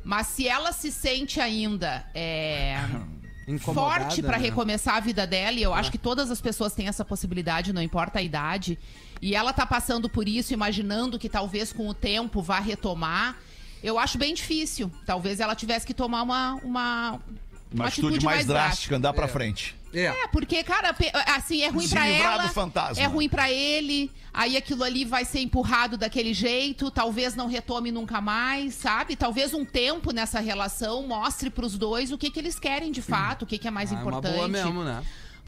Mas 0.04 0.26
se 0.28 0.48
ela 0.48 0.72
se 0.72 0.90
sente 0.90 1.40
ainda 1.40 2.04
é, 2.14 2.76
forte 3.60 4.22
pra 4.22 4.38
né? 4.38 4.44
recomeçar 4.44 4.96
a 4.96 5.00
vida 5.00 5.26
dela, 5.26 5.58
e 5.58 5.62
eu 5.62 5.72
acho 5.72 5.90
que 5.90 5.98
todas 5.98 6.30
as 6.30 6.40
pessoas 6.40 6.72
têm 6.74 6.88
essa 6.88 7.04
possibilidade, 7.04 7.72
não 7.72 7.82
importa 7.82 8.18
a 8.18 8.22
idade. 8.22 8.78
E 9.20 9.34
ela 9.34 9.52
tá 9.52 9.64
passando 9.64 10.08
por 10.08 10.28
isso, 10.28 10.52
imaginando 10.52 11.18
que 11.18 11.28
talvez 11.28 11.72
com 11.72 11.88
o 11.88 11.94
tempo 11.94 12.42
vá 12.42 12.58
retomar. 12.58 13.36
Eu 13.82 13.98
acho 13.98 14.18
bem 14.18 14.34
difícil. 14.34 14.90
Talvez 15.06 15.40
ela 15.40 15.54
tivesse 15.54 15.86
que 15.86 15.94
tomar 15.94 16.22
uma, 16.22 16.54
uma, 16.64 17.20
Uma 17.72 17.86
atitude 17.86 18.24
mais 18.24 18.46
drástica, 18.46 18.96
andar 18.96 19.12
pra 19.12 19.28
frente. 19.28 19.76
É. 19.92 20.04
É, 20.06 20.26
porque, 20.28 20.62
cara, 20.64 20.94
assim, 21.36 21.62
é 21.62 21.68
ruim 21.68 21.86
Se 21.86 21.94
pra 21.94 22.06
ela. 22.06 22.42
do 22.46 22.48
fantasma. 22.52 23.02
É 23.02 23.06
ruim 23.06 23.28
pra 23.28 23.50
ele. 23.50 24.10
Aí 24.32 24.56
aquilo 24.56 24.82
ali 24.82 25.04
vai 25.04 25.24
ser 25.24 25.40
empurrado 25.40 25.96
daquele 25.98 26.32
jeito. 26.32 26.90
Talvez 26.90 27.34
não 27.34 27.46
retome 27.46 27.92
nunca 27.92 28.20
mais, 28.20 28.74
sabe? 28.74 29.14
Talvez 29.16 29.52
um 29.52 29.64
tempo 29.64 30.10
nessa 30.12 30.40
relação 30.40 31.06
mostre 31.06 31.50
pros 31.50 31.76
dois 31.76 32.10
o 32.10 32.16
que, 32.18 32.30
que 32.30 32.38
eles 32.38 32.58
querem 32.58 32.90
de 32.90 33.02
fato, 33.02 33.42
o 33.42 33.46
que, 33.46 33.58
que 33.58 33.68
é 33.68 33.70
mais 33.70 33.90
Ah, 33.92 33.96
é 33.96 33.98
uma 33.98 34.02
importante. 34.08 34.34
boa 34.34 34.48
mesmo, 34.48 34.82
né? 34.84 35.02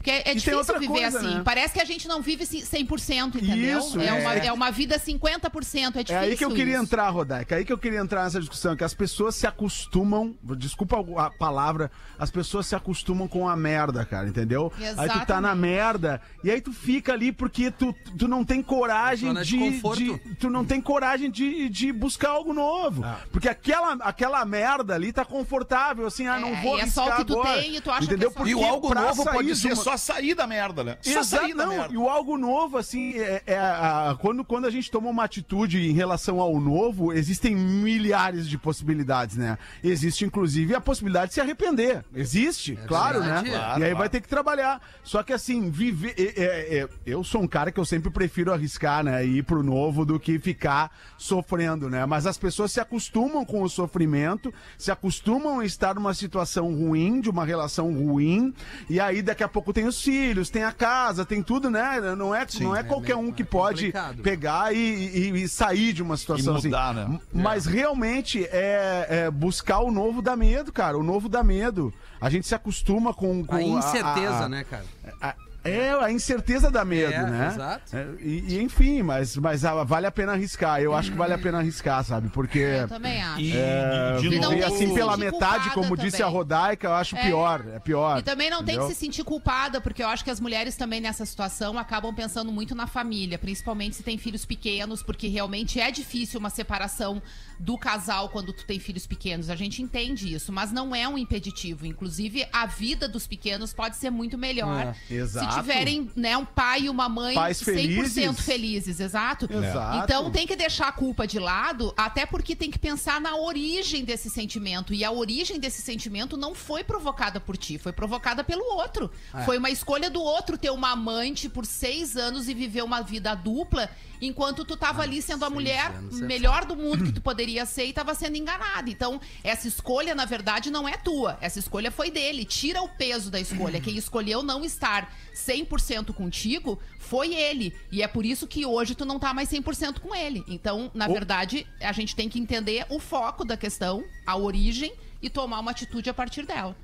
Porque 0.05 0.11
é, 0.11 0.19
é 0.19 0.23
tem 0.23 0.33
difícil 0.35 0.57
outra 0.59 0.77
viver 0.77 0.93
coisa, 1.01 1.17
assim. 1.17 1.33
né? 1.35 1.41
Parece 1.43 1.73
que 1.73 1.81
a 1.81 1.85
gente 1.85 2.07
não 2.07 2.21
vive 2.21 2.45
ci- 2.45 2.61
100%, 2.61 3.41
entendeu? 3.41 3.79
Isso, 3.79 3.99
é, 3.99 4.05
é. 4.05 4.13
Uma, 4.13 4.33
é 4.35 4.53
uma 4.53 4.69
vida 4.71 4.99
50%. 4.99 5.95
É 5.95 6.03
difícil. 6.03 6.15
É 6.15 6.19
aí 6.19 6.37
que 6.37 6.45
eu 6.45 6.51
queria 6.51 6.75
isso. 6.75 6.83
entrar, 6.83 7.09
Rodaica. 7.09 7.55
É 7.55 7.57
aí 7.57 7.65
que 7.65 7.73
eu 7.73 7.77
queria 7.77 7.99
entrar 7.99 8.23
nessa 8.23 8.39
discussão, 8.39 8.75
que 8.75 8.83
as 8.83 8.93
pessoas 8.93 9.33
se 9.35 9.47
acostumam, 9.47 10.35
desculpa 10.57 10.97
a 11.17 11.31
palavra, 11.31 11.89
as 12.19 12.29
pessoas 12.29 12.67
se 12.67 12.75
acostumam 12.75 13.27
com 13.27 13.49
a 13.49 13.55
merda, 13.55 14.05
cara, 14.05 14.27
entendeu? 14.27 14.71
Aí 14.79 15.09
tu 15.09 15.25
tá 15.25 15.41
na 15.41 15.49
Exatamente. 15.49 15.55
merda 15.59 16.21
e 16.43 16.51
aí 16.51 16.61
tu 16.61 16.71
fica 16.71 17.13
ali 17.13 17.31
porque 17.31 17.71
tu, 17.71 17.91
tu 18.15 18.27
não 18.27 18.45
tem 18.45 18.61
coragem 18.61 19.33
de 19.33 19.43
de, 19.43 19.57
conforto. 19.57 19.97
de- 20.03 20.35
tu 20.35 20.49
não 20.51 20.63
tem 20.63 20.79
coragem 20.79 21.31
de, 21.31 21.67
de 21.69 21.91
buscar 21.91 22.29
algo 22.29 22.53
novo. 22.53 23.03
Ah. 23.03 23.17
Porque 23.31 23.49
aquela, 23.49 23.93
aquela 23.93 24.45
merda 24.45 24.93
ali 24.93 25.11
tá 25.11 25.25
confortável, 25.25 26.05
assim, 26.05 26.27
ah, 26.27 26.39
não 26.39 26.49
É, 26.49 26.61
vou 26.61 26.77
e 26.77 26.81
é 26.81 26.87
só 26.87 27.07
o 27.09 27.15
que 27.17 27.25
tu 27.25 27.39
agora. 27.39 27.61
tem 27.61 27.75
e 27.77 27.81
tu 27.81 27.89
acha 27.89 27.99
que 28.01 28.05
entendeu? 28.05 28.29
é 28.29 28.31
só- 28.31 28.37
Porque 28.37 28.51
E 28.51 28.55
o 28.55 28.63
algo 28.63 28.93
novo 28.93 29.23
pode 29.23 29.47
de 29.47 29.55
ser 29.55 29.73
uma- 29.73 29.83
só 29.83 29.94
sair 29.97 30.33
da 30.35 30.45
merda, 30.47 30.83
né? 30.83 30.97
Só 31.01 31.19
Exato, 31.19 31.43
sair 31.43 31.53
da 31.53 31.65
não, 31.65 31.77
merda. 31.77 31.93
E 31.93 31.97
o 31.97 32.09
algo 32.09 32.37
novo, 32.37 32.77
assim, 32.77 33.13
é, 33.17 33.41
é 33.47 33.57
a- 33.57 34.17
quando, 34.19 34.43
quando 34.43 34.65
a 34.65 34.69
gente 34.71 34.89
toma 34.91 35.09
uma 35.09 35.23
atitude 35.23 35.89
em 35.89 35.93
relação 35.93 36.39
ao 36.39 36.59
novo, 36.59 37.13
existem 37.13 37.55
milhares 37.55 38.47
de 38.47 38.57
possibilidades, 38.57 39.37
né? 39.37 39.57
Existe, 39.83 40.25
inclusive, 40.25 40.73
a 40.75 40.81
possibilidade 40.81 41.29
de 41.29 41.33
se 41.35 41.41
arrepender. 41.41 42.03
Existe, 42.13 42.77
claro, 42.87 43.19
verdade. 43.21 43.49
né? 43.49 43.55
Claro, 43.57 43.79
e 43.79 43.83
aí 43.83 43.89
claro. 43.89 43.97
vai 43.97 44.09
ter 44.09 44.21
que 44.21 44.27
trabalhar. 44.27 44.81
Só 45.03 45.23
que, 45.23 45.33
assim, 45.33 45.69
viver. 45.69 46.13
é- 46.17 46.43
é- 46.43 46.77
é- 46.83 46.89
eu 47.05 47.23
sou 47.23 47.41
um 47.41 47.47
cara 47.47 47.71
que 47.71 47.79
eu 47.79 47.85
sempre 47.85 48.09
prefiro 48.09 48.51
arriscar, 48.53 49.03
né? 49.03 49.25
E 49.25 49.37
ir 49.39 49.43
pro 49.43 49.63
novo 49.63 50.05
do 50.05 50.19
que 50.19 50.39
ficar 50.39 50.91
sofrendo, 51.17 51.89
né? 51.89 52.05
Mas 52.05 52.25
as 52.25 52.37
pessoas 52.37 52.71
se 52.71 52.79
acostumam 52.79 53.43
com 53.45 53.61
o 53.61 53.69
sofrimento, 53.69 54.53
se 54.77 54.91
acostumam 54.91 55.59
a 55.59 55.65
estar 55.65 55.95
numa 55.95 56.13
situação 56.13 56.73
ruim, 56.73 57.19
de 57.21 57.29
uma 57.29 57.45
relação 57.45 57.93
ruim, 57.93 58.53
e 58.89 58.99
aí 58.99 59.21
daqui 59.21 59.43
a 59.43 59.47
pouco 59.47 59.73
tem 59.75 59.85
os 59.85 60.01
filhos, 60.01 60.49
tem 60.49 60.63
a 60.63 60.71
casa, 60.71 61.25
tem 61.25 61.43
tudo, 61.43 61.69
né? 61.69 61.99
Não 62.17 62.33
é, 62.33 62.47
não 62.61 62.73
é 62.75 62.81
qualquer 62.81 63.15
um 63.17 63.29
que 63.31 63.41
é 63.43 63.45
pode 63.45 63.93
pegar 64.23 64.73
e, 64.73 64.77
e- 64.77 65.43
e 65.43 65.47
sair 65.49 65.91
de 65.91 66.01
uma 66.01 66.15
situação 66.15 66.57
E 66.57 66.63
mudar, 66.63 66.97
assim. 66.97 67.11
né? 67.11 67.19
Mas 67.33 67.65
realmente 67.65 68.45
é, 68.45 69.05
é 69.09 69.29
buscar 69.31 69.79
o 69.79 69.91
novo 69.91 70.21
dá 70.21 70.33
medo, 70.35 70.71
cara. 70.71 70.97
O 70.97 71.03
novo 71.03 71.27
dá 71.27 71.43
medo. 71.43 71.93
A 72.21 72.29
gente 72.29 72.47
se 72.47 72.55
acostuma 72.55 73.13
com, 73.13 73.43
com 73.45 73.53
A 73.55 73.61
incerteza, 73.61 74.45
a- 74.45 74.49
né, 74.49 74.63
cara? 74.63 74.85
a- 75.21 75.35
é, 75.65 75.91
a 75.91 76.11
incerteza 76.11 76.69
dá 76.71 76.85
medo, 76.85 77.11
É, 77.13 77.29
né? 77.29 77.47
exato. 77.47 77.95
É, 77.95 78.07
e, 78.21 78.53
e, 78.55 78.61
enfim, 78.61 79.01
mas, 79.01 79.35
mas 79.37 79.65
ah, 79.65 79.83
vale 79.83 80.05
a 80.07 80.11
pena 80.11 80.33
arriscar. 80.33 80.79
Eu 80.81 80.93
acho 80.95 81.11
que 81.11 81.17
vale 81.17 81.33
a 81.33 81.37
pena 81.37 81.57
arriscar, 81.59 82.03
sabe? 82.03 82.29
Porque 82.29 82.59
Eu 82.59 82.87
também 82.87 83.21
acho. 83.21 83.41
E, 83.41 83.53
é, 83.57 84.15
E 84.17 84.21
viver 84.21 84.39
tem 84.47 84.57
que 84.57 84.63
assim 84.63 84.93
pela 84.93 85.17
metade, 85.17 85.69
como 85.71 85.97
disse 85.97 86.17
a 86.17 86.25
também. 86.25 86.33
Rodaica, 86.33 86.87
eu 86.87 86.93
acho 86.93 87.15
É. 87.17 87.23
pior. 87.25 87.65
É 87.73 87.79
pior. 87.79 88.19
E 88.19 88.23
também 88.23 88.49
não 88.49 88.63
tem 88.63 88.75
entendeu? 88.75 88.87
que 88.87 88.93
se 88.93 88.99
sentir 88.99 89.23
culpada, 89.23 89.81
porque 89.81 90.03
eu 90.03 90.07
acho 90.07 90.23
que 90.23 90.29
as 90.29 90.39
mulheres 90.39 90.75
também 90.75 91.01
nessa 91.01 91.25
situação 91.25 91.77
acabam 91.79 92.13
pensando 92.13 92.51
muito 92.51 92.75
na 92.75 92.87
família, 92.87 93.37
principalmente 93.37 93.95
se 93.95 94.03
tem 94.03 94.17
filhos 94.17 94.45
pequenos, 94.45 95.01
porque 95.01 95.27
realmente 95.27 95.79
é 95.79 95.89
difícil 95.91 96.39
uma 96.39 96.49
separação 96.49 97.21
do 97.59 97.77
casal 97.77 98.29
quando 98.29 98.53
tu 98.53 98.65
tem 98.65 98.79
filhos 98.79 99.07
pequenos. 99.07 99.49
A 99.49 99.55
gente 99.55 99.81
entende 99.81 100.33
isso, 100.33 100.51
mas 100.51 100.71
não 100.71 100.93
é 100.95 101.07
um 101.07 101.17
impeditivo. 101.17 101.85
Inclusive, 101.85 102.45
a 102.51 102.65
vida 102.65 103.07
dos 103.07 103.25
pequenos 103.25 103.73
pode 103.73 103.95
ser 103.95 104.09
muito 104.09 104.37
melhor 104.37 104.93
É, 105.09 105.13
exato. 105.13 105.54
Tiverem, 105.61 106.09
né, 106.15 106.37
um 106.37 106.45
pai 106.45 106.83
e 106.83 106.89
uma 106.89 107.07
mãe 107.09 107.35
Pais 107.35 107.61
100% 107.61 107.63
felizes. 107.63 108.39
felizes, 108.41 108.99
exato. 108.99 109.47
Exato. 109.51 110.03
Então 110.03 110.31
tem 110.31 110.45
que 110.47 110.55
deixar 110.55 110.87
a 110.87 110.91
culpa 110.91 111.25
de 111.27 111.39
lado, 111.39 111.93
até 111.97 112.25
porque 112.25 112.55
tem 112.55 112.71
que 112.71 112.79
pensar 112.79 113.19
na 113.21 113.35
origem 113.35 114.03
desse 114.03 114.29
sentimento. 114.29 114.93
E 114.93 115.03
a 115.03 115.11
origem 115.11 115.59
desse 115.59 115.81
sentimento 115.81 116.37
não 116.37 116.53
foi 116.53 116.83
provocada 116.83 117.39
por 117.39 117.57
ti, 117.57 117.77
foi 117.77 117.91
provocada 117.91 118.43
pelo 118.43 118.63
outro. 118.75 119.11
É. 119.33 119.43
Foi 119.43 119.57
uma 119.57 119.69
escolha 119.69 120.09
do 120.09 120.21
outro 120.21 120.57
ter 120.57 120.69
uma 120.69 120.91
amante 120.91 121.49
por 121.49 121.65
seis 121.65 122.15
anos 122.15 122.47
e 122.47 122.53
viver 122.53 122.83
uma 122.83 123.01
vida 123.01 123.35
dupla, 123.35 123.89
enquanto 124.21 124.63
tu 124.63 124.77
tava 124.77 125.01
ali 125.01 125.21
sendo 125.21 125.45
a 125.45 125.49
mulher 125.49 125.91
é 125.91 126.15
melhor 126.25 126.65
do 126.65 126.75
mundo 126.75 127.03
que 127.05 127.11
tu 127.11 127.21
poderia 127.21 127.65
ser 127.65 127.85
e 127.85 127.93
tava 127.93 128.13
sendo 128.15 128.37
enganada. 128.37 128.89
Então, 128.89 129.19
essa 129.43 129.67
escolha, 129.67 130.15
na 130.15 130.25
verdade, 130.25 130.71
não 130.71 130.87
é 130.87 130.97
tua. 130.97 131.37
Essa 131.41 131.59
escolha 131.59 131.91
foi 131.91 132.09
dele. 132.09 132.45
Tira 132.45 132.81
o 132.81 132.89
peso 132.89 133.29
da 133.29 133.39
escolha. 133.39 133.79
Quem 133.81 133.97
escolheu 133.97 134.41
não 134.41 134.63
estar 134.63 135.13
100% 135.47 136.13
contigo 136.13 136.79
foi 136.99 137.33
ele. 137.33 137.73
E 137.91 138.01
é 138.01 138.07
por 138.07 138.25
isso 138.25 138.47
que 138.47 138.65
hoje 138.65 138.95
tu 138.95 139.05
não 139.05 139.19
tá 139.19 139.33
mais 139.33 139.49
100% 139.49 139.99
com 139.99 140.13
ele. 140.15 140.43
Então, 140.47 140.89
na 140.93 141.07
verdade, 141.07 141.65
a 141.81 141.91
gente 141.91 142.15
tem 142.15 142.27
que 142.29 142.39
entender 142.39 142.85
o 142.89 142.99
foco 142.99 143.45
da 143.45 143.55
questão, 143.57 144.03
a 144.25 144.35
origem 144.37 144.93
e 145.21 145.29
tomar 145.29 145.59
uma 145.59 145.71
atitude 145.71 146.09
a 146.09 146.13
partir 146.13 146.45
dela. 146.45 146.75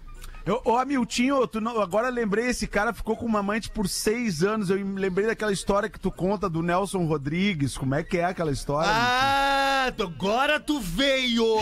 Eu, 0.44 0.60
ô, 0.66 0.76
Amiltinho, 0.76 1.46
tu 1.46 1.62
não- 1.62 1.80
agora 1.80 2.10
lembrei, 2.10 2.48
esse 2.48 2.66
cara 2.66 2.92
ficou 2.94 3.16
com 3.16 3.28
uma 3.28 3.40
amante 3.40 3.70
por 3.70 3.88
seis 3.88 4.42
anos. 4.42 4.72
Eu 4.72 4.84
me 4.84 5.00
lembrei 5.00 5.28
daquela 5.28 5.52
história 5.54 5.88
que 5.88 6.00
tu 6.00 6.10
conta 6.10 6.50
do 6.50 6.64
Nelson 6.64 7.06
Rodrigues. 7.06 7.78
Como 7.78 7.94
é 7.94 8.02
que 8.02 8.18
é 8.18 8.26
aquela 8.26 8.52
história? 8.52 8.90
Ah, 8.92 9.81
tu- 9.81 9.81
agora 10.00 10.60
tu 10.60 10.80
veio! 10.80 11.46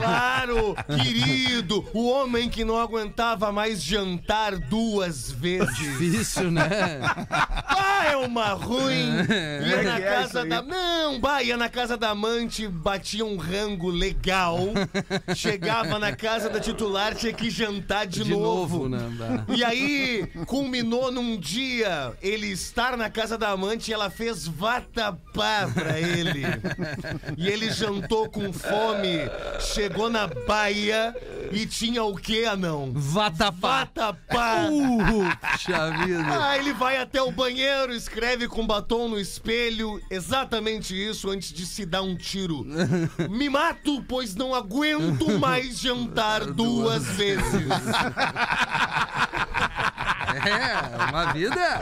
claro, 0.00 0.76
querido, 0.86 1.84
o 1.92 2.08
homem 2.08 2.48
que 2.48 2.64
não 2.64 2.78
aguentava 2.78 3.52
mais 3.52 3.82
jantar 3.82 4.56
duas 4.56 5.30
vezes. 5.30 5.76
Difícil, 5.76 6.50
né? 6.50 7.00
Ah, 7.30 8.06
é 8.10 8.16
uma 8.16 8.48
ruim! 8.48 9.10
Ia 9.28 9.76
é 9.76 9.82
na 9.82 9.98
é 9.98 10.02
casa 10.02 10.44
da. 10.44 10.62
Não, 10.62 11.20
bah, 11.20 11.42
ia 11.42 11.56
na 11.56 11.68
casa 11.68 11.96
da 11.96 12.10
amante, 12.10 12.66
batia 12.66 13.24
um 13.24 13.36
rango 13.36 13.90
legal. 13.90 14.58
Chegava 15.34 15.98
na 15.98 16.14
casa 16.14 16.48
da 16.48 16.60
titular, 16.60 17.14
tinha 17.14 17.32
que 17.32 17.50
jantar 17.50 18.06
de, 18.06 18.24
De 18.24 18.30
novo, 18.30 18.88
né? 18.88 18.98
Bah. 19.18 19.44
E 19.54 19.62
aí, 19.64 20.26
culminou 20.46 21.12
num 21.12 21.38
dia 21.38 22.12
ele 22.22 22.48
estar 22.48 22.96
na 22.96 23.10
casa 23.10 23.36
da 23.36 23.50
amante 23.50 23.90
e 23.90 23.94
ela 23.94 24.10
fez 24.10 24.46
vatapá 24.46 25.68
ele. 25.98 26.42
E 27.36 27.48
ele 27.48 27.70
jantou 27.70 28.28
com 28.28 28.52
fome, 28.52 29.18
chegou 29.60 30.10
na 30.10 30.26
baia 30.26 31.14
e 31.50 31.66
tinha 31.66 32.02
o 32.02 32.16
quê, 32.16 32.44
anão? 32.48 32.92
Vatapá. 32.94 33.84
Vatapá! 33.84 34.68
Uh, 34.70 36.06
vida. 36.06 36.24
Ah, 36.28 36.58
ele 36.58 36.72
vai 36.72 36.96
até 36.96 37.22
o 37.22 37.30
banheiro, 37.30 37.92
escreve 37.92 38.48
com 38.48 38.66
batom 38.66 39.08
no 39.08 39.18
espelho, 39.18 40.00
exatamente 40.10 40.94
isso 40.94 41.30
antes 41.30 41.52
de 41.52 41.66
se 41.66 41.84
dar 41.84 42.02
um 42.02 42.16
tiro. 42.16 42.64
Me 43.30 43.48
mato, 43.48 44.02
pois 44.08 44.34
não 44.34 44.54
aguento 44.54 45.38
mais 45.38 45.78
jantar 45.78 46.46
duas 46.46 47.06
vezes. 47.08 47.44
É, 50.44 51.10
uma 51.10 51.32
vida. 51.32 51.80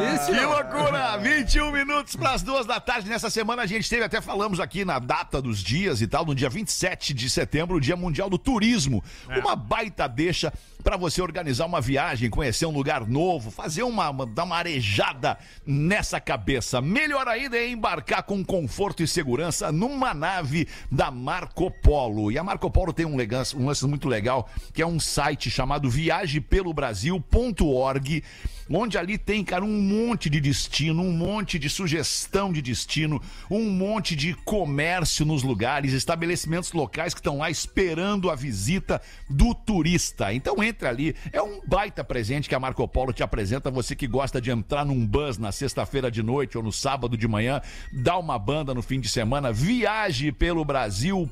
Difícil. 0.00 0.34
Que 0.34 0.44
loucura! 0.44 1.16
21 1.18 1.70
minutos 1.72 2.16
para 2.16 2.32
as 2.32 2.42
duas 2.42 2.66
da 2.66 2.80
tarde. 2.80 3.08
Nessa 3.08 3.30
semana 3.30 3.62
a 3.62 3.66
gente 3.66 3.88
teve, 3.88 4.04
até 4.04 4.20
falamos 4.20 4.60
aqui 4.60 4.84
na 4.84 4.98
data 4.98 5.40
dos 5.40 5.62
dias 5.62 6.00
e 6.00 6.06
tal, 6.06 6.24
no 6.24 6.34
dia 6.34 6.48
27 6.48 7.14
de 7.14 7.28
setembro, 7.30 7.76
o 7.76 7.80
Dia 7.80 7.96
Mundial 7.96 8.28
do 8.30 8.38
Turismo. 8.38 9.02
Uma 9.28 9.54
baita 9.54 10.08
deixa 10.08 10.52
para 10.88 10.96
você 10.96 11.20
organizar 11.20 11.66
uma 11.66 11.82
viagem, 11.82 12.30
conhecer 12.30 12.64
um 12.64 12.70
lugar 12.70 13.06
novo, 13.06 13.50
fazer 13.50 13.82
uma, 13.82 14.08
uma, 14.08 14.24
dar 14.24 14.44
uma 14.44 14.56
arejada 14.56 15.36
nessa 15.66 16.18
cabeça. 16.18 16.80
Melhor 16.80 17.28
ainda 17.28 17.58
é 17.58 17.68
embarcar 17.68 18.22
com 18.22 18.42
conforto 18.42 19.02
e 19.02 19.06
segurança 19.06 19.70
numa 19.70 20.14
nave 20.14 20.66
da 20.90 21.10
Marco 21.10 21.70
Polo. 21.70 22.32
E 22.32 22.38
a 22.38 22.42
Marco 22.42 22.70
Polo 22.70 22.94
tem 22.94 23.04
um, 23.04 23.16
legan- 23.16 23.42
um 23.54 23.66
lance 23.66 23.86
muito 23.86 24.08
legal, 24.08 24.48
que 24.72 24.80
é 24.80 24.86
um 24.86 24.98
site 24.98 25.50
chamado 25.50 25.90
viagepelobrasil.com 25.90 27.28
turismo.org, 27.48 28.22
onde 28.70 28.98
ali 28.98 29.16
tem, 29.16 29.42
cara, 29.44 29.64
um 29.64 29.80
monte 29.80 30.28
de 30.28 30.40
destino, 30.40 31.02
um 31.02 31.12
monte 31.12 31.58
de 31.58 31.70
sugestão 31.70 32.52
de 32.52 32.60
destino, 32.60 33.20
um 33.50 33.70
monte 33.70 34.14
de 34.14 34.34
comércio 34.34 35.24
nos 35.24 35.42
lugares, 35.42 35.92
estabelecimentos 35.92 36.72
locais 36.72 37.14
que 37.14 37.20
estão 37.20 37.38
lá 37.38 37.50
esperando 37.50 38.30
a 38.30 38.34
visita 38.34 39.00
do 39.28 39.54
turista. 39.54 40.32
Então 40.34 40.62
entre 40.62 40.77
ali, 40.86 41.14
é 41.32 41.40
um 41.42 41.60
baita 41.66 42.04
presente 42.04 42.48
que 42.48 42.54
a 42.54 42.60
Marco 42.60 42.86
Polo 42.86 43.12
te 43.12 43.22
apresenta, 43.22 43.70
você 43.70 43.94
que 43.96 44.06
gosta 44.06 44.40
de 44.40 44.50
entrar 44.50 44.84
num 44.84 45.06
bus 45.06 45.38
na 45.38 45.52
sexta-feira 45.52 46.10
de 46.10 46.22
noite 46.22 46.56
ou 46.56 46.62
no 46.62 46.72
sábado 46.72 47.16
de 47.16 47.26
manhã, 47.26 47.60
dá 47.92 48.16
uma 48.18 48.38
banda 48.38 48.74
no 48.74 48.82
fim 48.82 49.00
de 49.00 49.08
semana, 49.08 49.52
viaje 49.52 50.32
pelo 50.32 50.64
Brasil.org 50.64 51.28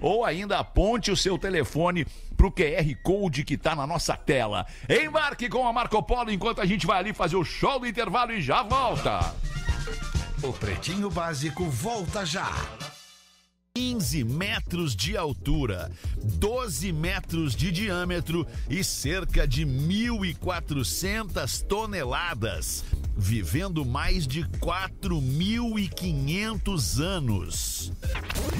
ou 0.00 0.24
ainda 0.24 0.58
aponte 0.58 1.10
o 1.10 1.16
seu 1.16 1.38
telefone 1.38 2.06
pro 2.36 2.50
QR 2.50 2.94
Code 3.02 3.44
que 3.44 3.56
tá 3.56 3.74
na 3.74 3.86
nossa 3.86 4.16
tela. 4.16 4.66
Embarque 4.88 5.48
com 5.48 5.66
a 5.66 5.72
Marco 5.72 6.02
Polo 6.02 6.30
enquanto 6.30 6.60
a 6.60 6.66
gente 6.66 6.86
vai 6.86 6.98
ali 6.98 7.12
fazer 7.12 7.36
o 7.36 7.44
show 7.44 7.78
do 7.78 7.86
intervalo 7.86 8.32
e 8.32 8.42
já 8.42 8.62
volta. 8.62 9.34
O 10.42 10.52
Pretinho 10.52 11.08
Básico 11.08 11.64
volta 11.66 12.26
já. 12.26 12.50
15 13.74 14.24
metros 14.24 14.94
de 14.94 15.16
altura, 15.16 15.90
12 16.22 16.92
metros 16.92 17.56
de 17.56 17.72
diâmetro 17.72 18.46
e 18.68 18.84
cerca 18.84 19.48
de 19.48 19.64
1.400 19.64 21.64
toneladas, 21.66 22.84
vivendo 23.16 23.82
mais 23.84 24.24
de 24.26 24.44
4.500 24.44 27.02
anos. 27.02 27.90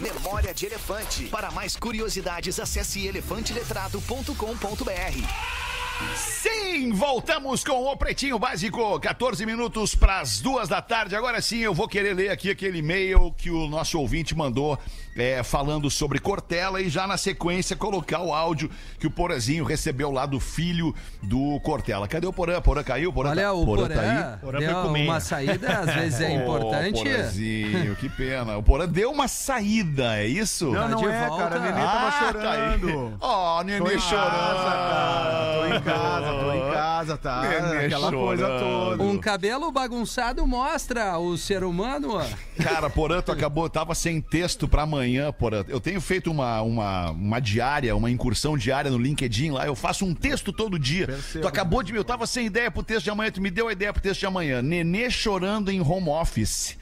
Memória 0.03 0.55
de 0.55 0.65
Elefante. 0.65 1.27
Para 1.27 1.51
mais 1.51 1.77
curiosidades, 1.77 2.59
acesse 2.59 3.07
elefanteletrado.com.br. 3.07 5.82
Sim, 6.17 6.93
voltamos 6.93 7.63
com 7.65 7.85
o 7.87 7.97
Pretinho 7.97 8.39
Básico, 8.39 8.99
14 9.01 9.45
minutos 9.47 9.95
para 9.95 10.21
as 10.21 10.41
duas 10.41 10.69
da 10.69 10.83
tarde. 10.83 11.15
Agora 11.15 11.41
sim, 11.41 11.59
eu 11.59 11.73
vou 11.75 11.87
querer 11.89 12.15
ler 12.15 12.31
aqui 12.31 12.51
aquele 12.51 12.79
e-mail 12.79 13.33
que 13.37 13.51
o 13.51 13.69
nosso 13.69 13.99
ouvinte 13.99 14.35
mandou 14.35 14.79
é, 15.17 15.43
falando 15.43 15.91
sobre 15.91 16.19
Cortella 16.19 16.81
e 16.81 16.89
já 16.89 17.07
na 17.07 17.17
sequência 17.17 17.77
colocar 17.77 18.21
o 18.21 18.33
áudio 18.35 18.71
que 18.99 19.07
o 19.07 19.11
Porazinho 19.11 19.65
recebeu 19.65 20.11
lá 20.11 20.25
do 20.27 20.41
filho 20.41 20.95
do 21.23 21.61
Cortella. 21.61 22.09
Cadê 22.09 22.27
o 22.27 22.33
Porã? 22.33 22.61
Porã 22.61 22.83
caiu? 22.83 23.13
Porã 23.13 23.31
Olha, 23.31 23.43
tá... 23.45 23.53
o 23.53 23.65
Porã, 23.65 23.89
tá 23.89 24.01
aí? 24.01 24.39
Porã 24.41 24.59
deu 24.59 24.79
uma 25.05 25.21
saída, 25.21 25.79
às 25.81 25.95
vezes 25.95 26.21
é 26.21 26.33
importante. 26.43 27.03
Porazinho, 27.03 27.97
que 27.97 28.09
pena. 28.09 28.57
O 28.57 28.63
Porã 28.63 28.89
deu 28.89 29.11
uma 29.13 29.29
saída, 29.29 30.19
é 30.19 30.27
isso? 30.27 30.67
Não, 30.71 30.83
Tá 30.83 30.89
não 30.89 30.99
de 30.99 31.07
é, 31.07 31.29
volta. 31.29 31.43
cara. 31.45 31.57
A 31.57 31.61
Nenê 31.61 31.81
Ah, 31.83 32.11
tava 32.13 32.33
tá 32.43 32.51
aí. 32.53 32.81
chorando. 32.81 33.17
Ó, 33.21 33.59
Tô 33.59 33.65
Nenê 33.65 33.99
chorando. 33.99 34.31
casa, 34.31 34.71
cara. 34.71 35.53
Tô 35.53 35.67
em 35.67 35.81
casa, 35.83 35.92
tô 35.99 36.53
em 36.53 36.73
casa, 36.73 37.17
tá? 37.17 37.43
Nenê 37.43 37.87
Aquela 37.87 38.11
coisa 38.13 38.47
chorando. 38.47 38.61
toda. 38.91 39.03
Um 39.03 39.19
cabelo 39.19 39.71
bagunçado 39.73 40.47
mostra 40.47 41.19
o 41.19 41.37
ser 41.37 41.65
humano. 41.65 42.21
Cara, 42.63 42.89
Porã, 42.91 43.21
tu 43.21 43.33
acabou, 43.33 43.69
tava 43.69 43.95
sem 43.95 44.21
texto 44.21 44.67
pra 44.69 44.83
amanhã, 44.83 45.33
Porã. 45.33 45.65
Eu 45.69 45.81
tenho 45.81 46.01
feito 46.01 46.31
uma, 46.31 46.63
uma, 46.63 47.11
uma 47.11 47.41
diária, 47.41 47.95
uma 47.97 48.11
incursão 48.11 48.57
diária 48.57 48.91
no 48.91 48.99
LinkedIn 48.99 49.51
lá. 49.51 49.67
Eu 49.67 49.75
faço 49.75 50.05
um 50.05 50.15
texto 50.15 50.53
todo 50.53 50.79
dia. 50.79 51.07
Percebo. 51.07 51.43
Tu 51.43 51.49
acabou 51.49 51.83
de. 51.83 51.95
Eu 51.95 52.05
tava 52.05 52.27
sem 52.27 52.47
ideia 52.47 52.71
pro 52.71 52.83
texto 52.83 53.05
de 53.05 53.11
amanhã, 53.11 53.31
tu 53.31 53.41
me 53.41 53.51
deu 53.51 53.69
a 53.69 53.73
ideia 53.73 53.93
pro 53.93 54.03
texto 54.03 54.21
de 54.21 54.27
amanhã. 54.27 54.63
Nenê 54.63 55.11
chorando 55.11 55.71
em 55.71 55.81
home 55.81 56.09
office. 56.09 56.77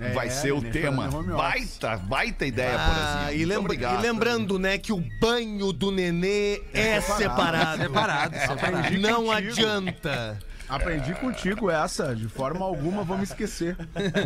É, 0.00 0.12
Vai 0.12 0.30
ser 0.30 0.52
o 0.52 0.62
tema. 0.62 1.08
office. 1.08 1.26
Baita, 1.36 1.96
baita 1.98 2.46
ideia, 2.46 2.74
Ah, 2.78 2.86
Porãzinho. 2.88 3.32
e, 3.34 3.36
Muito 3.36 3.48
lembra- 3.48 3.64
obrigado. 3.64 3.98
e 3.98 4.02
lembrando, 4.02 4.58
né, 4.58 4.78
que 4.78 4.92
o 4.92 5.04
banho 5.20 5.72
do 5.74 5.90
nenê 5.90 6.62
é 6.72 7.00
separado. 7.02 7.82
Separado, 7.82 8.34
separado. 8.34 8.36
Aprendi 8.52 8.98
Não 8.98 9.26
contigo. 9.26 9.50
adianta. 9.50 10.38
Aprendi 10.68 11.12
contigo 11.14 11.68
essa. 11.68 12.14
De 12.14 12.28
forma 12.28 12.64
alguma, 12.64 13.02
vamos 13.02 13.28
esquecer. 13.30 13.76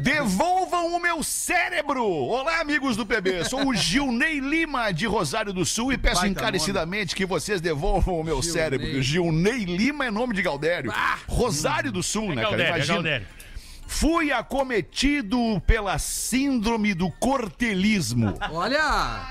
Devolvam 0.03 0.95
o 0.95 1.01
meu 1.01 1.23
cérebro! 1.23 2.05
Olá, 2.07 2.61
amigos 2.61 2.97
do 2.97 3.07
PB. 3.07 3.45
Sou 3.47 3.69
o 3.69 3.75
Gilney 3.75 4.41
Lima, 4.41 4.93
de 4.93 5.07
Rosário 5.07 5.53
do 5.55 5.65
Sul, 5.65 5.91
e 5.93 5.97
peço 5.99 6.21
Baita 6.21 6.29
encarecidamente 6.41 7.17
que 7.17 7.25
vocês 7.25 7.61
devolvam 7.63 8.21
o 8.21 8.23
meu 8.23 8.43
cérebro. 8.43 8.87
porque 8.87 9.03
Gilney 9.03 9.65
Lima 9.65 10.05
é 10.07 10.11
nome 10.11 10.35
de 10.35 10.43
Galdério. 10.43 10.93
Rosário 11.27 11.91
do 11.91 12.03
Sul, 12.03 12.29
né, 12.29 12.43
cara? 12.43 12.49
Galdério, 12.51 12.65
é 12.73 12.77
Imagina. 12.77 12.95
Galdério. 12.95 13.27
Fui 13.87 14.33
acometido 14.33 15.61
pela 15.67 15.99
síndrome 15.99 16.95
do 16.95 17.11
cortelismo. 17.11 18.35
Olha! 18.51 18.83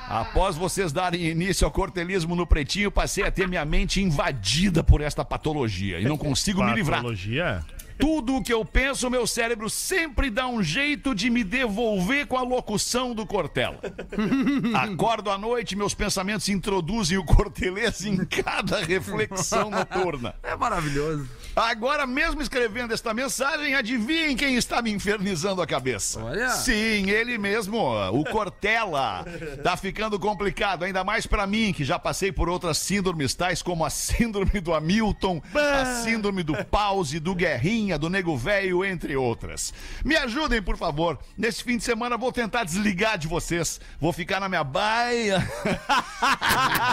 Após 0.07 0.55
vocês 0.55 0.91
darem 0.91 1.25
início 1.25 1.65
ao 1.65 1.71
cortelismo 1.71 2.35
no 2.35 2.47
pretinho, 2.47 2.91
passei 2.91 3.23
a 3.23 3.31
ter 3.31 3.47
minha 3.47 3.65
mente 3.65 4.01
invadida 4.01 4.83
por 4.83 5.01
esta 5.01 5.25
patologia 5.25 5.99
e 5.99 6.05
não 6.05 6.17
consigo 6.17 6.63
me 6.63 6.73
livrar. 6.73 6.99
Patologia? 6.99 7.63
Tudo 8.03 8.35
o 8.35 8.43
que 8.43 8.51
eu 8.51 8.65
penso, 8.65 9.09
meu 9.09 9.25
cérebro 9.25 9.69
sempre 9.69 10.29
dá 10.29 10.45
um 10.45 10.61
jeito 10.61 11.15
de 11.15 11.29
me 11.29 11.41
devolver 11.41 12.27
com 12.27 12.37
a 12.37 12.41
locução 12.41 13.15
do 13.15 13.25
Cortella. 13.25 13.79
Acordo 14.75 15.31
à 15.31 15.37
noite, 15.37 15.73
meus 15.73 15.93
pensamentos 15.93 16.49
introduzem 16.49 17.17
o 17.17 17.23
cortelês 17.23 18.03
em 18.03 18.25
cada 18.25 18.83
reflexão 18.83 19.69
noturna. 19.69 20.35
É 20.43 20.55
maravilhoso. 20.55 21.27
Agora, 21.55 22.05
mesmo 22.05 22.41
escrevendo 22.41 22.93
esta 22.93 23.13
mensagem, 23.13 23.73
adivinhem 23.75 24.35
quem 24.35 24.55
está 24.55 24.81
me 24.81 24.91
infernizando 24.91 25.61
a 25.61 25.67
cabeça. 25.67 26.21
Olha. 26.21 26.49
Sim, 26.49 27.09
ele 27.09 27.37
mesmo, 27.37 27.77
o 28.11 28.23
Cortella. 28.25 29.25
Tá 29.63 29.77
ficando 29.77 30.19
complicado, 30.19 30.83
ainda 30.83 31.03
mais 31.03 31.25
pra 31.25 31.47
mim, 31.47 31.71
que 31.71 31.83
já 31.83 31.97
passei 31.97 32.31
por 32.31 32.49
outras 32.49 32.77
síndromes 32.77 33.33
tais 33.33 33.61
como 33.61 33.85
a 33.85 33.89
síndrome 33.89 34.59
do 34.59 34.73
Hamilton, 34.73 35.41
a 35.55 36.03
síndrome 36.03 36.43
do 36.43 36.53
pause, 36.65 37.19
do 37.19 37.33
Guerrinha, 37.33 37.92
do 37.97 38.09
Nego 38.09 38.35
Velho, 38.37 38.83
entre 38.83 39.15
outras. 39.15 39.73
Me 40.03 40.15
ajudem, 40.15 40.61
por 40.61 40.77
favor. 40.77 41.19
Nesse 41.37 41.63
fim 41.63 41.77
de 41.77 41.83
semana 41.83 42.17
vou 42.17 42.31
tentar 42.31 42.63
desligar 42.63 43.17
de 43.17 43.27
vocês. 43.27 43.79
Vou 43.99 44.13
ficar 44.13 44.39
na 44.39 44.49
minha 44.49 44.63
baia. 44.63 45.39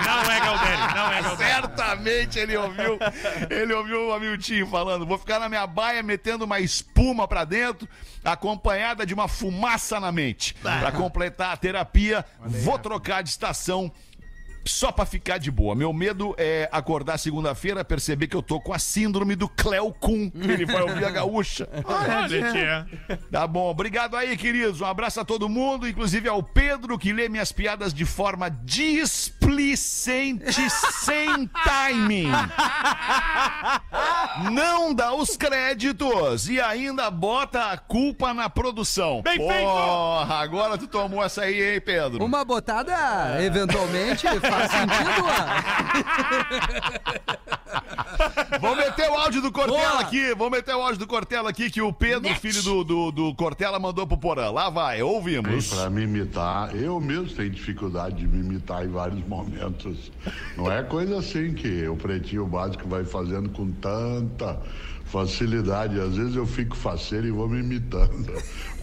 Não 0.05 0.30
é 0.30 0.40
Galdério, 0.40 0.94
não 0.94 1.12
é 1.12 1.22
Galdério. 1.22 1.55
Certamente 1.55 2.38
ele 2.38 2.57
ouviu, 2.57 2.98
ele 3.48 3.72
ouviu 3.72 4.09
o 4.09 4.12
Hamilton 4.12 4.66
falando. 4.70 5.07
Vou 5.07 5.18
ficar 5.18 5.38
na 5.38 5.48
minha 5.48 5.66
baia 5.66 6.03
metendo 6.03 6.44
uma 6.44 6.61
espuma 6.61 7.28
pra 7.28 7.44
dentro, 7.44 7.88
acompanhada 8.24 9.07
de 9.07 9.14
uma 9.14 9.28
fumaça 9.28 10.01
na 10.01 10.11
mente. 10.11 10.55
Pra 10.55 10.92
completar 10.92 11.53
a 11.53 11.57
terapia, 11.57 12.24
vou 12.44 12.78
trocar 12.78 13.22
de 13.22 13.30
estação. 13.30 13.92
Só 14.70 14.92
pra 14.92 15.04
ficar 15.04 15.38
de 15.38 15.50
boa. 15.50 15.74
Meu 15.74 15.92
medo 15.92 16.34
é 16.38 16.68
acordar 16.70 17.18
segunda-feira, 17.18 17.84
perceber 17.84 18.28
que 18.28 18.36
eu 18.36 18.42
tô 18.42 18.60
com 18.60 18.72
a 18.72 18.78
síndrome 18.78 19.34
do 19.34 19.48
Cleo 19.48 19.92
Kuhn. 19.92 20.30
Ele 20.34 20.64
vai 20.64 20.82
ouvir 20.82 21.04
a 21.04 21.10
gaúcha. 21.10 21.68
Olha, 21.84 22.52
tia. 22.52 22.86
Tá 23.30 23.46
bom, 23.46 23.68
obrigado 23.68 24.16
aí, 24.16 24.36
queridos. 24.36 24.80
Um 24.80 24.86
abraço 24.86 25.20
a 25.20 25.24
todo 25.24 25.48
mundo, 25.48 25.88
inclusive 25.88 26.28
ao 26.28 26.42
Pedro, 26.42 26.96
que 26.96 27.12
lê 27.12 27.28
minhas 27.28 27.50
piadas 27.50 27.92
de 27.92 28.04
forma 28.04 28.48
displicente, 28.48 30.70
sem 31.04 31.50
timing. 31.64 32.30
Não 34.52 34.94
dá 34.94 35.12
os 35.12 35.36
créditos 35.36 36.48
e 36.48 36.60
ainda 36.60 37.10
bota 37.10 37.72
a 37.72 37.76
culpa 37.76 38.32
na 38.32 38.48
produção. 38.48 39.20
Bem 39.22 39.36
feito! 39.36 39.64
Porra, 39.64 40.34
agora 40.36 40.78
tu 40.78 40.86
tomou 40.86 41.24
essa 41.24 41.42
aí, 41.42 41.74
hein, 41.74 41.80
Pedro? 41.80 42.24
Uma 42.24 42.44
botada, 42.44 43.44
eventualmente, 43.44 44.26
faz 44.61 44.70
sentido. 44.70 46.30
Vamos 48.61 48.78
meter 48.78 49.11
o 49.11 49.14
áudio 49.14 49.40
do 49.40 49.52
Cortella 49.52 49.88
Boa. 49.88 50.00
aqui. 50.00 50.34
Vamos 50.34 50.50
meter 50.50 50.74
o 50.74 50.82
áudio 50.82 50.98
do 50.98 51.06
Cortella 51.06 51.50
aqui 51.50 51.70
que 51.70 51.80
o 51.80 51.92
Pedro, 51.92 52.34
filho 52.36 52.62
do, 52.62 52.84
do, 52.84 53.11
do 53.12 53.34
Cortella, 53.34 53.78
mandou 53.78 54.06
pro 54.06 54.18
Porã. 54.18 54.50
Lá 54.50 54.68
vai, 54.68 55.02
ouvimos. 55.02 55.68
Para 55.68 55.88
me 55.88 56.02
imitar, 56.02 56.74
eu 56.74 57.00
mesmo 57.00 57.28
tenho 57.28 57.50
dificuldade 57.50 58.16
de 58.16 58.26
me 58.26 58.44
imitar 58.44 58.84
em 58.84 58.88
vários 58.88 59.26
momentos. 59.26 60.12
Não 60.56 60.70
é 60.70 60.82
coisa 60.82 61.18
assim 61.18 61.54
que 61.54 61.86
o 61.88 61.96
pretinho 61.96 62.46
básico 62.46 62.88
vai 62.88 63.04
fazendo 63.04 63.48
com 63.50 63.70
tanta 63.72 64.61
facilidade. 65.06 65.98
Às 66.00 66.16
vezes 66.16 66.36
eu 66.36 66.46
fico 66.46 66.76
faceiro 66.76 67.26
e 67.26 67.30
vou 67.30 67.48
me 67.48 67.61
imitando. 67.61 68.32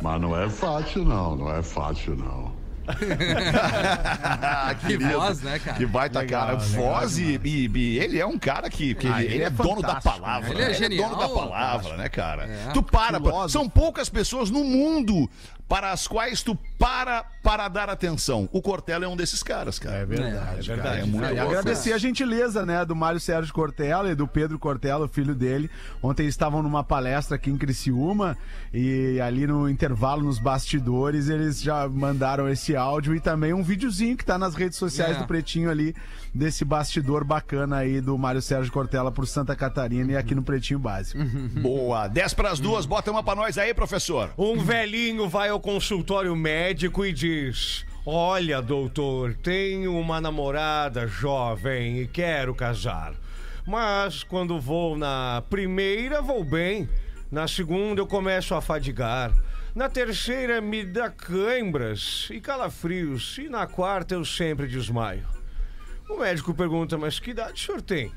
Mas 0.02 0.22
não 0.22 0.38
é 0.38 0.50
fácil, 0.50 1.06
não. 1.06 1.36
Não 1.36 1.54
é 1.54 1.62
fácil, 1.62 2.16
não. 2.16 2.57
Que 4.88 4.98
voz, 4.98 5.42
né, 5.42 5.60
cara? 5.60 5.78
Que 5.78 5.86
baita 5.86 6.26
cara. 6.26 6.56
Voz 6.56 7.18
e, 7.18 7.40
e- 7.44 7.72
e 7.74 8.00
ele 8.00 8.20
é 8.20 8.26
um 8.26 8.38
cara 8.38 8.70
que, 8.70 8.94
que 8.96 9.08
Ah, 9.08 9.24
ele, 9.24 9.28
ele 9.28 9.36
ele 9.36 9.44
é, 9.44 9.48
é 9.48 9.50
dono 9.50 9.82
da 9.82 9.88
fantástico, 9.96 10.20
palavra. 10.22 10.50
né? 10.50 10.56
Ele 10.56 10.62
é 10.64 10.68
né? 10.70 10.74
genial, 10.74 11.10
dono 11.10 11.22
da 11.22 11.30
palavra, 11.30 11.98
né, 11.98 12.10
cara? 12.10 12.44
É. 12.46 12.72
Tu 12.74 12.84
para, 12.84 13.20
pra- 13.20 13.50
são 13.50 13.68
poucas 13.70 14.10
pessoas 14.10 14.50
no 14.50 14.64
mundo 14.64 15.30
para 15.68 15.92
as 15.92 16.08
quais 16.08 16.42
tu 16.42 16.58
para 16.80 17.26
para 17.44 17.68
dar 17.70 17.90
atenção. 17.90 18.48
O 18.52 18.62
Cortella 18.62 19.06
é 19.06 19.08
um 19.08 19.16
desses 19.16 19.42
caras, 19.42 19.80
cara. 19.80 19.98
É 19.98 20.06
verdade, 20.06 20.60
É, 20.60 20.76
verdade. 20.76 21.02
É 21.02 21.06
muito 21.06 21.26
louco. 21.26 21.42
agradecer 21.42 21.94
a 21.94 21.98
gentileza, 21.98 22.66
né, 22.66 22.84
do 22.86 22.96
Mário 22.96 23.20
Sérgio 23.20 23.54
Cortella 23.54 24.12
e 24.12 24.16
do 24.16 24.28
Pedro 24.28 24.60
Cortella, 24.60 25.06
o 25.06 25.08
filho 25.08 25.34
dele. 25.34 25.70
Ontem 26.04 26.28
estavam 26.28 26.62
numa 26.62 26.84
palestra 26.84 27.36
aqui 27.38 27.50
em 27.50 27.58
Criciúma 27.58 28.38
e 28.74 29.20
ali 29.22 29.48
no 29.48 29.70
intervalo, 29.70 30.24
nos 30.24 30.40
bastidores, 30.40 31.30
eles 31.30 31.62
já 31.62 31.88
mandaram 31.88 32.50
esse 32.50 32.76
áudio 32.76 33.16
e 33.16 33.20
também 33.20 33.54
um 33.54 33.64
videozinho 33.64 34.18
que 34.18 34.26
tá 34.26 34.38
nas 34.38 34.56
redes 34.56 34.78
sociais 34.78 35.16
É. 35.16 35.20
do 35.20 35.26
Pretinho 35.28 35.70
ali, 35.70 35.96
desse 36.34 36.64
bastidor 36.66 37.24
bacana 37.24 37.78
aí 37.78 38.02
do 38.02 38.18
Mário 38.18 38.42
Sérgio 38.42 38.72
Cortella 38.72 39.12
por 39.12 39.26
Santa 39.26 39.56
Catarina 39.56 40.12
e 40.12 40.18
aqui 40.18 40.36
no 40.36 40.44
Pretinho 40.44 40.80
Básico. 40.80 41.20
Boa. 41.62 42.08
10 42.08 42.34
pras 42.34 42.60
duas, 42.60 42.86
bota 42.86 43.10
uma 43.10 43.24
pra 43.24 43.36
nós 43.36 43.58
aí, 43.58 43.74
professor. 43.74 44.30
Um 44.38 44.60
velhinho 44.60 45.28
vai 45.30 45.50
ao 45.58 45.60
consultório 45.60 46.36
médico 46.36 47.04
e 47.04 47.12
diz: 47.12 47.84
Olha, 48.06 48.62
doutor, 48.62 49.34
tenho 49.34 49.98
uma 49.98 50.22
namorada 50.22 51.08
jovem 51.08 52.00
e 52.00 52.08
quero 52.08 52.54
casar. 52.54 53.16
Mas 53.66 54.24
quando 54.24 54.62
vou 54.62 54.96
na 54.96 55.44
primeira, 55.50 56.22
vou 56.22 56.44
bem. 56.44 56.88
Na 57.32 57.48
segunda, 57.48 58.00
eu 58.00 58.06
começo 58.06 58.54
a 58.54 58.62
fadigar. 58.62 59.34
Na 59.74 59.90
terceira, 59.90 60.62
me 60.62 60.86
dá 60.86 61.10
cãibras 61.10 62.30
e 62.32 62.40
calafrios. 62.40 63.40
E 63.40 63.50
na 63.50 63.66
quarta, 63.66 64.14
eu 64.14 64.24
sempre 64.24 64.68
desmaio. 64.68 65.26
O 66.08 66.20
médico 66.20 66.54
pergunta: 66.54 67.00
Mas 67.00 67.20
que 67.20 67.32
idade 67.32 67.64
o 67.64 67.66
senhor 67.66 67.82
tem? 67.82 68.12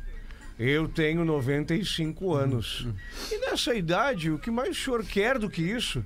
Eu 0.59 0.87
tenho 0.87 1.25
95 1.25 2.35
anos. 2.35 2.87
E 3.33 3.39
nessa 3.39 3.75
idade, 3.75 4.31
o 4.31 4.39
que 4.39 4.51
mais 4.51 4.77
o 4.77 4.81
senhor 4.81 5.03
quer 5.07 5.39
do 5.39 5.49
que 5.49 5.63
isso? 5.63 6.05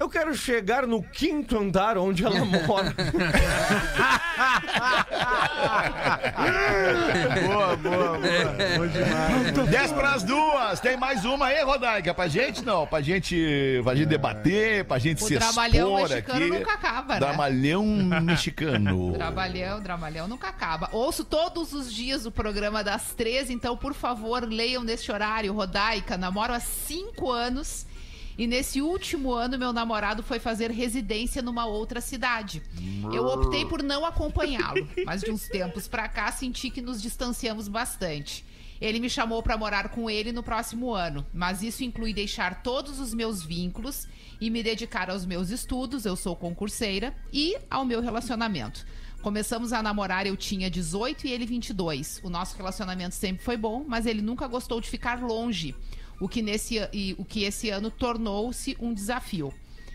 Eu 0.00 0.08
quero 0.08 0.32
chegar 0.34 0.86
no 0.86 1.02
quinto 1.02 1.58
andar 1.58 1.98
onde 1.98 2.24
ela 2.24 2.38
mora. 2.46 2.94
boa, 7.44 7.76
boa, 7.76 8.18
boa. 8.18 8.18
Bom 8.76 8.86
demais. 8.86 9.68
10 9.70 9.92
pras 9.92 10.22
duas. 10.22 10.80
Tem 10.80 10.96
mais 10.96 11.24
uma 11.24 11.46
aí, 11.46 11.62
Rodaica? 11.64 12.14
Pra 12.14 12.28
gente 12.28 12.64
não. 12.64 12.86
Pra 12.86 13.00
gente, 13.00 13.80
pra 13.82 13.94
gente 13.94 14.06
debater, 14.06 14.84
pra 14.84 14.98
gente 14.98 15.22
O 15.22 15.26
se 15.26 15.36
dramalhão 15.36 15.94
expor 15.98 16.08
mexicano 16.10 16.38
aqui. 16.44 16.50
nunca 16.50 16.72
acaba, 16.72 17.14
né? 17.14 17.20
Dramalhão 17.20 17.84
mexicano. 18.22 19.12
Dramalhão, 19.18 19.80
dramalhão 19.80 20.28
nunca 20.28 20.48
acaba. 20.48 20.88
Ouço 20.92 21.24
todos 21.24 21.72
os 21.72 21.92
dias 21.92 22.24
o 22.24 22.30
programa 22.30 22.84
das 22.84 23.12
13, 23.16 23.52
então, 23.52 23.76
por 23.76 23.94
favor, 23.94 24.44
leiam 24.48 24.84
neste 24.84 25.10
horário. 25.10 25.52
Rodaica, 25.52 26.16
namoro 26.16 26.52
há 26.52 26.60
cinco 26.60 27.30
anos. 27.32 27.86
E 28.38 28.46
nesse 28.46 28.80
último 28.80 29.32
ano, 29.32 29.58
meu 29.58 29.72
namorado 29.72 30.22
foi 30.22 30.38
fazer 30.38 30.70
residência 30.70 31.42
numa 31.42 31.66
outra 31.66 32.00
cidade. 32.00 32.62
Eu 33.12 33.26
optei 33.26 33.66
por 33.66 33.82
não 33.82 34.06
acompanhá-lo, 34.06 34.88
mas 35.04 35.22
de 35.22 35.32
uns 35.32 35.48
tempos 35.48 35.88
pra 35.88 36.08
cá 36.08 36.30
senti 36.30 36.70
que 36.70 36.80
nos 36.80 37.02
distanciamos 37.02 37.66
bastante. 37.66 38.46
Ele 38.80 39.00
me 39.00 39.10
chamou 39.10 39.42
pra 39.42 39.58
morar 39.58 39.88
com 39.88 40.08
ele 40.08 40.30
no 40.30 40.44
próximo 40.44 40.94
ano, 40.94 41.26
mas 41.34 41.64
isso 41.64 41.82
inclui 41.82 42.14
deixar 42.14 42.62
todos 42.62 43.00
os 43.00 43.12
meus 43.12 43.42
vínculos 43.42 44.06
e 44.40 44.50
me 44.50 44.62
dedicar 44.62 45.10
aos 45.10 45.26
meus 45.26 45.50
estudos, 45.50 46.04
eu 46.04 46.14
sou 46.14 46.36
concurseira, 46.36 47.12
e 47.32 47.56
ao 47.68 47.84
meu 47.84 48.00
relacionamento. 48.00 48.86
Começamos 49.20 49.72
a 49.72 49.82
namorar, 49.82 50.28
eu 50.28 50.36
tinha 50.36 50.70
18 50.70 51.26
e 51.26 51.32
ele 51.32 51.44
22. 51.44 52.20
O 52.22 52.30
nosso 52.30 52.56
relacionamento 52.56 53.16
sempre 53.16 53.42
foi 53.42 53.56
bom, 53.56 53.84
mas 53.86 54.06
ele 54.06 54.22
nunca 54.22 54.46
gostou 54.46 54.80
de 54.80 54.88
ficar 54.88 55.20
longe, 55.20 55.74
o 56.20 56.28
que, 56.28 56.42
nesse, 56.42 56.76
e, 56.92 57.14
o 57.18 57.24
que 57.24 57.44
esse 57.44 57.70
ano 57.70 57.90
tornou-se 57.90 58.76
um 58.80 58.92
desafio. 58.92 59.52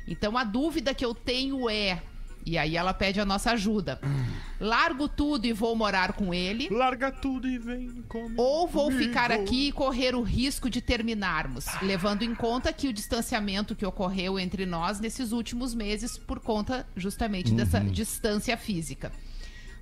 Então 0.08 0.38
a 0.38 0.44
dúvida 0.44 0.94
que 0.94 1.06
eu 1.06 1.14
tenho 1.14 1.70
é. 1.70 2.02
E 2.46 2.58
aí 2.58 2.76
ela 2.76 2.94
pede 2.94 3.22
a 3.22 3.26
nossa 3.26 3.52
ajuda. 3.52 4.02
Largo 4.60 5.08
tudo 5.08 5.46
e 5.46 5.54
vou 5.54 5.76
morar 5.78 6.12
com 6.12 6.34
ele. 6.34 6.68
Larga 6.70 7.10
tudo 7.10 7.48
e 7.48 7.58
vem 7.58 7.90
comigo. 8.10 8.42
Ou 8.42 8.68
vou 8.68 8.92
ficar 8.92 9.32
aqui 9.32 9.70
e 9.70 9.72
correr 9.72 10.14
o 10.14 10.22
risco 10.22 10.70
de 10.70 10.82
terminarmos, 10.82 11.66
levando 11.82 12.24
em 12.24 12.36
conta 12.36 12.74
que 12.74 12.90
o 12.90 12.94
distanciamento 12.94 13.76
que 13.76 13.86
ocorreu 13.86 14.38
entre 14.38 14.66
nós 14.66 15.00
nesses 15.00 15.32
últimos 15.32 15.74
meses 15.74 16.18
por 16.18 16.42
conta 16.42 16.86
justamente 16.98 17.54
dessa 17.54 17.80
distância 17.80 18.58
física. 18.58 19.10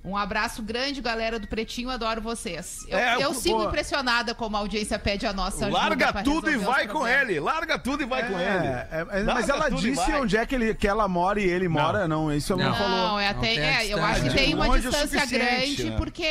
Um 0.04 0.16
abraço 0.16 0.62
grande, 0.62 1.00
galera 1.00 1.38
do 1.38 1.46
Pretinho, 1.46 1.88
adoro 1.88 2.20
vocês. 2.20 2.84
Eu, 2.88 2.98
É, 2.98 3.22
eu 3.22 3.32
sigo 3.34 3.58
pô. 3.58 3.68
impressionada 3.68 4.34
como 4.34 4.56
a 4.56 4.60
audiência 4.60 4.98
pede 4.98 5.26
a 5.26 5.32
nossa 5.32 5.66
ajuda. 5.66 5.78
Larga 5.80 6.12
tudo 6.24 6.50
e 6.50 6.56
vai 6.56 6.88
com 6.88 7.06
ele. 7.06 7.38
Larga 7.38 7.78
tudo 7.78 8.02
e 8.02 8.06
vai 8.06 8.28
com 8.28 8.36
ele. 8.36 8.66
É, 8.66 8.88
é, 8.90 9.20
é, 9.20 9.22
mas 9.22 9.48
ela 9.48 9.68
disse 9.68 10.12
onde 10.14 10.36
é 10.36 10.44
que, 10.44 10.56
ele, 10.56 10.74
que 10.74 10.88
ela 10.88 11.06
mora 11.06 11.40
e 11.40 11.44
ele 11.44 11.68
mora, 11.68 12.08
não, 12.08 12.32
isso 12.34 12.52
ela 12.52 12.62
não, 12.64 12.70
Não. 12.70 12.76
falou. 12.76 12.96
Não, 12.96 13.20
é, 13.20 13.32
Não 13.32 13.38
até, 13.40 13.48
a 13.58 13.82
é, 13.84 13.86
eu 13.94 14.04
acho 14.04 14.22
que 14.22 14.30
tem 14.34 14.54
uma 14.54 14.66
Longe 14.66 14.88
o 14.88 14.90
distância 14.90 15.26
grande 15.26 15.90
né? 15.90 15.96
porque 15.96 16.26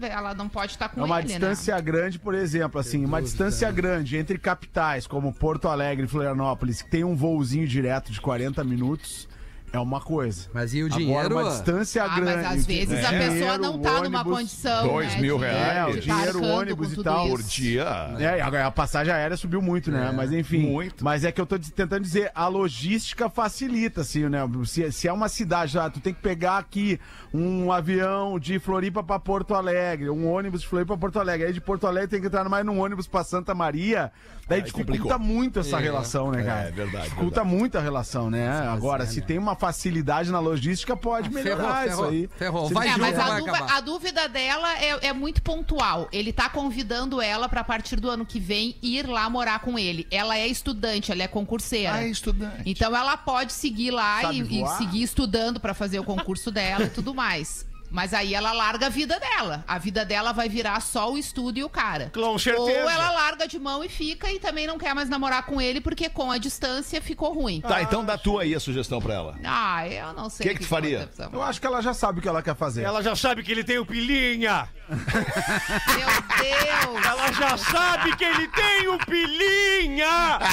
ela 0.00 0.32
não 0.34 0.48
pode 0.48 0.72
estar 0.72 0.88
com 0.88 1.00
É 1.00 1.04
uma 1.04 1.18
ele, 1.18 1.28
né? 1.28 1.38
distância 1.38 1.80
grande, 1.80 2.18
por 2.20 2.34
exemplo, 2.34 2.80
assim, 2.80 3.04
uma 3.04 3.20
distância 3.20 3.68
grande 3.72 4.16
entre 4.16 4.38
capitais 4.38 5.08
como 5.08 5.32
Porto 5.32 5.66
Alegre 5.66 6.04
e 6.06 6.08
Florianópolis, 6.08 6.82
que 6.82 6.90
tem 6.90 7.02
um 7.02 7.16
voozinho 7.16 7.66
direto 7.66 8.12
de 8.12 8.20
40 8.20 8.62
minutos, 8.62 9.28
é 9.72 9.78
uma 9.78 10.00
coisa. 10.00 10.48
Mas 10.52 10.72
e 10.74 10.82
o 10.82 10.86
Agora, 10.86 10.98
dinheiro? 11.00 11.38
uma 11.38 11.50
distância 11.50 12.04
Ah, 12.04 12.08
grande. 12.16 12.42
mas 12.42 12.46
às 12.58 12.66
vezes 12.66 13.04
a 13.04 13.08
dinheiro, 13.10 13.32
pessoa 13.34 13.58
não 13.58 13.78
tá 13.78 13.90
numa 14.02 14.20
ônibus, 14.20 14.22
condição. 14.38 14.88
dois 14.88 15.14
né, 15.14 15.20
mil 15.20 15.38
de- 15.38 15.44
reais. 15.44 15.76
É, 15.76 15.86
o 15.98 16.00
dinheiro, 16.00 16.44
ônibus 16.44 16.92
e 16.92 17.02
tal. 17.02 17.28
Por 17.28 17.40
isso. 17.40 17.50
dia. 17.50 17.84
É, 18.18 18.40
a 18.40 18.66
a 18.66 18.70
passagem 18.70 19.12
aérea 19.12 19.36
subiu 19.36 19.60
muito, 19.62 19.90
né? 19.90 20.10
Mas 20.14 20.32
enfim. 20.32 20.66
Muito. 20.70 21.04
Mas 21.04 21.24
é 21.24 21.30
que 21.32 21.40
eu 21.40 21.46
tô 21.46 21.58
tentando 21.58 22.02
dizer, 22.02 22.30
a 22.34 22.48
logística 22.48 23.28
facilita, 23.28 24.00
assim, 24.00 24.28
né? 24.28 24.40
Se, 24.64 24.90
se 24.92 25.08
é 25.08 25.12
uma 25.12 25.28
cidade, 25.28 25.78
ah, 25.78 25.88
tu 25.90 26.00
tem 26.00 26.12
que 26.14 26.20
pegar 26.20 26.58
aqui 26.58 26.98
um 27.32 27.70
avião 27.70 28.38
de 28.38 28.58
Floripa 28.58 29.02
pra 29.02 29.18
Porto 29.18 29.54
Alegre, 29.54 30.08
um 30.10 30.26
ônibus 30.30 30.62
de 30.62 30.68
Floripa 30.68 30.94
pra 30.94 31.00
Porto 31.00 31.18
Alegre. 31.20 31.46
Aí 31.46 31.52
de 31.52 31.60
Porto 31.60 31.86
Alegre 31.86 32.08
tem 32.08 32.20
que 32.20 32.26
entrar 32.26 32.48
mais 32.48 32.64
num 32.64 32.80
ônibus 32.80 33.06
pra 33.06 33.22
Santa 33.22 33.54
Maria. 33.54 34.10
Daí 34.48 34.58
Aí 34.60 34.62
dificulta 34.64 34.92
complicou. 34.92 35.18
muito 35.18 35.60
essa 35.60 35.76
relação, 35.78 36.30
né, 36.30 36.42
cara? 36.42 36.68
É, 36.68 36.70
verdade, 36.70 37.04
Dificulta 37.04 37.44
muito 37.44 37.76
a 37.76 37.80
relação, 37.82 38.30
né? 38.30 38.48
Agora, 38.68 39.04
se 39.06 39.20
tem 39.20 39.36
uma 39.36 39.54
facilidade 39.58 40.30
na 40.30 40.38
logística, 40.40 40.96
pode 40.96 41.30
melhorar 41.30 41.82
ferrou, 41.84 42.04
isso 42.04 42.04
aí. 42.04 42.30
ferrou. 42.38 42.68
Vai 42.68 42.88
É, 42.88 42.96
mas 42.96 43.16
vai 43.16 43.24
a, 43.30 43.38
dúvida- 43.38 43.66
a 43.74 43.80
dúvida 43.80 44.28
dela 44.28 44.78
é, 44.78 45.08
é 45.08 45.12
muito 45.12 45.42
pontual. 45.42 46.08
Ele 46.12 46.32
tá 46.32 46.48
convidando 46.48 47.20
ela 47.20 47.48
pra 47.48 47.62
partir 47.64 47.96
do 47.96 48.08
ano 48.10 48.24
que 48.24 48.38
vem 48.40 48.76
ir 48.82 49.06
lá 49.06 49.28
morar 49.28 49.58
com 49.60 49.78
ele. 49.78 50.06
Ela 50.10 50.36
é 50.38 50.46
estudante, 50.46 51.12
ela 51.12 51.22
é 51.22 51.28
concurseira. 51.28 51.94
Ah, 51.94 52.02
é 52.04 52.08
estudante. 52.08 52.62
Então 52.64 52.94
ela 52.94 53.16
pode 53.16 53.52
seguir 53.52 53.90
lá 53.90 54.32
e, 54.32 54.40
e 54.62 54.66
seguir 54.78 55.02
estudando 55.02 55.60
pra 55.60 55.74
fazer 55.74 55.98
o 55.98 56.04
concurso 56.04 56.50
dela 56.50 56.84
e 56.84 56.90
tudo 56.90 57.14
mais. 57.14 57.66
Mas 57.90 58.12
aí 58.12 58.34
ela 58.34 58.52
larga 58.52 58.86
a 58.86 58.88
vida 58.90 59.18
dela. 59.18 59.64
A 59.66 59.78
vida 59.78 60.04
dela 60.04 60.32
vai 60.32 60.48
virar 60.48 60.80
só 60.80 61.12
o 61.12 61.18
estudo 61.18 61.58
e 61.58 61.64
o 61.64 61.68
cara. 61.68 62.10
Com 62.14 62.38
certeza. 62.38 62.82
Ou 62.82 62.90
ela 62.90 63.10
larga 63.10 63.48
de 63.48 63.58
mão 63.58 63.82
e 63.82 63.88
fica 63.88 64.30
e 64.30 64.38
também 64.38 64.66
não 64.66 64.78
quer 64.78 64.94
mais 64.94 65.08
namorar 65.08 65.44
com 65.46 65.60
ele 65.60 65.80
porque 65.80 66.08
com 66.08 66.30
a 66.30 66.38
distância 66.38 67.00
ficou 67.00 67.32
ruim. 67.32 67.60
Tá, 67.60 67.82
então 67.82 68.04
dá 68.04 68.18
tua 68.18 68.42
aí 68.42 68.54
a 68.54 68.60
sugestão 68.60 69.00
pra 69.00 69.14
ela. 69.14 69.38
Ah, 69.44 69.88
eu 69.88 70.12
não 70.12 70.28
sei. 70.28 70.46
Que 70.48 70.54
que 70.54 70.60
tu 70.60 70.66
faria? 70.66 71.08
ser. 71.12 71.28
Eu 71.32 71.42
acho 71.42 71.60
que 71.60 71.66
ela 71.66 71.80
já 71.80 71.94
sabe 71.94 72.18
o 72.18 72.22
que 72.22 72.28
ela 72.28 72.42
quer 72.42 72.54
fazer. 72.54 72.82
Ela 72.82 73.02
já 73.02 73.16
sabe 73.16 73.42
que 73.42 73.50
ele 73.50 73.64
tem 73.64 73.78
o 73.78 73.86
pilinha. 73.86 74.68
Meu 75.96 76.08
Deus! 76.38 77.06
Ela 77.06 77.32
já 77.32 77.56
sabe 77.58 78.16
que 78.16 78.24
ele 78.24 78.48
tem 78.48 78.88
o 78.88 78.98
pilinha. 78.98 80.38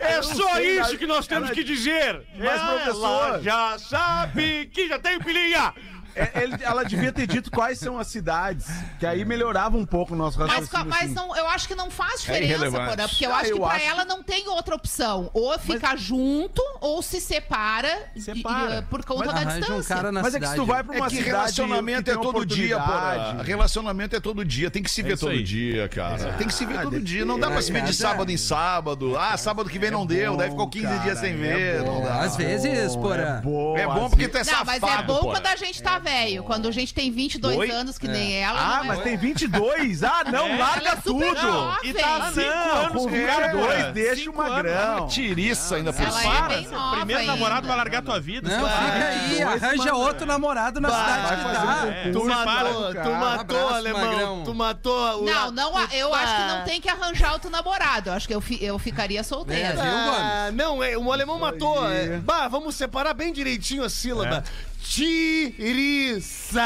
É 0.00 0.16
Eu 0.18 0.22
só 0.22 0.54
sei, 0.54 0.80
isso 0.80 0.96
que 0.98 1.06
nós 1.06 1.26
temos 1.26 1.46
ela- 1.46 1.54
que 1.54 1.64
dizer. 1.64 2.22
Mas, 2.36 2.46
Ela 2.60 2.66
professor- 2.74 3.42
já 3.42 3.76
sabe 3.78 4.66
que 4.72 4.86
já 4.88 4.98
tem 4.98 5.16
o 5.16 5.24
pilinha. 5.24 5.74
É, 6.16 6.42
ele- 6.42 6.56
ela 6.62 6.84
devia 6.84 7.12
ter 7.12 7.26
dito 7.26 7.50
quais 7.50 7.78
são 7.78 7.98
as 7.98 8.06
cidades, 8.08 8.66
que 9.00 9.06
aí 9.06 9.24
melhorava 9.24 9.76
um 9.76 9.84
pouco 9.86 10.14
o 10.14 10.16
nosso 10.16 10.38
Mas, 10.38 10.50
raciocínio. 10.50 10.86
mas 10.86 11.04
assim. 11.04 11.14
não, 11.14 11.36
eu 11.36 11.46
acho 11.48 11.66
que 11.68 11.74
não 11.74 11.90
faz 11.90 12.20
diferença, 12.20 12.44
irrelevante. 12.44 12.90
Porã, 12.96 13.08
porque 13.08 13.26
eu 13.26 13.32
Ah, 13.34 13.36
acho 13.38 13.46
que 13.46 13.52
eu 13.52 13.58
pra 13.60 13.68
acho 13.76 13.84
ela 13.86 14.04
não 14.04 14.22
tem 14.22 14.48
outra 14.48 14.74
opção. 14.74 15.30
Ou 15.32 15.58
ficar 15.58 15.96
junto, 15.98 16.62
ou 16.80 17.02
se 17.02 17.20
separa, 17.20 18.10
e- 18.14 18.20
Separa. 18.20 18.76
e, 18.78 18.82
por 18.82 19.04
conta 19.04 19.26
da 19.32 19.40
Arranja 19.40 19.58
distância. 19.60 19.94
um 19.94 19.96
cara 19.98 20.12
na 20.12 20.22
Mas 20.22 20.34
é 20.34 20.38
que 20.38 20.46
cidade. 20.46 20.60
se 20.60 20.66
tu 20.66 20.66
vai 20.72 20.82
pra 20.84 20.94
É 20.94 20.98
uma 21.00 21.08
que 21.08 21.16
cidade 21.16 21.30
relacionamento 21.30 22.04
que 22.04 22.10
é 22.10 22.14
todo 22.22 22.46
dia, 22.46 22.78
porra. 22.78 23.42
Relacionamento 23.42 24.16
é 24.16 24.20
todo 24.20 24.44
dia. 24.44 24.70
Tem 24.70 24.82
que 24.82 24.90
se 24.90 25.02
ver 25.02 25.14
isso 25.14 25.26
todo 25.26 25.32
aí. 25.32 25.42
dia, 25.42 25.88
cara. 25.88 26.32
Tem 26.34 26.46
que 26.46 26.54
se 26.54 26.64
ver 26.64 26.80
todo 26.82 27.00
dia. 27.00 27.24
Não 27.24 27.38
dá 27.38 27.50
pra 27.50 27.60
se 27.62 27.72
ver 27.72 27.82
de 27.82 27.94
sábado 27.94 28.30
em 28.30 28.36
sábado. 28.36 29.16
Ah, 29.18 29.36
sábado 29.36 29.68
que 29.68 29.78
vem 29.78 29.90
não 29.90 30.06
deu. 30.06 30.36
Daí 30.36 30.50
ficou 30.50 30.68
15 30.68 30.86
cara, 30.86 30.98
dias 30.98 31.18
sem 31.18 31.32
é 31.32 31.36
ver. 31.36 31.84
Às 32.20 32.36
vezes, 32.36 32.94
porã. 32.96 33.38
É 33.76 33.86
bom, 33.86 34.06
É 34.06 34.08
porque 34.08 34.28
tu 34.28 34.36
é 34.36 34.40
Não, 34.40 34.44
safado, 34.44 34.66
mas 34.80 34.82
é 34.82 35.02
bom 35.02 35.18
quando 35.20 35.46
a 35.46 35.56
gente 35.56 35.82
tá 35.82 35.98
velho. 36.04 36.44
Quando 36.44 36.68
a 36.68 36.70
gente 36.70 36.92
tem 36.94 37.10
22 37.10 37.56
Oi? 37.58 37.70
anos, 37.70 37.98
que 37.98 38.06
nem 38.06 38.34
ela. 38.34 38.58
Ah, 38.58 38.80
é 38.84 38.86
mas 38.86 38.98
bom. 38.98 39.02
tem 39.04 39.16
22? 39.16 40.04
Ah, 40.04 40.22
não, 40.30 40.46
Ela 40.46 40.56
larga 40.58 40.90
é 40.90 40.96
tudo! 40.96 41.24
jovem. 41.40 41.90
E 41.90 41.94
tá 41.94 42.16
há 42.16 42.32
cinco 42.32 42.40
Não, 42.46 42.76
anos 42.76 42.92
com 42.92 43.04
o 43.08 43.10
cara, 43.26 43.46
22, 43.48 43.76
cara. 43.76 43.92
deixa 43.92 44.32
magrão. 44.32 44.96
anos. 44.98 45.14
Tiriça 45.14 45.76
ainda 45.76 45.92
por 45.92 46.10
cima. 46.12 46.52
é 46.52 46.60
nova 46.70 46.96
Primeiro 46.96 47.20
ainda. 47.22 47.32
namorado 47.32 47.66
vai 47.66 47.76
largar 47.76 48.02
tua 48.02 48.20
vida. 48.20 48.48
Não, 48.48 48.68
fica 48.68 49.08
aí, 49.08 49.42
arranja 49.42 49.94
outro 49.94 50.26
namorado 50.26 50.80
na 50.80 50.88
cidade 50.90 51.36
que 51.36 51.42
fazer 51.42 51.54
tá. 51.54 51.86
É, 51.88 52.12
Tu 52.12 52.24
matou, 52.24 52.94
tu 52.94 53.10
matou, 53.10 53.68
alemão. 53.70 54.44
Tu 54.44 54.54
matou 54.54 55.22
o. 55.22 55.24
Não, 55.24 55.50
não, 55.50 55.80
eu 55.90 56.14
acho 56.14 56.36
que 56.36 56.42
não 56.42 56.64
tem 56.64 56.80
que 56.80 56.88
arranjar 56.88 57.32
outro 57.32 57.50
namorado. 57.50 58.10
Eu 58.10 58.14
acho 58.14 58.28
que 58.28 58.34
eu, 58.34 58.40
fi- 58.40 58.62
eu 58.62 58.78
ficaria 58.78 59.22
solteira. 59.24 59.68
É, 59.68 59.72
viu, 59.72 59.82
Ah, 59.82 60.50
não, 60.52 60.82
é, 60.82 60.96
o 60.96 61.10
alemão 61.12 61.38
matou. 61.38 61.90
é. 61.90 62.18
Bah, 62.18 62.46
vamos 62.48 62.74
separar 62.74 63.14
bem 63.14 63.32
direitinho 63.32 63.82
a 63.84 63.88
sílaba. 63.88 64.44
Tiriça. 64.84 66.60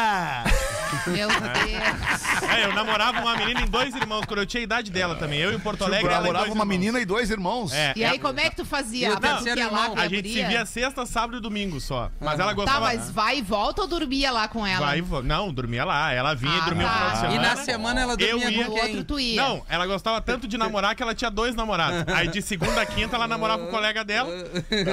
Meu 1.06 1.28
Deus. 1.28 2.50
É, 2.50 2.64
eu 2.64 2.74
namorava 2.74 3.20
uma 3.20 3.36
menina 3.36 3.60
em 3.62 3.66
dois 3.66 3.94
irmãos, 3.94 4.24
quando 4.26 4.40
eu 4.40 4.46
tinha 4.46 4.60
a 4.60 4.64
idade 4.64 4.90
dela 4.90 5.14
também. 5.14 5.38
Eu 5.38 5.52
em 5.52 5.58
Porto 5.58 5.84
Alegre, 5.84 6.06
Eu 6.06 6.10
ela 6.10 6.20
namorava 6.20 6.44
dois 6.46 6.54
uma 6.56 6.64
irmãos. 6.64 6.78
menina 6.78 7.00
e 7.00 7.04
dois 7.04 7.30
irmãos. 7.30 7.72
É, 7.72 7.92
E 7.94 8.04
aí, 8.04 8.18
como 8.18 8.40
é 8.40 8.50
que 8.50 8.56
tu 8.56 8.64
fazia? 8.64 9.08
E 9.08 9.10
o 9.10 9.14
Ah, 9.16 9.18
mas 9.20 9.30
tu 9.30 9.44
terceiro 9.44 9.60
ia 9.60 9.66
lá 9.70 9.82
irmão? 9.82 9.94
com 9.96 10.00
A 10.02 10.08
gente 10.08 10.28
se 10.32 10.44
via 10.44 10.66
sexta, 10.66 11.06
sábado 11.06 11.36
e 11.38 11.40
domingo 11.40 11.80
só. 11.80 12.10
Mas 12.20 12.34
ela 12.40 12.48
Tá, 12.50 12.54
gostava... 12.54 12.80
mas 12.86 13.10
vai 13.10 13.38
e 13.38 13.42
volta 13.42 13.82
ou 13.82 13.88
dormia 13.88 14.30
lá 14.32 14.48
com 14.48 14.66
ela? 14.66 14.86
Vai 14.86 14.98
e 14.98 15.00
vo- 15.02 15.22
Não, 15.22 15.52
dormia 15.52 15.84
lá. 15.84 16.12
Ela 16.12 16.34
vinha 16.34 16.56
e 16.56 16.60
Ah, 16.60 16.64
dormia 16.64 16.86
tá. 16.86 16.92
o 16.92 16.96
final 16.98 17.10
de 17.10 17.16
E 17.18 17.20
semana. 17.30 17.48
na 17.54 17.56
semana 17.64 18.00
ela 18.00 18.12
Eu 18.18 18.38
dormia 18.38 18.50
ia- 18.50 18.64
com 18.66 18.72
O 18.72 18.74
quem? 18.74 18.84
outro 18.84 19.04
tu 19.04 19.20
ia. 19.20 19.42
Não, 19.42 19.62
ela 19.68 19.86
gostava 19.86 20.20
tanto 20.20 20.48
de 20.48 20.58
namorar 20.58 20.94
que 20.96 21.02
ela 21.02 21.14
tinha 21.14 21.30
dois 21.30 21.54
namorados. 21.54 22.04
Aí 22.14 22.28
de 22.28 22.42
segunda 22.42 22.80
a 22.82 22.86
quinta 22.86 23.14
ela 23.16 23.28
namorava 23.28 23.64
o 23.64 23.68
colega 23.68 24.02
dela, 24.04 24.30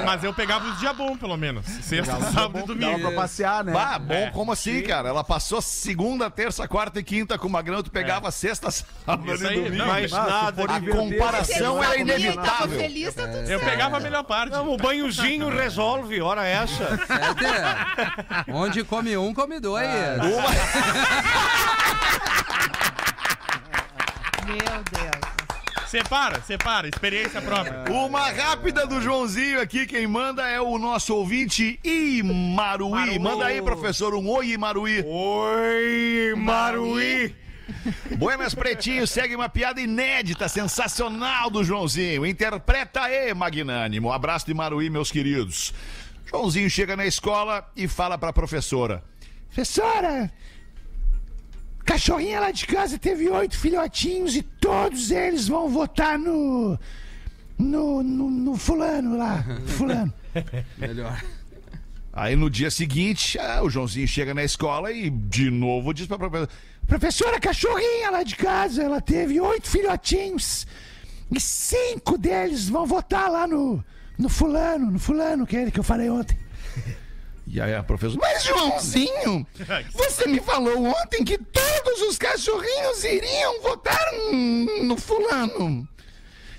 mas 0.06 0.24
eu 0.24 0.34
pegava 0.34 0.68
os 0.68 0.80
dias 0.80 0.96
bons, 0.96 1.18
pelo 1.18 1.38
menos. 1.38 1.66
Sexta, 1.66 2.20
sábado 2.32 2.60
e 2.60 2.64
domingo. 2.68 3.15
Passear, 3.16 3.64
né? 3.64 3.72
Bah, 3.74 3.98
bom, 4.00 4.14
É. 4.14 4.32
como 4.32 4.52
assim, 4.52 4.82
cara? 4.82 5.10
Ela 5.10 5.24
passou 5.24 5.62
segunda, 5.62 6.30
terça, 6.30 6.68
quarta 6.68 7.00
e 7.00 7.04
quinta 7.04 7.38
com 7.38 7.48
uma 7.48 7.62
grana, 7.62 7.82
tu 7.84 7.92
pegava 7.92 8.30
sexta, 8.32 8.70
sábado 8.72 9.34
Isso 9.34 9.44
e 9.44 9.48
aí, 9.48 9.56
domingo. 9.56 9.76
não, 9.78 9.88
Mais 9.88 10.14
Ah, 10.14 10.26
nada. 10.26 10.64
A 10.64 10.82
comparação 10.82 11.78
era 11.78 11.92
tava 11.92 11.98
inevitável. 12.02 12.80
feliz, 12.80 13.14
tá 13.14 13.28
tudo 13.28 13.50
Eu 13.50 13.60
pegava 13.60 13.98
a 13.98 14.00
melhor 14.00 14.24
parte. 14.24 14.52
Não, 14.52 14.70
o 14.74 14.78
banhozinho 14.78 15.50
resolve, 15.56 16.22
hora 16.22 16.46
essa. 16.46 16.84
É. 18.48 18.52
Onde 18.52 18.84
come 18.84 19.16
um, 19.18 19.34
come 19.34 19.60
dois. 19.60 19.88
Meu 24.46 24.58
Deus. 24.92 25.35
Separa, 25.96 26.42
separa, 26.42 26.90
experiência 26.90 27.42
própria. 27.42 27.86
Uma 27.90 28.30
rápida 28.30 28.86
do 28.86 29.02
Joãozinho 29.02 29.62
aqui, 29.62 29.86
quem 29.86 30.06
manda 30.06 30.46
é 30.46 30.60
o 30.60 30.78
nosso 30.78 31.16
ouvinte 31.16 31.80
Imaruí. 31.86 32.92
Maru. 32.92 33.22
Manda 33.22 33.46
aí, 33.46 33.62
professor, 33.62 34.14
um 34.14 34.28
oi, 34.28 34.50
Imaruí. 34.50 35.02
Oi, 35.08 36.34
Maruí. 36.36 37.34
Buenas 38.18 38.54
Pretinho, 38.54 39.08
segue 39.08 39.38
uma 39.38 39.48
piada 39.48 39.80
inédita, 39.80 40.50
sensacional 40.50 41.50
do 41.50 41.64
Joãozinho. 41.64 42.26
Interpreta 42.26 43.04
aí, 43.04 43.34
magnânimo. 43.34 44.12
Abraço 44.12 44.46
de 44.46 44.54
Maruí, 44.54 44.90
meus 44.90 45.10
queridos. 45.10 45.74
Joãozinho 46.26 46.70
chega 46.70 46.98
na 46.98 47.06
escola 47.06 47.72
e 47.74 47.88
fala 47.88 48.18
pra 48.18 48.34
professora: 48.34 49.02
Professora, 49.46 50.30
cachorrinha 51.86 52.40
lá 52.40 52.52
de 52.52 52.66
casa 52.66 52.98
teve 52.98 53.30
oito 53.30 53.58
filhotinhos 53.58 54.36
e 54.36 54.42
todos 54.42 55.12
eles 55.12 55.48
vão 55.48 55.70
votar 55.70 56.18
no. 56.18 56.78
No, 57.58 58.04
no, 58.04 58.30
no 58.30 58.56
fulano 58.58 59.18
lá. 59.18 59.46
Fulano. 59.66 60.14
Melhor. 60.78 61.24
Aí 62.12 62.36
no 62.36 62.50
dia 62.50 62.70
seguinte, 62.70 63.38
ah, 63.40 63.62
o 63.64 63.70
Joãozinho 63.70 64.08
chega 64.08 64.34
na 64.34 64.44
escola 64.44 64.92
e 64.92 65.10
de 65.10 65.50
novo 65.50 65.94
diz 65.94 66.08
pra 66.08 66.18
professora: 66.18 66.50
Professora, 66.88 67.38
a 67.38 67.40
cachorrinha 67.40 68.12
lá 68.12 68.24
de 68.24 68.36
casa, 68.36 68.84
ela 68.84 69.00
teve 69.00 69.40
oito 69.40 69.70
filhotinhos 69.70 70.68
e 71.32 71.40
cinco 71.40 72.18
deles 72.18 72.70
vão 72.70 72.86
votar 72.86 73.30
lá 73.30 73.48
no, 73.48 73.84
no 74.18 74.30
fulano, 74.30 74.92
no 74.92 75.00
fulano, 75.00 75.46
que 75.46 75.56
é 75.58 75.64
ele 75.64 75.72
que 75.72 75.80
eu 75.80 75.84
falei 75.84 76.10
ontem. 76.10 76.38
E 77.48 77.62
aí 77.62 77.76
a 77.76 77.84
professora, 77.84 78.20
mas 78.22 78.44
Joãozinho, 78.44 79.46
você 79.94 80.28
me 80.28 80.40
falou 80.40 80.86
ontem 80.86 81.24
que 81.24 81.38
todos 81.38 82.02
os 82.02 82.18
cachorrinhos 82.18 83.04
iriam 83.04 83.62
votar 83.62 84.12
no 84.82 84.98
fulano. 84.98 85.88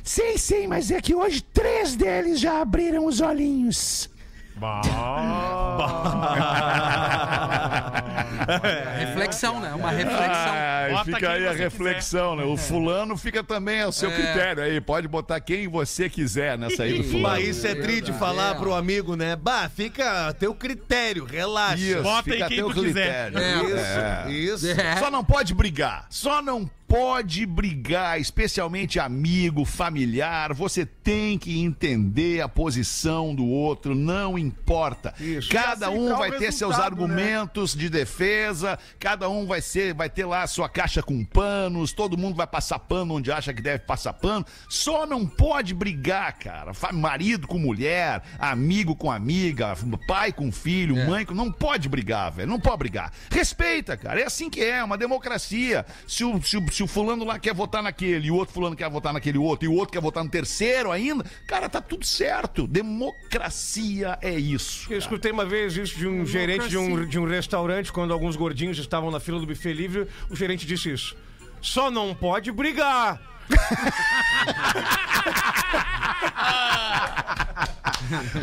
Sei, 0.03 0.39
sei, 0.39 0.68
mas 0.68 0.93
é 0.93 1.01
que 1.01 1.14
hoje 1.14 1.43
três 1.43 1.97
deles 1.97 2.39
já 2.39 2.61
abriram 2.61 3.07
os 3.07 3.20
olhinhos. 3.20 4.09
Reflexão, 8.99 9.61
né? 9.61 9.73
Uma 9.75 9.91
reflexão. 9.91 10.27
Ah, 10.29 11.03
fica 11.05 11.31
aí 11.33 11.47
a 11.47 11.53
reflexão, 11.53 12.37
né? 12.37 12.45
O 12.45 12.57
fulano 12.57 13.15
fica 13.17 13.43
também 13.45 13.83
ao 13.83 13.93
seu 13.93 14.11
É. 14.11 14.15
critério 14.15 14.63
aí. 14.63 14.81
Pode 14.81 15.07
botar 15.09 15.41
quem 15.41 15.69
você 15.69 16.09
quiser 16.09 16.57
nessa 16.59 16.85
aí 16.85 16.99
do 16.99 17.05
fulano. 17.05 17.29
Bah, 17.35 17.41
isso 17.41 17.67
é 17.67 17.75
tri 17.75 18.01
de 18.01 18.13
falar 18.15 18.55
pro 18.57 18.73
amigo, 18.75 19.15
né? 19.17 19.37
Bah, 19.37 19.69
fica 19.69 20.29
a 20.29 20.33
teu 20.33 20.55
critério, 20.55 21.25
relaxa. 21.25 21.77
Isso, 21.83 22.03
Bota 22.03 22.23
fica 22.25 22.37
em 22.37 22.43
a 22.43 22.49
quem 22.49 22.57
teu 22.59 22.69
tu 22.73 22.83
quiser. 22.83 23.31
critério. 23.33 23.39
É. 23.39 23.65
Isso, 23.65 23.99
É. 23.99 24.31
isso. 24.31 24.67
É. 24.81 24.97
Só 24.97 25.11
não 25.11 25.25
pode 25.25 25.53
brigar. 25.55 26.07
Só 26.09 26.41
não 26.41 26.69
pode 26.89 27.45
brigar, 27.45 28.20
especialmente 28.20 28.99
amigo, 28.99 29.64
familiar. 29.64 30.53
Você 30.55 30.87
tem 30.87 31.39
que 31.39 31.61
entender 31.61 32.41
a 32.41 32.49
posição 32.49 33.34
do 33.34 33.47
outro, 33.47 33.95
não 33.95 34.39
importa. 34.39 35.14
Isso. 35.20 35.51
Cada 35.51 35.91
um 35.91 36.07
aceitar 36.07 36.18
vai 36.18 36.30
ter 36.32 36.53
seus 36.53 36.76
resultado, 36.76 36.93
argumentos 36.93 37.74
de 37.74 37.89
defesa, 37.89 38.78
cada 38.99 39.28
um 39.28 39.47
vai 39.47 39.61
ser, 39.61 39.95
vai 39.95 40.09
ter 40.09 40.24
lá 40.24 40.43
a 40.43 40.47
sua 40.47 40.68
caixa 40.68 41.03
com 41.03 41.24
panos, 41.24 41.93
todo 41.93 42.16
mundo 42.16 42.37
vai 42.37 42.47
passar 42.47 42.78
pano 42.78 43.14
onde 43.14 43.32
acha 43.32 43.53
que 43.53 43.62
deve 43.62 43.84
passar 43.84 44.12
pano. 44.12 44.47
Só 44.68 45.07
não 45.07 45.26
pode 45.26 45.74
brigar, 45.74 46.39
cara. 46.39 46.72
Marido 46.93 47.47
com 47.47 47.59
mulher, 47.59 48.22
amigo 48.39 48.95
com 48.95 49.11
amiga, 49.11 49.74
pai 50.07 50.32
com 50.32 50.53
filho, 50.53 50.97
mãe 51.07 51.24
com. 51.24 51.34
Não 51.34 51.51
pode 51.51 51.89
brigar, 51.89 52.32
velho. 52.32 52.49
Não 52.49 52.61
pode 52.61 52.78
brigar. 52.78 53.12
Respeita, 53.30 53.97
cara. 53.97 54.20
É 54.20 54.26
assim 54.26 54.49
que 54.49 54.62
é, 54.62 54.82
uma 54.82 54.97
democracia. 54.97 55.84
Se 56.07 56.24
o, 56.24 56.41
se 56.43 56.57
o, 56.57 56.62
se 56.77 56.83
o 56.83 56.87
fulano 56.87 57.24
lá 57.24 57.39
quer 57.39 57.55
votar 57.55 57.83
naquele 57.83 58.27
e 58.27 58.31
o 58.31 58.35
outro 58.35 58.53
fulano 58.53 58.77
quer 58.77 58.91
votar 58.91 59.11
naquele 59.11 59.39
outro 59.39 59.64
e 59.64 59.68
o 59.68 59.72
outro 59.72 59.95
quer 59.95 60.01
votar 60.03 60.22
no 60.22 60.29
terceiro 60.29 60.93
ainda, 60.93 61.24
cara, 61.47 61.70
tá 61.70 61.81
tudo 61.81 62.05
certo. 62.05 62.66
Democracia 62.66 64.18
é 64.20 64.39
isso. 64.39 64.93
Eu 64.93 64.99
escutei 64.99 65.33
uma 65.33 65.47
vez 65.47 65.74
isso 65.74 65.97
de 65.97 66.07
um 66.07 66.27
gerente 66.27 66.68
de 66.68 66.77
um, 66.77 67.07
de 67.07 67.18
um 67.18 67.27
restaurante, 67.27 67.91
quando 67.91 68.12
alguns 68.12 68.37
gordinhos 68.37 68.77
estavam 68.77 69.11
na 69.11 69.18
fila 69.18 69.41
do 69.41 69.47
buffet 69.47 69.72
livre, 69.72 70.07
o 70.29 70.37
gerente 70.37 70.66
disse 70.66 70.93
isso. 70.93 71.16
Só 71.62 71.91
não 71.91 72.14
pode 72.14 72.53
brigar. 72.53 73.22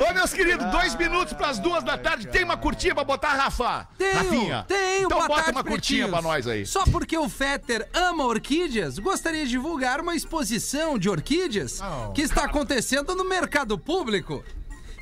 Ô, 0.09 0.13
meus 0.13 0.33
queridos, 0.33 0.69
dois 0.71 0.95
minutos 0.95 1.33
pras 1.33 1.59
duas 1.59 1.83
da 1.83 1.97
tarde. 1.97 2.27
Tem 2.27 2.43
uma 2.43 2.57
curtinha 2.57 2.93
pra 2.93 3.03
botar, 3.03 3.29
Rafa? 3.33 3.87
Tenho, 3.97 4.13
Rafinha. 4.13 4.65
tenho, 4.67 5.05
Então 5.05 5.17
boa 5.17 5.27
bota 5.27 5.41
tarde, 5.43 5.57
uma 5.57 5.63
curtinha 5.63 6.05
pretinhos. 6.07 6.09
pra 6.09 6.21
nós 6.21 6.47
aí. 6.47 6.65
Só 6.65 6.83
porque 6.85 7.17
o 7.17 7.29
Fetter 7.29 7.87
ama 7.93 8.25
orquídeas, 8.25 8.99
gostaria 8.99 9.43
de 9.45 9.51
divulgar 9.51 9.99
uma 10.01 10.15
exposição 10.15 10.97
de 10.97 11.09
orquídeas 11.09 11.79
que 12.13 12.21
está 12.21 12.43
acontecendo 12.45 13.15
no 13.15 13.23
mercado 13.23 13.77
público. 13.77 14.43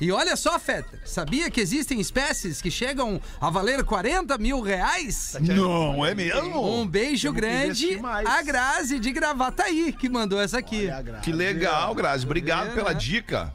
E 0.00 0.10
olha 0.10 0.34
só, 0.34 0.58
Fetter, 0.58 1.00
sabia 1.04 1.48
que 1.48 1.60
existem 1.60 2.00
espécies 2.00 2.60
que 2.60 2.72
chegam 2.72 3.20
a 3.40 3.48
valer 3.50 3.84
40 3.84 4.36
mil 4.36 4.60
reais? 4.60 5.36
Não, 5.40 6.04
é 6.04 6.12
mesmo? 6.12 6.60
Um 6.80 6.84
beijo 6.84 7.32
grande 7.32 7.66
investir 7.86 8.02
mais. 8.02 8.26
a 8.26 8.42
Grazi 8.42 8.98
de 8.98 9.12
Gravataí, 9.12 9.92
que 9.92 10.08
mandou 10.08 10.40
essa 10.40 10.58
aqui. 10.58 10.88
Que 11.22 11.30
legal, 11.30 11.94
Grazi. 11.94 12.24
Obrigado 12.26 12.74
pela 12.74 12.92
né? 12.92 12.98
dica. 12.98 13.54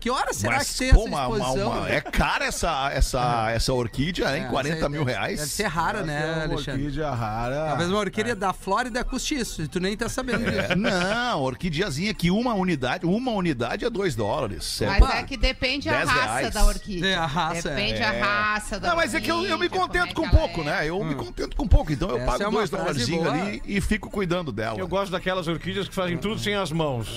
Que 0.00 0.08
hora 0.10 0.32
será 0.32 0.56
Mas, 0.56 0.70
que 0.72 0.78
tem 0.78 0.94
pô, 0.94 1.00
essa 1.00 1.08
uma- 1.10 1.26
uma- 1.26 1.36
exposição? 1.38 1.70
uma- 1.72 1.88
é 1.90 2.00
cara 2.00 2.46
essa, 2.46 2.90
essa, 2.90 3.50
essa 3.50 3.72
orquídea, 3.74 4.34
hein? 4.36 4.44
É, 4.44 4.48
40 4.48 4.76
essa 4.76 4.86
aí 4.86 4.90
mil 4.92 5.04
reais. 5.04 5.38
Deve 5.40 5.50
ser 5.50 5.66
rara, 5.66 6.02
né, 6.02 6.20
É 6.22 6.24
uma 6.24 6.42
Alexandre? 6.44 6.72
orquídea 6.86 7.10
rara. 7.10 7.66
Talvez 7.68 7.88
uma 7.90 7.98
orquídea 7.98 8.34
da 8.34 8.52
Flórida 8.54 9.04
custe 9.04 9.34
isso, 9.34 9.60
e 9.62 9.68
tu 9.68 9.78
nem 9.78 9.94
tá 9.94 10.08
sabendo 10.08 10.50
disso. 10.50 10.72
É, 10.72 10.74
não, 10.74 11.42
orquídeazinha 11.42 12.14
que 12.14 12.30
uma 12.30 12.54
unidade, 12.54 13.04
uma 13.04 13.30
unidade 13.32 13.84
é 13.84 13.90
2 13.90 14.14
dólares. 14.16 14.80
Mas 14.98 15.14
é 15.16 15.22
que 15.22 15.36
depende 15.36 15.88
a 15.88 15.92
10 15.92 16.08
raça 16.08 16.22
reais. 16.38 16.54
da 16.54 16.64
orquídea. 16.64 17.08
É, 17.08 17.14
a 17.14 17.26
raça, 17.26 17.68
Depende 17.68 17.98
é. 17.98 18.04
a 18.04 18.24
raça 18.24 18.80
da 18.80 18.88
Não, 18.88 18.96
mas 18.96 19.14
é 19.14 19.20
que 19.20 19.30
eu, 19.30 19.44
eu 19.44 19.58
me 19.58 19.68
contento 19.68 20.12
é 20.12 20.14
com 20.14 20.28
pouco, 20.30 20.62
é. 20.62 20.64
né? 20.64 20.88
Eu 20.88 21.04
me 21.04 21.14
contento 21.14 21.54
com 21.56 21.68
pouco, 21.68 21.92
então 21.92 22.08
eu 22.08 22.16
Essa 22.16 22.26
pago 22.26 22.42
é 22.42 22.46
uma 22.46 22.52
dois 22.58 22.70
frase 22.70 22.84
dólarzinhos 22.84 23.22
boa. 23.24 23.34
ali 23.34 23.62
e 23.66 23.80
fico 23.82 24.08
cuidando 24.10 24.50
dela. 24.50 24.78
Eu 24.78 24.88
gosto 24.88 25.12
daquelas 25.12 25.46
orquídeas 25.46 25.86
que 25.88 25.94
fazem 25.94 26.16
tudo 26.16 26.38
sem 26.40 26.54
as 26.54 26.72
mãos. 26.72 27.08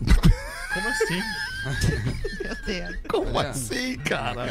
Como 0.74 0.88
assim? 0.88 1.22
Meu 1.64 2.56
Deus. 2.66 2.96
Como 3.08 3.40
É. 3.40 3.46
assim, 3.48 3.96
cara? 3.98 4.42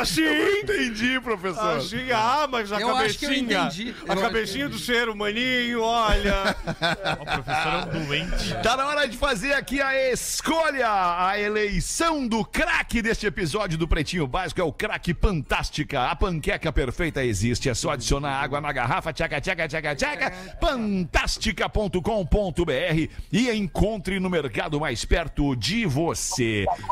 Assim? 0.00 0.22
Eu 0.22 0.58
entendi, 0.60 1.20
professor. 1.20 1.76
Assim, 1.78 2.10
ah, 2.12 2.46
mas 2.50 2.70
a 2.72 2.80
Eu 2.80 2.94
acho 2.96 3.18
que 3.18 3.24
eu 3.24 3.30
cabecinha. 3.30 3.94
A 4.08 4.12
Eu 4.14 4.20
cabecinha 4.20 4.68
do 4.68 4.78
ser 4.78 5.08
humaninho, 5.08 5.80
olha. 5.82 6.54
O 7.20 7.24
professor 7.24 7.72
é 7.72 7.84
um 7.98 8.06
doente. 8.06 8.54
Tá 8.62 8.76
na 8.76 8.86
hora 8.86 9.06
de 9.08 9.16
fazer 9.16 9.52
aqui 9.54 9.80
a 9.80 10.10
escolha, 10.12 10.86
a 11.26 11.38
eleição 11.40 12.26
do 12.26 12.44
craque 12.44 13.00
deste 13.02 13.26
episódio 13.26 13.76
do 13.78 13.88
Pretinho 13.88 14.26
Básico. 14.26 14.60
É 14.60 14.64
o 14.64 14.72
craque 14.72 15.14
Fantástica. 15.14 16.06
A 16.08 16.14
panqueca 16.16 16.70
perfeita 16.72 17.24
existe. 17.24 17.68
É 17.68 17.74
só 17.74 17.90
adicionar 17.90 18.40
água 18.40 18.60
na 18.60 18.72
garrafa, 18.72 19.12
tchaca, 19.12 19.40
tchaca, 19.40 19.66
tchaca, 19.66 19.96
tchaca, 19.96 20.32
fantástica.com.br 20.60 23.08
e 23.32 23.50
encontre 23.50 24.20
no 24.20 24.30
mercado 24.30 24.78
mais 24.78 25.04
perto 25.04 25.56
de 25.56 25.84
você. 25.86 26.35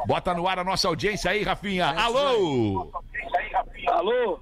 Bota 0.06 0.34
no 0.34 0.46
ar 0.48 0.58
a 0.58 0.64
nossa 0.64 0.88
audiência 0.88 1.30
aí, 1.30 1.42
Rafinha. 1.42 1.86
Alô! 1.86 2.92
Alô? 3.88 4.40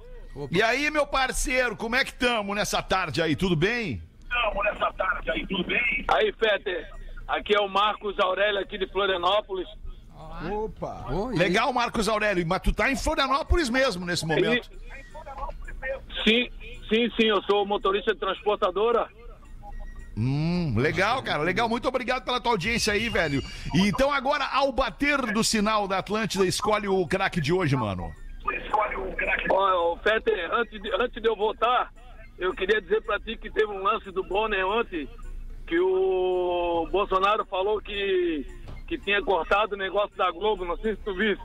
E 0.51 0.61
aí, 0.61 0.89
meu 0.89 1.05
parceiro, 1.05 1.75
como 1.75 1.95
é 1.95 2.03
que 2.03 2.11
estamos 2.11 2.55
nessa 2.55 2.81
tarde 2.81 3.21
aí? 3.21 3.35
Tudo 3.35 3.55
bem? 3.55 4.01
Aí, 6.07 6.31
Peter, 6.33 6.89
aqui 7.27 7.55
é 7.55 7.59
o 7.59 7.67
Marcos 7.67 8.19
Aurélio 8.19 8.59
aqui 8.59 8.77
de 8.77 8.87
Florianópolis. 8.87 9.67
Opa! 10.51 11.05
Ô, 11.11 11.31
e 11.31 11.33
aí? 11.33 11.39
Legal, 11.39 11.71
Marcos 11.71 12.09
Aurélio, 12.09 12.45
mas 12.47 12.61
tu 12.61 12.73
tá 12.73 12.91
em 12.91 12.95
Florianópolis 12.95 13.69
mesmo 13.69 14.05
nesse 14.05 14.25
momento. 14.25 14.69
Sim, 16.23 16.49
sim, 16.89 17.11
sim, 17.15 17.27
eu 17.27 17.41
sou 17.43 17.65
motorista 17.65 18.13
de 18.13 18.19
transportadora. 18.19 19.07
Hum, 20.15 20.75
legal, 20.77 21.23
cara, 21.23 21.41
legal. 21.41 21.67
Muito 21.67 21.87
obrigado 21.87 22.23
pela 22.23 22.39
tua 22.39 22.51
audiência 22.51 22.93
aí, 22.93 23.09
velho. 23.09 23.41
E 23.73 23.87
então 23.87 24.11
agora, 24.11 24.45
ao 24.45 24.71
bater 24.71 25.17
do 25.33 25.43
sinal 25.43 25.87
da 25.87 25.97
Atlântida, 25.97 26.45
escolhe 26.45 26.87
o 26.87 27.05
craque 27.07 27.41
de 27.41 27.51
hoje, 27.51 27.75
mano. 27.75 28.11
Ó, 29.49 29.97
Fetter, 29.97 30.53
antes 30.53 30.81
de, 30.81 30.91
antes 30.95 31.21
de 31.21 31.27
eu 31.27 31.35
voltar, 31.35 31.91
eu 32.37 32.53
queria 32.53 32.81
dizer 32.81 33.01
pra 33.01 33.19
ti 33.19 33.37
que 33.37 33.49
teve 33.49 33.71
um 33.71 33.81
lance 33.81 34.11
do 34.11 34.23
Bonner 34.23 34.65
ontem, 34.65 35.07
que 35.65 35.79
o 35.79 36.87
Bolsonaro 36.91 37.45
falou 37.45 37.81
que, 37.81 38.45
que 38.87 38.97
tinha 38.97 39.21
cortado 39.21 39.75
o 39.75 39.77
negócio 39.77 40.15
da 40.15 40.29
Globo, 40.31 40.65
não 40.65 40.77
sei 40.77 40.95
se 40.95 41.01
tu 41.01 41.15
viste. 41.15 41.43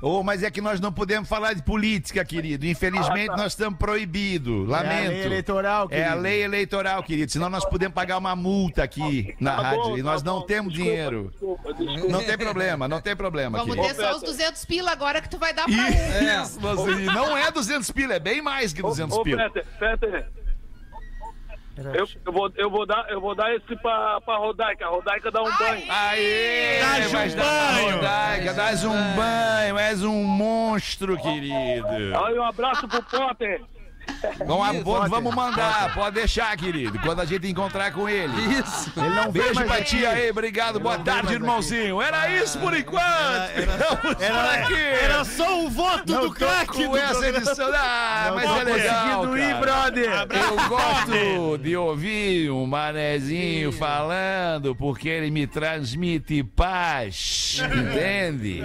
Ô, 0.00 0.22
mas 0.22 0.44
é 0.44 0.50
que 0.50 0.60
nós 0.60 0.78
não 0.78 0.92
podemos 0.92 1.28
falar 1.28 1.54
de 1.54 1.62
política, 1.62 2.24
querido. 2.24 2.64
Infelizmente, 2.66 3.30
Ah, 3.30 3.36
tá. 3.36 3.42
nós 3.42 3.52
estamos 3.52 3.76
proibidos. 3.78 4.68
Lamento. 4.68 5.08
lei 5.10 5.24
eleitoral, 5.24 5.88
É 5.90 6.02
a 6.02 6.04
querido. 6.06 6.22
lei 6.22 6.42
eleitoral, 6.44 7.02
querido. 7.02 7.32
Senão 7.32 7.50
nós 7.50 7.64
podemos 7.64 7.94
pagar 7.94 8.16
uma 8.16 8.36
multa 8.36 8.84
aqui 8.84 9.34
na 9.40 9.56
Tá 9.56 9.62
rádio. 9.62 9.82
bom, 9.82 9.94
e 9.98 10.02
tá 10.02 10.08
nós 10.10 10.22
não 10.22 10.38
bom. 10.38 10.46
temos 10.46 10.72
Desculpa, 10.72 10.92
dinheiro. 10.94 11.28
Desculpa, 11.32 11.74
desculpa. 11.74 12.08
Não 12.12 12.22
tem 12.24 12.38
problema, 12.38 12.86
não 12.88 13.00
tem 13.00 13.16
problema, 13.16 13.58
Vamos 13.58 13.74
querido. 13.74 13.94
ter 13.96 14.00
só 14.02 14.16
os 14.16 14.22
200 14.22 14.64
pila 14.64 14.92
agora 14.92 15.20
que 15.20 15.28
tu 15.28 15.36
vai 15.38 15.52
dar 15.52 15.64
pra 15.64 15.74
e 15.74 17.04
não 17.06 17.36
é 17.36 17.50
200 17.50 17.90
pila, 17.90 18.14
é 18.14 18.20
bem 18.20 18.40
mais 18.40 18.72
que 18.72 18.80
200 18.80 19.16
Ô, 19.18 19.22
pila. 19.24 19.42
Fetter, 19.50 19.66
Fetter, 19.80 20.30
eu, 21.94 22.08
eu, 22.26 22.32
vou, 22.32 22.52
eu, 22.56 22.70
vou 22.70 22.86
dar, 22.86 23.06
eu 23.08 23.20
vou 23.20 23.34
dar 23.34 23.54
esse 23.54 23.76
pra, 23.76 24.20
pra 24.20 24.36
Rodaica. 24.36 24.86
A 24.86 24.88
Rodaica 24.88 25.30
dá 25.30 25.42
um 25.42 25.56
banho. 25.56 25.84
Aê! 25.88 26.80
Dá-lhe 26.80 27.06
um 27.06 27.12
banho. 27.12 27.94
rodaica, 27.96 28.54
dás 28.54 28.84
um 28.84 29.14
banho, 29.14 29.78
és 29.78 30.02
um 30.02 30.24
monstro, 30.24 31.16
querido. 31.16 31.86
Aí 32.24 32.38
um 32.38 32.44
abraço 32.44 32.88
pro 32.88 33.02
Potter. 33.02 33.62
Vamos, 34.44 34.82
vamos, 34.84 35.10
vamos 35.10 35.34
mandar, 35.34 35.94
pode 35.94 36.16
deixar, 36.16 36.56
querido, 36.56 36.98
quando 37.00 37.20
a 37.20 37.24
gente 37.24 37.46
encontrar 37.48 37.92
com 37.92 38.08
ele. 38.08 38.32
Isso. 38.58 38.92
Ele 38.96 39.08
não 39.10 39.30
Beijo 39.30 39.64
pra 39.64 39.76
aqui. 39.76 39.84
ti 39.98 40.06
aí, 40.06 40.30
obrigado, 40.30 40.80
boa 40.80 40.98
tarde, 40.98 41.34
irmãozinho. 41.34 42.00
Era 42.02 42.28
isso 42.30 42.58
por 42.58 42.74
enquanto. 42.76 43.02
Ficamos 43.54 44.14
por 44.16 44.24
aqui. 44.24 44.74
Era 45.02 45.24
só 45.24 45.64
o 45.64 45.70
voto 45.70 46.12
Não 46.12 46.22
do 46.22 46.32
craque 46.32 46.66
com 46.84 46.90
do 46.90 46.96
essa 46.96 47.14
programa. 47.14 47.38
edição. 47.38 47.70
Ah, 47.74 48.32
mas 48.34 48.50
é 48.60 48.64
legal, 48.64 49.38
ir, 49.38 49.40
cara. 49.40 49.60
brother. 49.60 50.10
Eu 50.30 50.68
gosto 50.68 51.58
de 51.62 51.76
ouvir 51.76 52.50
um 52.50 52.66
manezinho 52.66 53.70
falando 53.72 54.74
porque 54.74 55.08
ele 55.08 55.30
me 55.30 55.46
transmite 55.46 56.42
paz, 56.42 57.60
entende? 57.64 58.62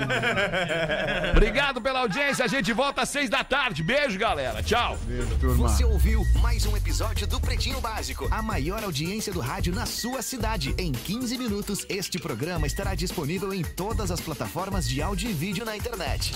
Obrigado 1.31 1.81
pela 1.81 1.99
audiência, 1.99 2.45
a 2.45 2.47
gente 2.47 2.71
volta 2.73 3.01
às 3.03 3.09
seis 3.09 3.29
da 3.29 3.43
tarde. 3.43 3.83
Beijo, 3.83 4.17
galera. 4.17 4.61
Tchau. 4.63 4.97
Você 5.51 5.83
ouviu 5.83 6.25
mais 6.41 6.65
um 6.65 6.77
episódio 6.77 7.27
do 7.27 7.37
Pretinho 7.37 7.81
Básico, 7.81 8.29
a 8.31 8.41
maior 8.41 8.81
audiência 8.81 9.33
do 9.33 9.41
rádio 9.41 9.75
na 9.75 9.85
sua 9.85 10.21
cidade. 10.21 10.73
Em 10.77 10.93
15 10.93 11.37
minutos, 11.37 11.85
este 11.89 12.17
programa 12.17 12.65
estará 12.65 12.95
disponível 12.95 13.53
em 13.53 13.61
todas 13.61 14.09
as 14.09 14.21
plataformas 14.21 14.87
de 14.87 15.01
áudio 15.01 15.29
e 15.29 15.33
vídeo 15.33 15.65
na 15.65 15.75
internet. 15.75 16.33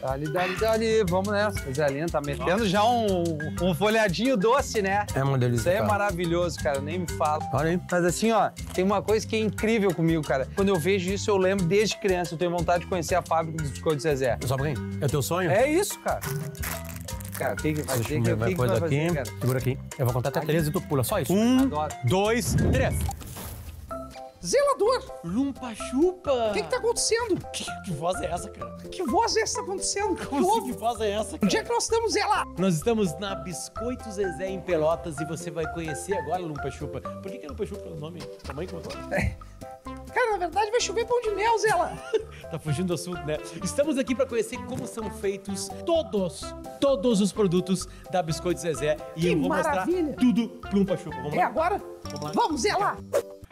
Dali, 0.00 0.28
dali, 0.28 0.56
dali, 0.56 1.04
vamos 1.08 1.32
nessa. 1.32 1.62
Coisa 1.62 1.88
linda, 1.88 2.06
tá 2.06 2.20
metendo 2.20 2.64
já 2.68 2.84
um, 2.84 3.24
um 3.60 3.74
folhadinho 3.74 4.36
doce, 4.36 4.80
né? 4.80 5.04
É 5.12 5.24
uma 5.24 5.36
delícia. 5.36 5.62
Isso 5.62 5.68
aí 5.70 5.74
é 5.74 5.78
cara. 5.78 5.90
maravilhoso, 5.90 6.58
cara, 6.60 6.80
nem 6.80 7.00
me 7.00 7.10
fala. 7.12 7.42
Olha 7.52 7.70
aí. 7.70 7.80
Mas 7.90 8.04
assim, 8.04 8.30
ó, 8.30 8.50
tem 8.72 8.84
uma 8.84 9.02
coisa 9.02 9.26
que 9.26 9.34
é 9.34 9.40
incrível 9.40 9.92
comigo, 9.92 10.22
cara. 10.22 10.46
Quando 10.54 10.68
eu 10.68 10.78
vejo 10.78 11.12
isso, 11.12 11.28
eu 11.28 11.36
lembro 11.36 11.66
desde 11.66 11.96
criança, 11.96 12.34
eu 12.34 12.38
tenho 12.38 12.52
vontade 12.52 12.84
de 12.84 12.86
conhecer 12.88 13.16
a 13.16 13.22
fábrica 13.22 13.60
dos 13.60 13.70
biscoitos 13.72 14.04
Zezé. 14.04 14.38
Só 14.46 14.56
pra 14.56 14.66
quem? 14.66 14.76
É 15.00 15.06
o 15.06 15.08
teu 15.08 15.22
sonho? 15.22 15.50
É 15.50 15.68
isso, 15.68 15.98
cara. 16.00 16.20
Cara, 17.34 17.54
o 17.54 17.56
que 17.56 17.74
que 17.74 17.82
vai 17.82 17.96
fazer? 17.96 18.18
O 18.18 18.22
que, 18.22 18.34
vai 18.34 18.48
que 18.50 18.54
coisa 18.56 18.72
vai 18.74 18.80
fazer, 18.80 19.18
aqui. 19.20 19.30
Segura 19.40 19.58
aqui. 19.58 19.78
Eu 19.98 20.06
vou 20.06 20.14
contar 20.14 20.28
até 20.28 20.40
três 20.40 20.68
e 20.68 20.70
tu 20.70 20.80
pula. 20.80 21.02
Só 21.02 21.20
isso. 21.20 21.32
Um, 21.32 21.60
Adoro. 21.64 21.94
dois, 22.04 22.54
três. 22.72 22.94
Zelador, 24.44 25.20
Lumpa 25.24 25.74
chupa. 25.74 26.50
o 26.50 26.52
que 26.52 26.62
que 26.62 26.68
tá 26.68 26.76
acontecendo? 26.76 27.38
Que, 27.52 27.64
que 27.84 27.92
voz 27.92 28.20
é 28.20 28.26
essa, 28.26 28.50
cara? 28.50 28.76
Que 28.90 29.02
voz 29.04 29.36
é 29.36 29.40
essa 29.40 29.60
acontecendo? 29.60 30.16
Que 30.16 30.26
Como 30.26 30.42
assim, 30.42 30.50
houve? 30.60 30.72
que 30.72 30.78
voz 30.78 31.00
é 31.00 31.10
essa, 31.12 31.36
Onde 31.36 31.46
cara? 31.48 31.58
é 31.58 31.62
que 31.62 31.72
nós 31.72 31.82
estamos, 31.84 32.12
Zela? 32.12 32.44
Nós 32.58 32.74
estamos 32.74 33.18
na 33.18 33.34
Biscoito 33.36 34.10
Zezé 34.10 34.48
em 34.48 34.60
Pelotas 34.60 35.18
e 35.18 35.24
você 35.24 35.50
vai 35.50 35.66
conhecer 35.72 36.14
agora 36.18 36.42
Lumpa 36.42 36.70
Chupa. 36.70 37.00
Por 37.00 37.30
que, 37.32 37.38
que 37.38 37.46
é 37.46 37.48
Lumpa 37.48 37.64
Chupa 37.64 37.88
o 37.88 37.96
nome? 37.98 38.20
Tamanho 38.42 38.68
que 38.68 38.74
botou? 38.74 38.92
Cara, 40.12 40.30
na 40.32 40.38
verdade 40.38 40.70
vai 40.70 40.80
chover 40.80 41.06
pão 41.06 41.20
de 41.22 41.30
mel, 41.30 41.58
Zela. 41.58 41.92
Tá 42.50 42.58
fugindo 42.58 42.88
do 42.88 42.94
assunto, 42.94 43.20
né? 43.26 43.38
Estamos 43.64 43.96
aqui 43.98 44.14
para 44.14 44.26
conhecer 44.26 44.58
como 44.66 44.86
são 44.86 45.10
feitos 45.10 45.68
todos, 45.84 46.42
todos 46.78 47.20
os 47.20 47.32
produtos 47.32 47.88
da 48.12 48.22
Biscoito 48.22 48.60
Zezé. 48.60 48.96
E 49.16 49.22
Que 49.22 49.32
eu 49.32 49.40
vou 49.40 49.48
maravilha. 49.48 50.02
mostrar 50.02 50.20
tudo 50.20 50.48
pro 50.60 50.78
Lumpa 50.78 50.96
Chupa. 50.96 51.16
Vamos 51.16 51.32
É 51.32 51.38
lá? 51.38 51.46
agora? 51.46 51.82
Vamos 52.04 52.20
lá. 52.22 52.32
Vamos, 52.34 52.60
Zela. 52.60 52.96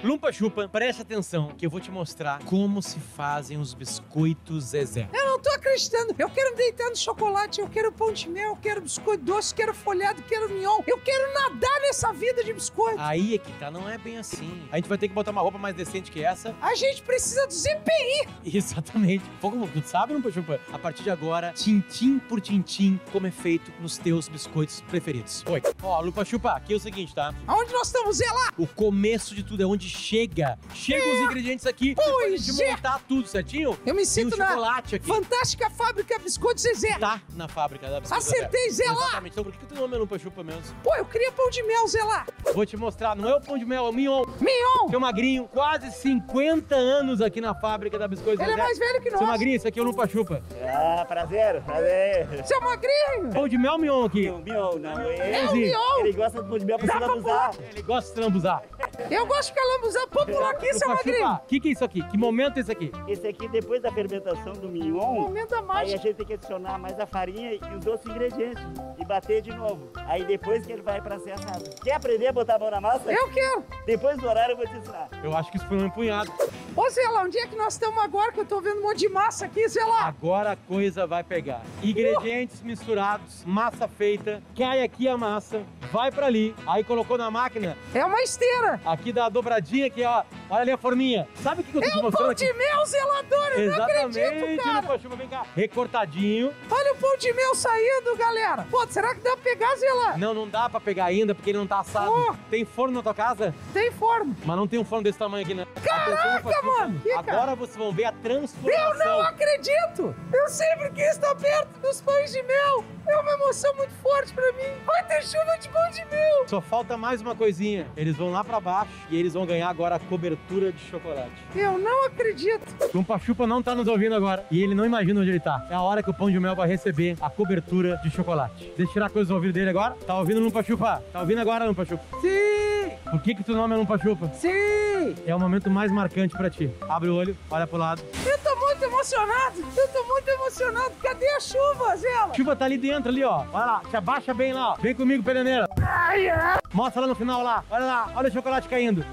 Lumpa 0.02 0.32
Chupa, 0.32 0.68
preste 0.68 1.00
atenção 1.00 1.52
que 1.56 1.64
eu 1.64 1.70
vou 1.70 1.78
te 1.78 1.88
mostrar 1.88 2.40
como 2.46 2.82
se 2.82 2.98
fazem 2.98 3.56
os 3.58 3.72
biscoitos 3.72 4.64
Zezé. 4.64 5.08
Eu 5.14 5.26
não 5.26 5.38
tô 5.38 5.48
acreditando. 5.50 6.12
Eu 6.18 6.28
quero 6.28 6.56
deitar 6.56 6.90
no 6.90 6.96
chocolate, 6.96 7.60
eu 7.60 7.68
quero 7.68 7.92
pão 7.92 8.12
de 8.12 8.28
mel, 8.28 8.48
eu 8.50 8.56
quero 8.56 8.80
biscoito 8.80 9.22
doce, 9.22 9.54
quero 9.54 9.72
folhado, 9.72 10.20
quero 10.24 10.48
mignon. 10.48 10.80
Eu 10.88 10.98
quero 10.98 11.32
nadar 11.32 11.80
nessa 11.82 12.12
vida 12.12 12.42
de 12.42 12.52
biscoito. 12.52 12.96
Aí 12.98 13.36
é 13.36 13.38
que 13.38 13.52
tá, 13.60 13.70
não 13.70 13.88
é 13.88 13.96
bem 13.96 14.18
assim. 14.18 14.66
A 14.72 14.76
gente 14.76 14.88
vai 14.88 14.98
ter 14.98 15.06
que 15.06 15.14
botar 15.14 15.30
uma 15.30 15.40
roupa 15.40 15.56
mais 15.56 15.76
decente 15.76 16.10
que 16.10 16.24
essa. 16.24 16.52
A 16.60 16.74
gente 16.74 17.00
precisa 17.02 17.46
do 17.46 17.52
ZPI. 17.52 18.28
Exatamente. 18.56 19.24
Como 19.40 19.68
tu 19.68 19.82
sabe, 19.86 20.14
Lumpa 20.14 20.32
Chupa? 20.32 20.58
A 20.72 20.78
partir 20.80 21.04
de 21.04 21.10
agora, 21.10 21.52
tintim 21.52 22.18
por 22.18 22.40
tintim, 22.40 22.98
como 23.12 23.28
é 23.28 23.30
feito 23.30 23.72
nos 23.80 23.98
teus 23.98 24.26
biscoitos 24.26 24.80
preferidos. 24.80 25.44
Oi. 25.48 25.62
Ó, 25.80 26.00
Lumpa 26.00 26.24
Chupa, 26.24 26.54
aqui 26.54 26.72
é 26.72 26.76
o 26.76 26.80
seguinte, 26.80 27.14
tá? 27.14 27.32
Aonde 27.46 27.72
nós 27.72 27.86
estamos, 27.86 28.16
Zela? 28.16 28.52
O 28.58 28.66
começo 28.66 29.32
de 29.32 29.44
tudo 29.44 29.62
é 29.62 29.66
onde 29.66 29.91
chega. 29.92 30.58
Chegam 30.74 31.12
os 31.14 31.20
ingredientes 31.20 31.66
aqui. 31.66 31.94
Pois 31.94 32.08
pra 32.16 32.36
gente 32.36 32.62
é. 32.62 32.70
montar 32.72 33.00
tudo 33.08 33.26
certinho. 33.28 33.70
Eu 33.86 33.94
me 33.94 34.02
Tem 34.02 34.02
um 34.02 34.04
sinto 34.04 34.36
na 34.36 34.48
chocolate 34.48 34.94
aqui. 34.96 35.06
fantástica 35.06 35.70
fábrica 35.70 36.18
Biscoito 36.18 36.60
Zezé. 36.60 36.98
Tá 36.98 37.20
na 37.34 37.48
fábrica 37.48 37.88
da 37.88 38.00
biscoito 38.00 38.22
Acertei, 38.24 38.70
Zé 38.70 38.84
lá. 38.86 38.92
Exatamente. 38.92 39.32
Então 39.32 39.44
por 39.44 39.52
que 39.52 39.58
que 39.58 39.64
o 39.64 39.68
teu 39.68 39.76
nome 39.82 39.94
é 39.94 39.98
Lumpa 39.98 40.18
Chupa 40.18 40.42
mesmo? 40.42 40.62
Pô, 40.82 40.94
eu 40.96 41.04
queria 41.04 41.30
pão 41.32 41.48
de 41.50 41.62
mel, 41.62 41.86
Zela. 41.86 42.24
Vou 42.54 42.64
te 42.66 42.76
mostrar, 42.76 43.14
não 43.16 43.28
é 43.28 43.36
o 43.36 43.40
pão 43.40 43.56
de 43.58 43.64
mel, 43.64 43.86
é 43.86 43.88
o 43.90 43.92
mignon. 43.92 44.24
Mignon. 44.40 44.88
Seu 44.90 45.00
magrinho, 45.00 45.48
quase 45.48 45.90
50 45.92 46.74
anos 46.74 47.20
aqui 47.20 47.40
na 47.40 47.54
fábrica 47.54 47.98
da 47.98 48.08
Biscoito 48.08 48.40
Ele 48.42 48.50
é 48.50 48.54
Zezé. 48.54 48.62
mais 48.62 48.78
velho 48.78 49.00
que 49.02 49.10
Seu 49.10 49.18
nós. 49.20 49.28
magrinho, 49.28 49.56
esse 49.56 49.68
aqui 49.68 49.78
é 49.78 49.82
o 49.82 49.84
Lumpa 49.84 50.08
Chupa. 50.08 50.42
Ah, 50.64 51.04
prazer, 51.06 51.62
prazer. 51.62 52.44
Seu 52.46 52.60
magrinho. 52.60 53.30
Pão 53.32 53.48
de 53.48 53.58
mel, 53.58 53.78
mignon 53.78 54.04
aqui. 54.04 54.28
O 54.30 54.38
Mion, 54.38 54.78
não, 54.78 55.00
É 55.00 55.38
ele, 55.40 55.48
o 55.48 55.52
mignon. 55.52 56.00
ele 56.00 56.12
gosta 56.12 56.42
do 56.42 56.48
pão 56.48 56.58
de 56.58 56.64
mel 56.64 56.78
pra 56.78 56.92
se 56.92 56.98
pra 56.98 57.06
lambuzar. 57.06 57.50
Ele 57.70 57.82
gosta 57.82 58.08
de 58.10 58.14
se 58.14 58.20
lambuzar. 58.20 58.62
Eu 59.10 59.26
gosto 59.26 59.48
de 59.48 59.54
calambuzar. 59.54 60.08
Popular 60.08 60.50
aqui, 60.50 60.74
seu 60.74 60.88
magrinho. 60.88 61.32
O 61.32 61.38
que, 61.46 61.60
que 61.60 61.68
é 61.68 61.72
isso 61.72 61.84
aqui? 61.84 62.02
Que 62.02 62.18
momento 62.18 62.56
é 62.58 62.60
esse 62.60 62.72
aqui? 62.72 62.92
Esse 63.08 63.26
aqui, 63.26 63.48
depois 63.48 63.80
da 63.82 63.90
fermentação 63.90 64.52
do 64.52 64.68
mignon, 64.68 65.20
Momento 65.20 65.50
da 65.50 65.62
aí 65.74 65.94
a 65.94 65.96
gente 65.96 66.14
tem 66.14 66.26
que 66.26 66.32
adicionar 66.34 66.78
mais 66.78 66.98
a 66.98 67.06
farinha 67.06 67.52
e 67.54 67.60
os 67.76 67.86
outros 67.86 68.10
ingredientes 68.10 68.62
e 68.98 69.04
bater 69.04 69.42
de 69.42 69.50
novo. 69.54 69.90
Aí 70.06 70.24
depois 70.24 70.64
que 70.66 70.72
ele 70.72 70.82
vai 70.82 71.00
pra 71.00 71.18
ser 71.18 71.32
assado. 71.32 71.64
Quer 71.82 71.94
aprender 71.94 72.28
a 72.28 72.32
botar 72.32 72.56
a 72.56 72.58
mão 72.58 72.70
na 72.70 72.80
massa? 72.80 73.10
Eu 73.10 73.30
quero. 73.30 73.64
Depois 73.86 74.16
do 74.18 74.28
horário 74.28 74.52
eu 74.52 74.56
vou 74.56 74.66
te 74.66 74.76
ensinar. 74.76 75.08
Eu 75.22 75.36
acho 75.36 75.50
que 75.50 75.56
isso 75.56 75.66
foi 75.66 75.78
um 75.78 75.86
empunhado. 75.86 76.30
Ô, 76.74 76.88
Zela, 76.88 77.22
onde 77.22 77.38
é 77.38 77.46
que 77.46 77.56
nós 77.56 77.74
estamos 77.74 78.02
agora 78.02 78.32
que 78.32 78.40
eu 78.40 78.46
tô 78.46 78.60
vendo 78.60 78.78
um 78.78 78.82
monte 78.82 79.00
de 79.00 79.08
massa 79.08 79.46
aqui, 79.46 79.66
Zela? 79.68 80.00
Agora 80.04 80.52
a 80.52 80.56
coisa 80.56 81.06
vai 81.06 81.22
pegar. 81.22 81.62
Ingredientes 81.82 82.62
misturados, 82.62 83.44
massa 83.44 83.86
feita, 83.86 84.42
cai 84.56 84.82
aqui 84.82 85.06
a 85.06 85.16
massa, 85.16 85.62
vai 85.92 86.10
pra 86.10 86.26
ali, 86.26 86.54
aí 86.66 86.82
colocou 86.82 87.18
na 87.18 87.30
máquina, 87.30 87.76
É 87.94 88.04
uma 88.04 88.22
esteira. 88.22 88.80
Aqui 88.92 89.12
dá 89.12 89.26
a 89.26 89.28
dobradinha 89.28 89.86
aqui, 89.86 90.04
ó. 90.04 90.22
Olha 90.50 90.62
ali 90.62 90.70
a 90.70 90.76
forminha. 90.76 91.26
Sabe 91.42 91.62
o 91.62 91.64
que, 91.64 91.70
que 91.72 91.78
eu 91.78 91.80
tô 91.80 91.86
É 91.86 91.90
te 91.90 92.02
mostrando 92.02 92.16
pão 92.24 92.30
aqui? 92.30 92.44
de 92.46 92.52
mel, 92.52 92.86
zelador. 92.86 93.46
Eu 93.52 93.58
não 93.58 93.74
Exatamente, 93.74 94.20
acredito, 94.20 94.62
cara. 94.64 94.98
Chupa, 94.98 95.16
vem 95.16 95.28
cá. 95.28 95.42
Recortadinho. 95.56 96.52
Olha 96.70 96.92
o 96.92 96.96
pão 96.96 97.16
de 97.16 97.32
mel 97.32 97.54
saindo, 97.54 98.16
galera. 98.16 98.66
Pô, 98.70 98.86
será 98.88 99.14
que 99.14 99.20
dá 99.20 99.30
pra 99.30 99.42
pegar, 99.42 99.74
Zela? 99.76 100.16
Não, 100.18 100.34
não 100.34 100.48
dá 100.48 100.68
pra 100.68 100.80
pegar 100.80 101.06
ainda 101.06 101.34
porque 101.34 101.50
ele 101.50 101.58
não 101.58 101.66
tá 101.66 101.80
assado. 101.80 102.10
Oh. 102.12 102.34
Tem 102.50 102.64
forno 102.64 102.94
na 102.94 103.02
tua 103.02 103.14
casa? 103.14 103.54
Tem 103.72 103.90
forno. 103.92 104.36
Mas 104.44 104.56
não 104.56 104.66
tem 104.68 104.78
um 104.78 104.84
forno 104.84 105.04
desse 105.04 105.18
tamanho 105.18 105.44
aqui, 105.44 105.54
né? 105.54 105.66
Caraca, 105.82 106.62
mano, 106.62 107.00
que 107.00 107.08
cara. 107.08 107.32
Agora 107.32 107.54
vocês 107.56 107.76
vão 107.76 107.92
ver 107.92 108.04
a 108.04 108.12
transformação. 108.12 108.90
Eu 108.90 108.98
não 108.98 109.20
acredito! 109.22 110.14
Eu 110.32 110.48
sempre 110.48 110.90
quis 110.90 111.12
estar 111.12 111.34
perto 111.34 111.80
dos 111.80 112.00
pães 112.00 112.32
de 112.32 112.42
mel! 112.42 112.84
É 113.06 113.18
uma 113.18 113.32
emoção 113.32 113.74
muito 113.76 113.92
forte 113.94 114.32
pra 114.32 114.52
mim! 114.52 114.78
Vai 114.86 115.04
ter 115.04 115.22
chuva 115.22 115.56
de 115.60 115.68
pão 115.68 115.90
de 115.90 116.04
mel! 116.06 116.48
Só 116.48 116.60
falta 116.60 116.96
mais 116.96 117.20
uma 117.20 117.34
coisinha. 117.34 117.86
Eles 117.96 118.16
vão 118.16 118.30
lá 118.30 118.44
pra 118.44 118.60
baixo 118.60 118.90
e 119.10 119.18
eles 119.18 119.34
vão 119.34 119.44
ganhar 119.44 119.68
agora 119.68 119.96
a 119.96 119.98
cobertura 119.98 120.72
de 120.72 120.80
chocolate. 120.84 121.32
Eu 121.54 121.78
não 121.78 122.06
acredito! 122.06 122.64
Lumpa 122.94 123.18
Chupa 123.18 123.46
não 123.46 123.62
tá 123.62 123.74
nos 123.74 123.88
ouvindo 123.88 124.14
agora 124.14 124.44
e 124.50 124.62
ele 124.62 124.74
não 124.74 124.84
imagina 124.86 125.20
onde 125.20 125.30
ele 125.30 125.40
tá. 125.40 125.66
É 125.70 125.74
a 125.74 125.82
hora 125.82 126.02
que 126.02 126.10
o 126.10 126.14
pão 126.14 126.30
de 126.30 126.38
mel 126.38 126.54
vai 126.54 126.68
receber 126.68 127.16
a 127.20 127.28
cobertura 127.28 128.00
de 128.02 128.10
chocolate. 128.10 128.72
Deixa 128.76 128.82
eu 128.82 128.92
tirar 128.92 129.06
a 129.06 129.10
coisa 129.10 129.28
do 129.28 129.34
ouvido 129.34 129.52
dele 129.52 129.70
agora. 129.70 129.94
Tá 130.06 130.18
ouvindo 130.18 130.40
Lumpa 130.40 130.62
Chupa? 130.62 131.02
Tá 131.12 131.20
ouvindo 131.20 131.40
agora, 131.40 131.64
Lumpa 131.64 131.84
Chupa? 131.84 132.04
Sim! 132.20 132.92
Por 133.10 133.20
que 133.22 133.34
que 133.34 133.44
tu 133.44 133.54
nome 133.54 133.74
é 133.74 133.76
Lumpa 133.76 133.98
Chupa? 133.98 134.28
Sim! 134.34 135.14
É 135.26 135.34
o 135.34 135.40
momento 135.40 135.68
mais 135.70 135.90
marcante 135.90 136.36
pra 136.36 136.48
ti. 136.48 136.70
Abre 136.88 137.08
o 137.08 137.16
olho, 137.16 137.36
olha 137.50 137.66
pro 137.66 137.76
lado. 137.76 138.02
Eu 138.24 138.38
tô 138.38 138.54
muito 138.56 138.84
emocionado. 138.84 139.60
Eu 139.76 139.88
tô 139.88 140.04
muito 140.04 140.28
emocionado. 140.28 140.92
Cadê 141.02 141.28
a 141.30 141.40
chuva, 141.40 141.96
Zela? 141.96 142.34
Chuva 142.34 142.54
tá 142.56 142.64
ali 142.64 142.78
dentro, 142.78 142.91
ali, 142.94 143.24
ó. 143.24 143.44
Olha 143.52 143.64
lá, 143.66 143.82
te 143.88 143.96
abaixa 143.96 144.34
bem 144.34 144.52
lá, 144.52 144.72
ó. 144.72 144.76
Vem 144.76 144.94
comigo, 144.94 145.22
pereneira. 145.22 145.68
Ai. 145.80 146.26
Mostra 146.72 147.02
lá 147.02 147.06
no 147.06 147.14
final 147.14 147.42
lá. 147.42 147.64
Olha 147.70 147.84
lá, 147.84 148.12
olha 148.14 148.28
o 148.28 148.32
chocolate 148.32 148.68
caindo. 148.68 149.04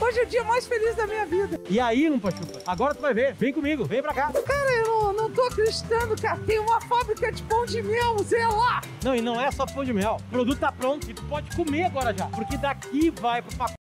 Hoje 0.00 0.20
é 0.20 0.22
o 0.24 0.26
dia 0.26 0.44
mais 0.44 0.66
feliz 0.66 0.94
da 0.94 1.06
minha 1.06 1.24
vida. 1.24 1.60
E 1.68 1.80
aí, 1.80 2.08
Lumpa 2.08 2.30
Chupa? 2.30 2.60
Agora 2.66 2.94
tu 2.94 3.00
vai 3.00 3.14
ver. 3.14 3.34
Vem 3.34 3.52
comigo, 3.52 3.84
vem 3.84 4.02
pra 4.02 4.12
cá. 4.12 4.30
Cara, 4.30 4.72
eu 4.72 4.84
não, 4.84 5.12
não 5.12 5.30
tô 5.30 5.42
acreditando, 5.42 6.20
cara. 6.20 6.38
Tem 6.46 6.58
uma 6.58 6.80
fábrica 6.82 7.32
de 7.32 7.42
pão 7.44 7.64
de 7.64 7.82
mel, 7.82 8.18
Zela. 8.18 8.82
Não, 9.02 9.14
e 9.14 9.22
não 9.22 9.40
é 9.40 9.50
só 9.50 9.64
pão 9.64 9.84
de 9.84 9.92
mel. 9.92 10.18
O 10.28 10.30
produto 10.30 10.58
tá 10.58 10.70
pronto 10.70 11.10
e 11.10 11.14
tu 11.14 11.22
pode 11.24 11.54
comer 11.56 11.84
agora 11.84 12.14
já. 12.16 12.26
Porque 12.26 12.58
daqui 12.58 13.10
vai 13.10 13.40
pro 13.40 13.56
pacote. 13.56 13.74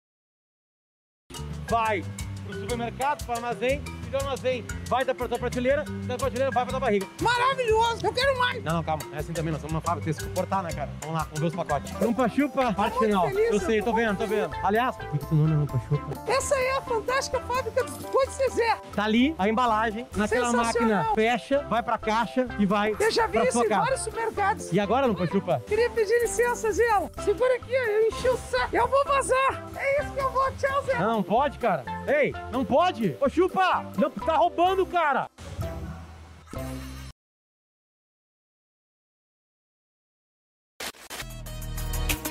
Vai 1.68 2.04
pro 2.46 2.60
supermercado, 2.60 3.24
pro 3.24 3.34
armazém, 3.34 3.82
armazém 4.18 4.64
vai 4.88 5.04
da 5.04 5.14
tua 5.14 5.38
prateleira, 5.38 5.84
da 6.06 6.16
prateleira 6.16 6.50
vai 6.50 6.66
pra 6.66 6.78
barriga. 6.78 7.06
Maravilhoso. 7.20 8.04
Eu 8.04 8.12
quero 8.12 8.38
mais. 8.38 8.62
Não, 8.62 8.74
não, 8.74 8.82
calma. 8.82 9.02
É 9.12 9.18
assim 9.18 9.32
também, 9.32 9.52
nós 9.52 9.60
somos 9.60 9.74
uma 9.74 9.80
fábrica, 9.80 10.04
tem 10.06 10.14
que 10.14 10.22
suportar, 10.22 10.62
né, 10.62 10.72
cara? 10.72 10.90
Vamos 11.00 11.16
lá, 11.16 11.24
vamos 11.24 11.40
ver 11.40 11.46
os 11.46 11.54
pacotes. 11.54 12.00
Lumpa 12.00 12.28
Chupa, 12.28 12.72
parte 12.72 12.98
final. 12.98 13.28
feliz, 13.28 13.50
eu 13.50 13.60
sei, 13.60 13.80
tô 13.80 13.86
tô 13.86 13.94
vendo, 13.94 14.18
tô 14.18 14.26
vendo. 14.26 14.54
Aliás, 14.62 14.96
por 14.96 15.18
que 15.18 15.26
tu 15.26 15.34
não 15.34 15.52
é 15.54 15.56
Lumpa 15.56 15.80
Chupa? 15.88 16.30
Essa 16.30 16.54
é 16.54 16.76
a 16.76 16.80
fantástica 16.82 17.40
fábrica 17.40 17.84
biscoitos 17.84 18.34
Zezé. 18.34 18.76
Tá 18.94 19.04
ali 19.04 19.34
a 19.38 19.48
embalagem, 19.48 20.06
naquela 20.16 20.52
máquina, 20.52 21.06
fecha, 21.14 21.62
vai 21.68 21.82
pra 21.82 21.98
caixa 21.98 22.46
e 22.58 22.66
vai 22.66 22.94
Eu 22.98 23.10
já 23.10 23.26
vi 23.26 23.38
isso 23.38 23.64
em 23.64 23.68
vários 23.68 24.00
supermercados. 24.00 24.72
E 24.72 24.80
agora, 24.80 25.06
Lumpa 25.06 25.26
Chupa? 25.26 25.62
Queria 25.66 25.90
pedir 25.90 26.18
licença, 26.20 26.72
Zela. 26.72 27.10
Segura 27.24 27.54
aqui, 27.56 27.72
eu 27.72 28.08
enchi 28.08 28.28
o 28.28 28.36
saco. 28.36 28.74
Eu 28.74 28.88
vou 28.88 29.04
vazar. 29.04 29.64
É 29.76 30.02
isso 30.02 30.12
que 30.12 30.20
eu 30.20 30.30
vou. 30.30 30.44
Tchau, 30.52 30.82
Zé. 30.84 30.98
Não, 30.98 31.12
não 31.14 31.22
pode, 31.22 31.58
cara. 31.58 31.84
Ei, 32.06 32.34
não 32.50 32.64
pode. 32.64 33.16
Ô, 33.20 33.28
Chupa, 33.28 33.84
não, 33.96 34.03
tá 34.10 34.36
roubando, 34.36 34.86
cara. 34.86 35.28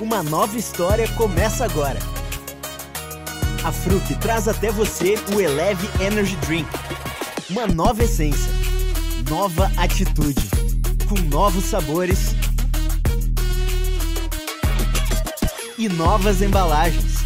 Uma 0.00 0.22
nova 0.22 0.58
história 0.58 1.08
começa 1.14 1.64
agora. 1.64 1.98
A 3.64 3.72
Fruc 3.72 4.14
traz 4.16 4.48
até 4.48 4.70
você 4.70 5.14
o 5.34 5.40
Eleve 5.40 5.88
Energy 6.04 6.36
Drink. 6.36 6.68
Uma 7.48 7.66
nova 7.66 8.02
essência, 8.02 8.52
nova 9.30 9.70
atitude, 9.76 10.48
com 11.08 11.18
novos 11.30 11.64
sabores 11.64 12.34
e 15.78 15.88
novas 15.88 16.42
embalagens. 16.42 17.23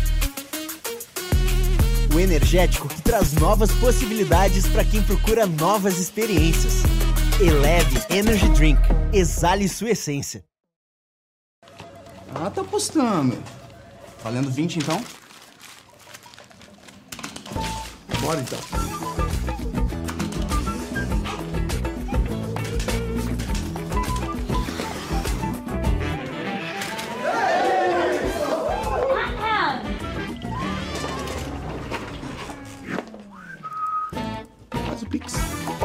O 2.14 2.18
energético 2.18 2.88
que 2.88 3.02
traz 3.02 3.32
novas 3.34 3.70
possibilidades 3.72 4.66
para 4.66 4.84
quem 4.84 5.02
procura 5.02 5.46
novas 5.46 5.98
experiências. 5.98 6.82
Eleve 7.40 8.02
Energy 8.11 8.48
Drink. 8.50 8.80
Exale 9.12 9.68
sua 9.68 9.90
essência. 9.90 10.44
Ah, 12.34 12.50
tá 12.50 12.62
apostando. 12.62 13.36
Valendo 14.22 14.50
20 14.50 14.78
então? 14.78 15.02
Bora 18.20 18.40
então. 18.40 18.59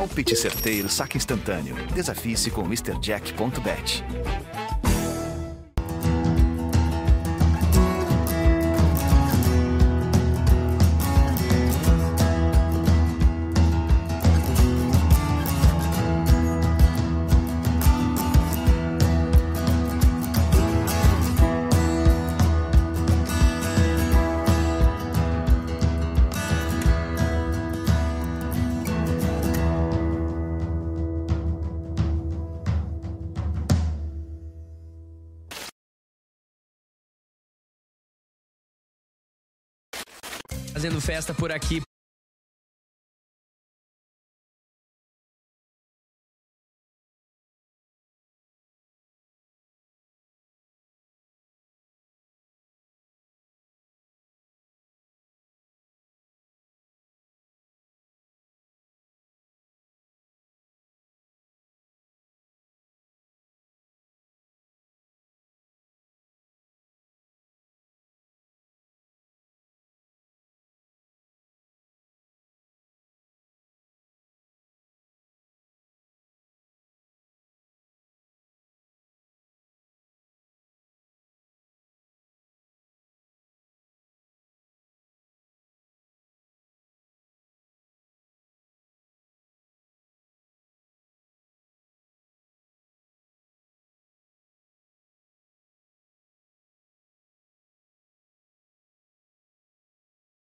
Palpite 0.03 0.35
certeiro, 0.35 0.89
saque 0.89 1.15
instantâneo. 1.15 1.77
Desafie-se 1.95 2.51
com 2.51 2.63
MrJack.bet. 2.63 4.03
festa 41.03 41.33
por 41.33 41.51
aqui. 41.51 41.81